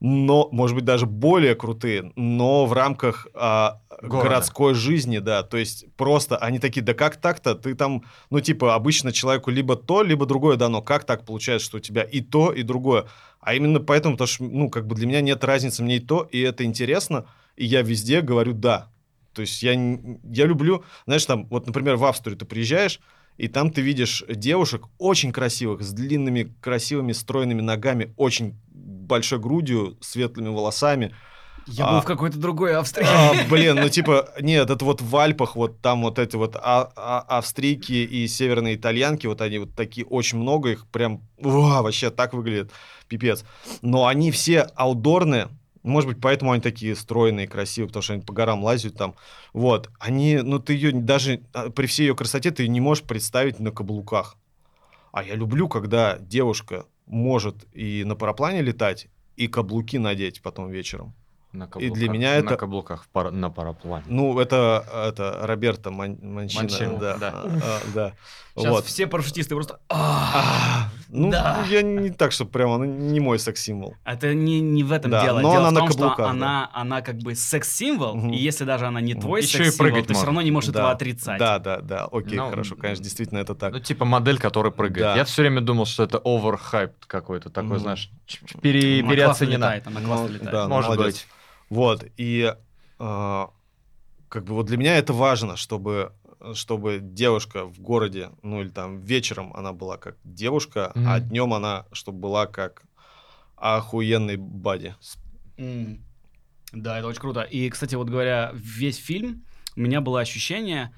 [0.00, 4.28] но, может быть, даже более крутые, но в рамках а, Города.
[4.28, 5.42] городской жизни, да.
[5.42, 7.54] То есть просто они такие, да как так-то?
[7.54, 10.80] Ты там, ну, типа, обычно человеку либо то, либо другое дано.
[10.80, 13.06] Как так получается, что у тебя и то, и другое?
[13.40, 16.26] А именно поэтому, потому что, ну, как бы для меня нет разницы, мне и то,
[16.30, 17.26] и это интересно,
[17.56, 18.88] и я везде говорю «да».
[19.34, 23.00] То есть я, я люблю, знаешь, там, вот, например, в Австрию ты приезжаешь,
[23.36, 28.56] и там ты видишь девушек очень красивых, с длинными, красивыми, стройными ногами, очень
[29.10, 31.14] большой грудью, светлыми волосами.
[31.66, 31.92] Я А.
[31.92, 33.06] был в какой-то другой Австрии.
[33.06, 36.90] А, блин, ну типа, нет, это вот в Альпах, вот там вот эти вот а-
[36.96, 42.10] а- австрийки и северные итальянки, вот они вот такие, очень много их, прям, уа, вообще
[42.10, 42.70] так выглядит,
[43.08, 43.44] пипец.
[43.82, 45.48] Но они все аутдорные,
[45.82, 49.14] Может быть, поэтому они такие стройные, красивые, потому что они по горам лазят там.
[49.54, 49.88] Вот.
[49.98, 53.70] Они, ну, ты ее даже а, при всей ее красоте ты не можешь представить на
[53.70, 54.36] каблуках.
[55.10, 61.12] А я люблю, когда девушка может и на параплане летать, и каблуки надеть потом вечером.
[61.52, 64.04] На И для меня это- На каблуках в пара- на параплане.
[64.08, 66.62] Ну, это, это Роберто Ман- Манчино.
[66.62, 67.16] Манчино, да.
[67.18, 67.30] да.
[67.34, 68.12] А, а, да.
[68.56, 68.84] Сейчас Вот.
[68.86, 69.80] все парашютисты просто...
[69.88, 71.64] «А, А, ну, Да.
[71.68, 73.94] я не так, что прямо, ну, не мой секс-символ.
[74.04, 75.40] Это не, не в этом Да, дело.
[75.40, 76.30] но дело она в на том, каблуках, что да.
[76.30, 78.32] она, она как бы секс-символ, Мгм.
[78.32, 80.26] и если даже она не твой Еще и секс-символ, прыгать ты все может.
[80.26, 80.92] равно не можешь этого Да.
[80.92, 81.38] отрицать.
[81.38, 82.04] Да, да, да.
[82.10, 83.72] Окей, Ну, хорошо, конечно, действительно это так.
[83.72, 85.00] Ну, типа модель, которая прыгает.
[85.00, 85.16] Да.
[85.16, 87.78] Я все время думал, что это overhyped какой-то, такой, Мгм.
[87.80, 88.10] знаешь,
[88.62, 89.56] пере- Она переоценена.
[89.56, 90.52] летает, она классно Ну, летает.
[90.52, 91.14] да, ну, Может молодец.
[91.14, 91.26] быть.
[91.70, 92.54] Вот, и
[92.98, 93.50] а,
[94.28, 96.12] как бы вот для меня это важно, чтобы
[96.54, 101.08] чтобы девушка в городе, ну или там вечером она была как девушка, Мгм.
[101.08, 102.82] а днем она, чтобы была как
[103.56, 104.94] охуенный бади.
[105.58, 106.02] М.
[106.72, 107.42] Да, это очень круто.
[107.42, 109.44] И, кстати, вот говоря, весь фильм,
[109.76, 110.94] у меня было ощущение,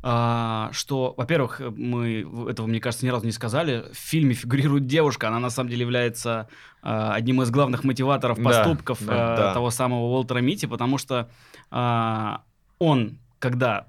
[0.00, 5.26] а, что, во-первых, мы этого, мне кажется, ни разу не сказали, в фильме фигурирует девушка,
[5.28, 6.48] она на самом деле является
[6.82, 9.52] а, одним из главных мотиваторов Да, поступков да, а, да.
[9.54, 11.28] того самого Уолтера Мити, потому что
[11.70, 12.44] а,
[12.78, 13.88] он, когда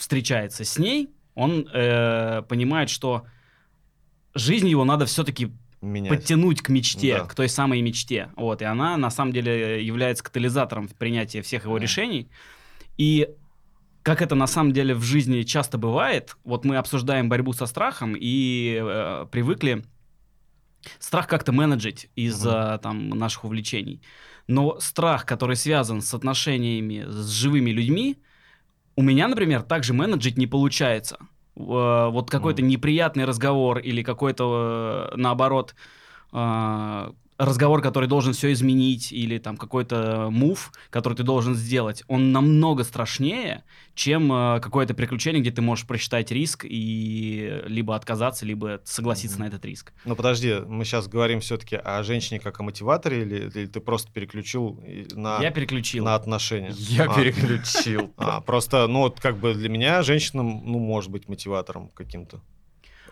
[0.00, 3.24] встречается с ней, он э, понимает, что
[4.34, 6.10] жизнь его надо все-таки Менять.
[6.10, 7.24] подтянуть к мечте, Да.
[7.26, 8.30] к той самой мечте.
[8.36, 11.82] Вот, и она на самом деле является катализатором в принятии всех его Да.
[11.82, 12.28] решений.
[12.96, 13.28] И
[14.02, 18.14] как это на самом деле в жизни часто бывает, вот мы обсуждаем борьбу со страхом
[18.18, 19.84] и э, привыкли
[20.98, 24.00] страх как-то менеджить из-за там наших увлечений.
[24.46, 28.16] Но страх, который связан с отношениями с живыми людьми,
[28.96, 31.18] у меня, например, также менеджить не получается.
[31.56, 35.74] Э, Вот какой-то неприятный разговор или какой-то, э, наоборот,
[36.32, 37.12] э,
[37.44, 42.84] разговор, который должен все изменить, или там какой-то мув, который ты должен сделать, он намного
[42.84, 43.64] страшнее,
[43.94, 49.44] чем э, какое-то приключение, где ты можешь просчитать риск и либо отказаться, либо согласиться Мгм.
[49.44, 49.92] на этот риск.
[50.04, 54.12] Ну подожди, мы сейчас говорим все-таки о женщине как о мотиваторе, или, или ты просто
[54.12, 54.78] переключил
[55.12, 56.04] на, Я переключил.
[56.04, 56.72] на отношения?
[56.76, 58.12] Я А, переключил.
[58.18, 62.40] А, просто, ну, вот как бы для меня женщина, ну, может быть мотиватором каким-то.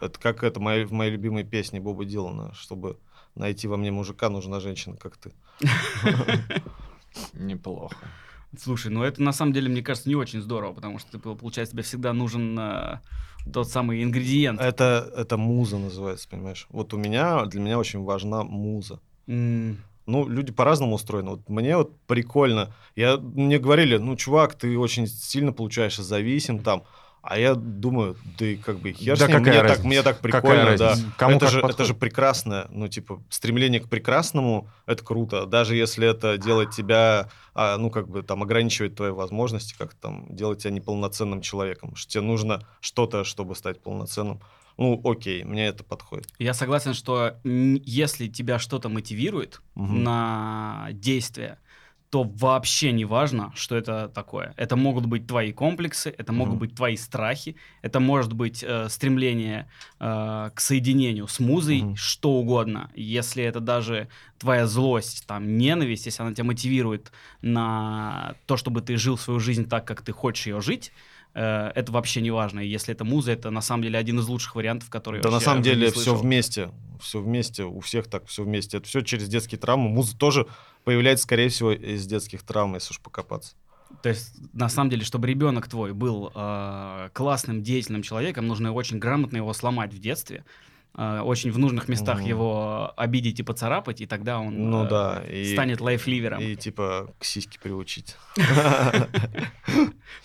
[0.00, 2.98] Это как это в моей любимой песне Боба Дилана, чтобы
[3.34, 5.32] найти во мне мужика, нужна женщина, как ты.
[7.34, 7.96] Неплохо.
[8.58, 11.72] Слушай, ну это на самом деле, мне кажется, не очень здорово, потому что, ты, получается,
[11.72, 13.00] тебе всегда нужен э,
[13.52, 14.58] тот самый ингредиент.
[14.60, 16.66] Это, это муза называется, понимаешь?
[16.70, 19.00] Вот у меня, для меня очень важна муза.
[19.26, 21.30] М, Ну, люди по-разному устроены.
[21.30, 22.72] Вот мне вот прикольно.
[22.96, 26.84] Я, мне говорили, ну, чувак, ты очень сильно получаешь зависим там.
[27.30, 30.02] А я думаю, да и как бы хер Да с ним, какая мне, так, мне
[30.02, 30.94] так Какая прикольно, да.
[31.18, 31.86] Кому это, как же, это подходит.
[31.88, 35.44] же прекрасное, ну, типа, стремление к прекрасному, это круто.
[35.44, 40.34] Даже если это делает тебя, а, ну, как бы, там, ограничивает твои возможности, как там,
[40.34, 41.94] делать тебя неполноценным человеком.
[41.96, 44.40] Что тебе нужно что-то, чтобы стать полноценным.
[44.78, 46.28] Ну, окей, мне это подходит.
[46.38, 50.02] Я согласен, что если тебя что-то мотивирует Мгм.
[50.04, 51.58] на действие,
[52.10, 54.54] то вообще не важно, что это такое.
[54.56, 56.60] Это могут быть твои комплексы, это могут Мгм.
[56.60, 59.68] быть твои страхи, это может быть э, стремление
[60.00, 61.96] э, к соединению с музой, Мгм.
[61.96, 62.90] что угодно.
[62.94, 64.08] Если это даже
[64.38, 67.12] твоя злость, там, ненависть, если она тебя мотивирует
[67.42, 70.92] на то, чтобы ты жил свою жизнь так, как ты хочешь ее жить,
[71.34, 72.60] э, это вообще не важно.
[72.60, 75.40] И если это муза, это на самом деле один из лучших вариантов, которые Да на
[75.40, 76.70] самом деле все вместе.
[77.00, 78.78] Все вместе, у всех так все вместе.
[78.78, 79.88] Это все через детские травмы.
[79.88, 80.46] Муза тоже
[80.88, 83.54] появляется, скорее всего, из детских травм, если уж покопаться.
[84.02, 88.98] То есть, на самом деле, чтобы ребенок твой был э, классным, деятельным человеком, нужно очень
[88.98, 90.46] грамотно его сломать в детстве,
[90.96, 92.26] э, очень в нужных местах Мгм.
[92.26, 95.22] его обидеть и поцарапать, и тогда он Ну э, да.
[95.30, 96.40] И, станет лайфливером.
[96.40, 98.16] И типа к сиське приучить.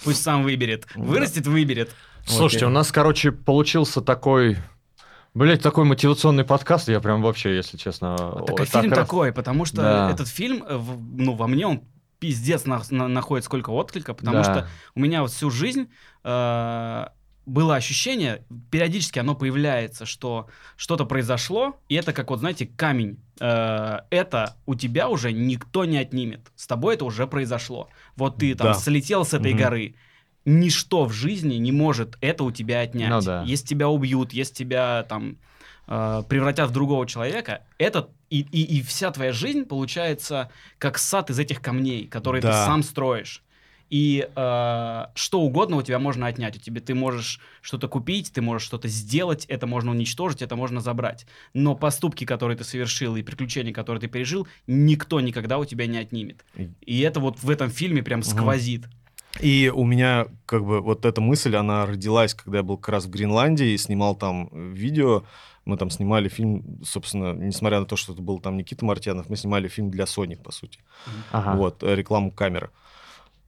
[0.06, 0.88] Пусть сам выберет.
[0.95, 1.94] Вырастет, выберет.
[2.26, 4.60] Слушайте, у нас, короче, получился такой...
[5.34, 8.43] Блять, такой мотивационный подкаст, я прям вообще, если честно...
[8.45, 10.11] Так а фильм раз- такой, потому что Да.
[10.11, 10.80] этот фильм, э,
[11.15, 11.81] ну, во мне он
[12.19, 14.43] пиздец на- на- находит сколько отклика, потому Да.
[14.43, 15.89] что у меня вот всю жизнь
[16.23, 17.05] э,
[17.47, 20.47] было ощущение, периодически оно появляется, что
[20.77, 23.18] что-то произошло, и это как вот, знаете, камень.
[23.41, 26.51] Э, это у тебя уже никто не отнимет.
[26.55, 27.89] С тобой это уже произошло.
[28.15, 28.73] Вот ты там Да.
[28.76, 29.64] слетел с этой Мгм.
[29.64, 29.95] горы.
[30.45, 33.10] Ничто в жизни не может это у тебя отнять.
[33.10, 33.44] Ну да.
[33.44, 35.38] Если тебя убьют, если тебя там
[35.88, 41.30] э, превратят в другого человека, это и, и, и вся твоя жизнь получается как сад
[41.30, 42.65] из этих камней, которые ты Да.
[42.65, 43.41] сам строишь.
[43.90, 46.57] И э, что угодно у тебя можно отнять.
[46.57, 50.82] У тебя ты можешь что-то купить, ты можешь что-то сделать, это можно уничтожить, это можно
[50.82, 51.28] забрать.
[51.53, 55.99] Но поступки, которые ты совершил, и приключения, которые ты пережил, никто никогда у тебя не
[55.99, 56.44] отнимет.
[56.82, 58.86] И это вот в этом фильме прям сквозит.
[59.41, 63.05] И у меня как бы вот эта мысль, она родилась, когда я был как раз
[63.05, 65.23] в Гренландии и снимал там видео.
[65.65, 69.38] Мы там снимали фильм, собственно, несмотря на то, что это был там Никита Мартьянов, мы
[69.38, 70.80] снимали фильм для Sony, по сути.
[71.31, 71.55] Ага.
[71.57, 72.69] Вот, э, рекламу камеры,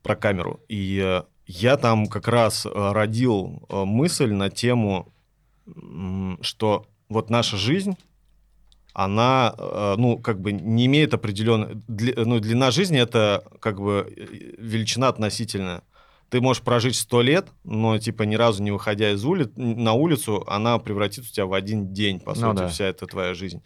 [0.02, 0.60] про камеру.
[0.68, 5.12] И э, я там как раз э, родил э, мысль на тему,
[6.40, 7.96] что вот наша жизнь,
[8.98, 11.82] она, э, ну, как бы не имеет определенной...
[11.86, 14.10] ну, длина жизни— это как бы
[14.56, 15.82] величина относительная.
[16.30, 19.50] Ты можешь прожить сто лет, но, типа, ни разу не выходя из ули...
[19.54, 22.68] на улицу, она превратится у тебя в один день, по Ну сути, да.
[22.68, 23.62] вся эта твоя жизнь.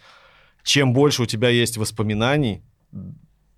[0.65, 2.65] Чем больше у тебя есть воспоминаний,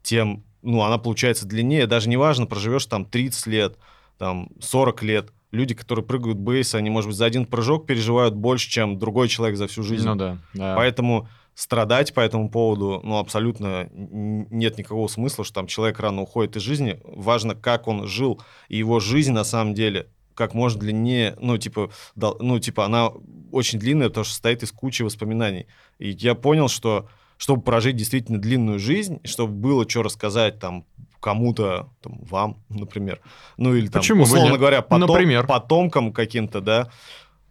[0.02, 1.86] тем, ну, она получается длиннее.
[1.86, 3.78] Даже неважно, проживешь там 30 лет,
[4.18, 5.32] там 40 лет.
[5.52, 9.56] Люди, которые прыгают бейс, они, может быть, за один прыжок переживают больше, чем другой человек
[9.56, 10.06] за всю жизнь.
[10.06, 10.74] Ну да, да.
[10.76, 16.56] Поэтому страдать по этому поводу, ну, абсолютно нет никакого смысла, что там человек рано уходит
[16.56, 17.00] из жизни.
[17.04, 18.40] Важно, как он жил.
[18.68, 23.10] И его жизнь, на самом деле, как можно длиннее, ну, типа, ну, типа, она
[23.50, 25.66] очень длинная, потому что состоит из кучи воспоминаний.
[25.98, 30.84] И я понял, что чтобы прожить действительно длинную жизнь, чтобы было что рассказать там
[31.18, 33.20] кому-то, там, вам, например,
[33.56, 35.46] ну или там, Почему условно говоря, потом- Например.
[35.46, 36.90] потомкам каким-то, да,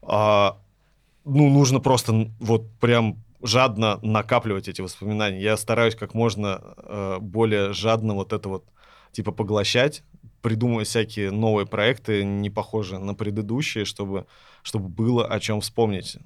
[0.01, 0.57] а,
[1.25, 5.41] ну, нужно просто вот прям жадно накапливать эти воспоминания.
[5.41, 8.65] Я стараюсь как можно э, более жадно вот это вот,
[9.11, 10.03] типа, поглощать,
[10.41, 14.25] придумывать всякие новые проекты, не похожие на предыдущие, чтобы,
[14.63, 16.17] чтобы было о чем вспомнить,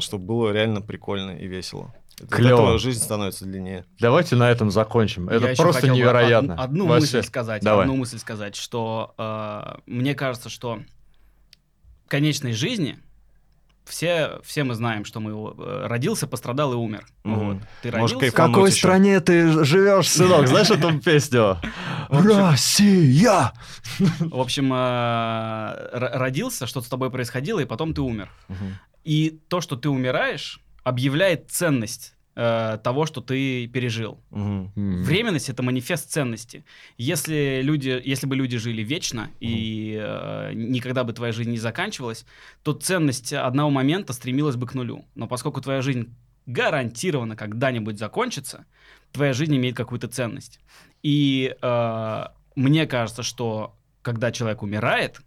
[0.00, 1.94] чтобы было реально прикольно и весело.
[2.30, 3.84] Этого жизнь становится длиннее.
[4.00, 5.28] Давайте на этом закончим.
[5.28, 6.54] Я Это еще просто невероятно.
[6.54, 7.00] од- Одну Вообще.
[7.18, 7.62] мысль сказать.
[7.62, 7.84] Давай.
[7.84, 10.80] Одну мысль сказать, что э, мне кажется, что
[12.06, 12.98] в конечной жизни
[13.86, 17.06] все, все мы знаем, что мы э, родился, пострадал и умер.
[17.24, 17.48] Мгм.
[17.54, 17.58] Вот.
[17.82, 18.78] Ты родился, В какой еще.
[18.78, 20.46] стране ты живешь, сынок?
[20.48, 21.58] Знаешь эту песню?
[22.08, 23.52] Россия!
[24.20, 28.30] в общем, э, родился, что-то с тобой происходило, и потом ты умер.
[29.04, 34.20] И то, что ты умираешь, объявляет ценность э, того, что ты пережил.
[34.30, 34.70] М.
[34.74, 36.64] Временность это манифест ценности.
[36.98, 42.26] Если люди, если бы люди жили вечно и э, никогда бы твоя жизнь не заканчивалась,
[42.62, 45.04] то ценность одного момента стремилась бы к нулю.
[45.14, 46.14] Но поскольку твоя жизнь
[46.44, 48.66] гарантированно когда-нибудь закончится,
[49.12, 50.60] твоя жизнь имеет какую-то ценность.
[51.02, 55.20] И э, мне кажется, что когда человек умирает,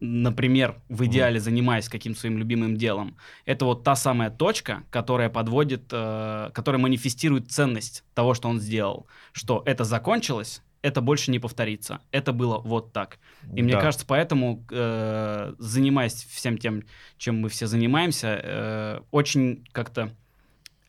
[0.00, 5.84] например, в идеале занимаясь каким-то своим любимым делом, это вот та самая точка, которая подводит,
[5.92, 9.06] э, которая манифестирует ценность того, что он сделал.
[9.32, 12.00] Что это закончилось, это больше не повторится.
[12.10, 13.18] Это было вот так.
[13.54, 13.80] И мне Да.
[13.80, 16.82] кажется, поэтому, э, занимаясь всем тем,
[17.16, 20.10] чем мы все занимаемся, э, очень как-то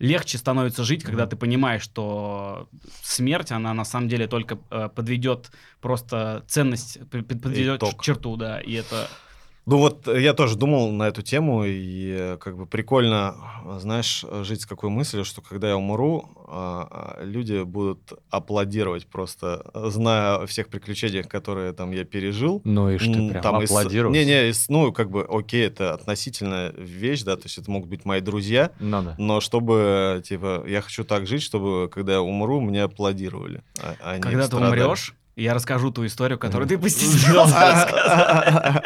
[0.06, 2.70] легче становится жить, когда ты понимаешь, что
[3.04, 5.52] смерть, она на самом деле только э, подведет
[5.82, 8.02] просто ценность, подведет Итог.
[8.02, 9.10] черту, да, и это...
[9.68, 13.36] Ну вот э, я тоже думал на эту тему, и э, как бы прикольно,
[13.80, 19.66] знаешь, жить с какой мыслью, что когда я умру, а, а, люди будут аплодировать просто,
[19.74, 22.62] э, зная о всех приключениях, которые там я пережил.
[22.64, 24.16] Ну и что, прям там из- аплодировать?
[24.16, 28.06] Не-не, из- ну как бы, окей, это относительная вещь, да, то есть это могут быть
[28.06, 29.16] мои друзья, Ну да.
[29.18, 33.64] но чтобы, типа, я хочу так жить, чтобы, когда я умру, мне аплодировали.
[33.82, 34.82] а- а не Когда ты страдали.
[34.84, 38.84] умрешь, я расскажу ту историю, которую ты постеснялся.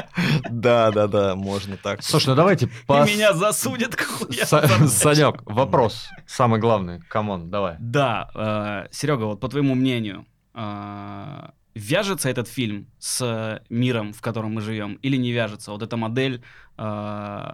[0.49, 2.03] Да, да, да, можно так.
[2.03, 3.05] Слушай, ну давайте И по...
[3.05, 3.95] меня засудят,
[4.45, 6.09] Санек, вопрос.
[6.26, 6.99] Самый главный.
[7.02, 7.76] Come on, давай.
[7.80, 14.61] Да, Серега, вот по твоему мнению, э, вяжется этот фильм с миром, в котором мы
[14.61, 15.71] живем, или не вяжется?
[15.71, 16.43] Вот эта модель
[16.77, 17.53] э,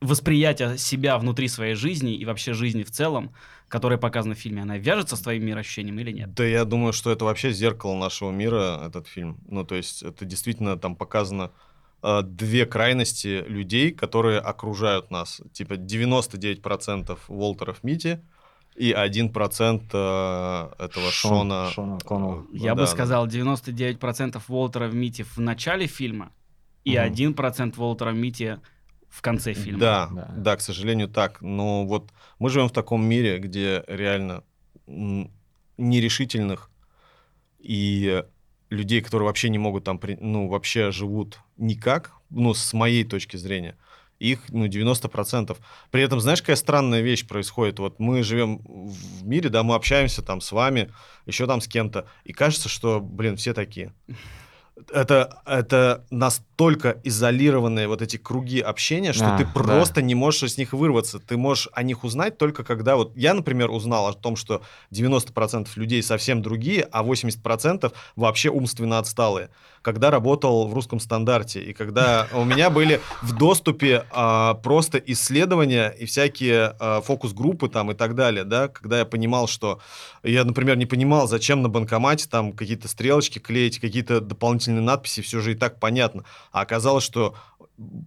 [0.00, 3.34] восприятия себя внутри своей жизни и вообще жизни в целом,
[3.74, 6.32] которая показана в фильме, она вяжется с твоим мироощущением или нет?
[6.34, 9.36] Да, я думаю, что это вообще зеркало нашего мира, этот фильм.
[9.48, 11.50] Ну, то есть это действительно там показано
[12.02, 15.40] э, две крайности людей, которые окружают нас.
[15.52, 18.20] Типа 99% Уолтеров Мити
[18.76, 21.70] и 1% э, этого Шон- Шона.
[21.70, 22.42] Шона Коннелла.
[22.52, 26.30] э, Я да, бы сказал, 99% Уолтера в Мите в начале фильма
[26.84, 27.34] и Мгм.
[27.34, 28.60] 1% Уолтера в Мите
[29.14, 29.78] в конце фильма.
[29.78, 30.34] Да, Да.
[30.36, 31.40] да, к сожалению, так.
[31.40, 32.10] Но вот
[32.40, 34.42] мы живем в таком мире, где реально
[35.76, 36.70] нерешительных
[37.60, 38.24] и
[38.70, 43.76] людей, которые вообще не могут там, ну, вообще живут никак, ну, с моей точки зрения,
[44.18, 45.56] их ну, 90%.
[45.92, 47.78] При этом, знаешь, какая странная вещь происходит?
[47.78, 50.90] Вот мы живем в мире, да, мы общаемся там с вами,
[51.26, 53.92] еще там с кем-то, и кажется, что, блин, все такие
[54.92, 59.50] это, это настолько изолированные вот эти круги общения, что А, ты да.
[59.50, 61.18] просто не можешь из них вырваться.
[61.20, 62.96] Ты можешь о них узнать только когда...
[62.96, 68.98] Вот я, например, узнал о том, что 90% людей совсем другие, а 80% вообще умственно
[68.98, 69.50] отсталые.
[69.82, 75.90] Когда работал в русском стандарте, и когда у меня были в доступе а, просто исследования
[75.90, 79.80] и всякие а, фокус-группы там и так далее, да, когда я понимал, что
[80.22, 85.40] я, например, не понимал, зачем на банкомате там какие-то стрелочки клеить, какие-то дополнительные надписи, все
[85.40, 86.24] же и так понятно.
[86.52, 87.34] А оказалось, что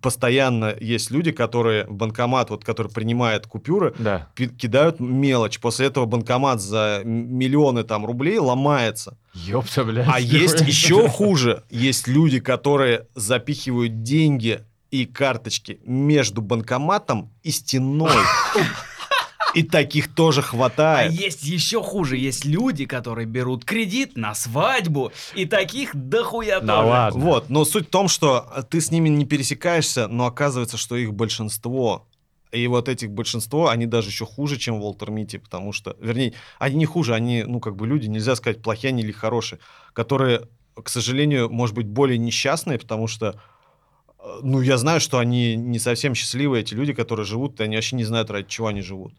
[0.01, 4.27] постоянно есть люди, которые в банкомат, вот, который принимает купюры, Да.
[4.35, 5.59] кидают мелочь.
[5.59, 9.17] После этого банкомат за миллионы там рублей ломается.
[9.33, 10.07] Ёпта, блядь.
[10.09, 11.63] А есть еще хуже.
[11.69, 18.11] Есть люди, которые запихивают деньги и карточки между банкоматом и стеной.
[19.57, 21.11] И таких тоже А хватает.
[21.13, 26.87] есть еще хуже, есть люди, которые берут кредит на свадьбу, и таких дохуя Да тоже.
[26.87, 27.19] ладно.
[27.21, 31.13] Вот, но суть в том, что ты с ними не пересекаешься, но оказывается, что их
[31.13, 32.07] большинство.
[32.51, 36.75] И вот этих большинство, они даже еще хуже, чем Волтер Мити, потому что, вернее, они
[36.77, 39.59] не хуже, они, ну, как бы люди, нельзя сказать, плохие они или хорошие,
[39.93, 40.43] которые,
[40.81, 43.41] к сожалению, может быть, более несчастные, потому что,
[44.19, 47.75] э, ну, я знаю, что они не совсем счастливые, эти люди, которые живут, и они
[47.75, 49.13] вообще не знают, ради чего они живут.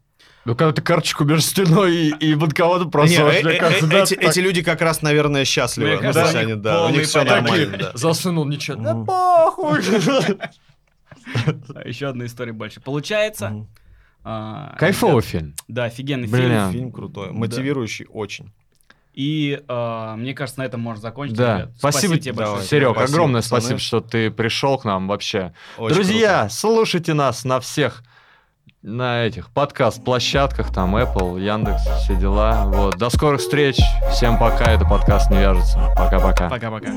[0.44, 3.88] Ну, когда ты карточку между стеной и, и банкоматом просовываешь, э- мне э- кажется, э-
[3.88, 5.90] да, эти, так- эти люди как раз, наверное, счастливы.
[5.90, 7.90] Мне кажется, у они, них да, у них все нормально, да.
[7.94, 8.82] Засунул ничего.
[8.82, 9.80] Да похуй.
[11.74, 12.80] А Еще одна история больше.
[12.80, 13.66] Получается...
[14.24, 15.54] А, Кайфовый фильм.
[15.68, 16.72] Да, офигенный фильм.
[16.72, 18.50] Фильм крутой, мотивирующий очень.
[19.14, 21.36] И а, мне кажется, на этом можно закончить.
[21.36, 21.58] Да.
[21.58, 21.70] ребят.
[21.78, 22.50] Спасибо, тебе давай.
[22.52, 22.68] большое.
[22.68, 23.60] Серег, Спасибо, огромное пацаны.
[23.60, 25.54] спасибо, что ты пришел к нам вообще.
[25.76, 28.02] Очень Друзья, слушайте нас на всех
[28.82, 32.64] на этих подкаст-площадках, там Apple, Яндекс, все дела.
[32.66, 32.96] Вот.
[32.96, 33.78] До скорых встреч.
[34.12, 34.72] Всем пока.
[34.72, 35.78] Это подкаст не вяжется.
[35.96, 36.48] Пока-пока.
[36.48, 36.92] Пока-пока.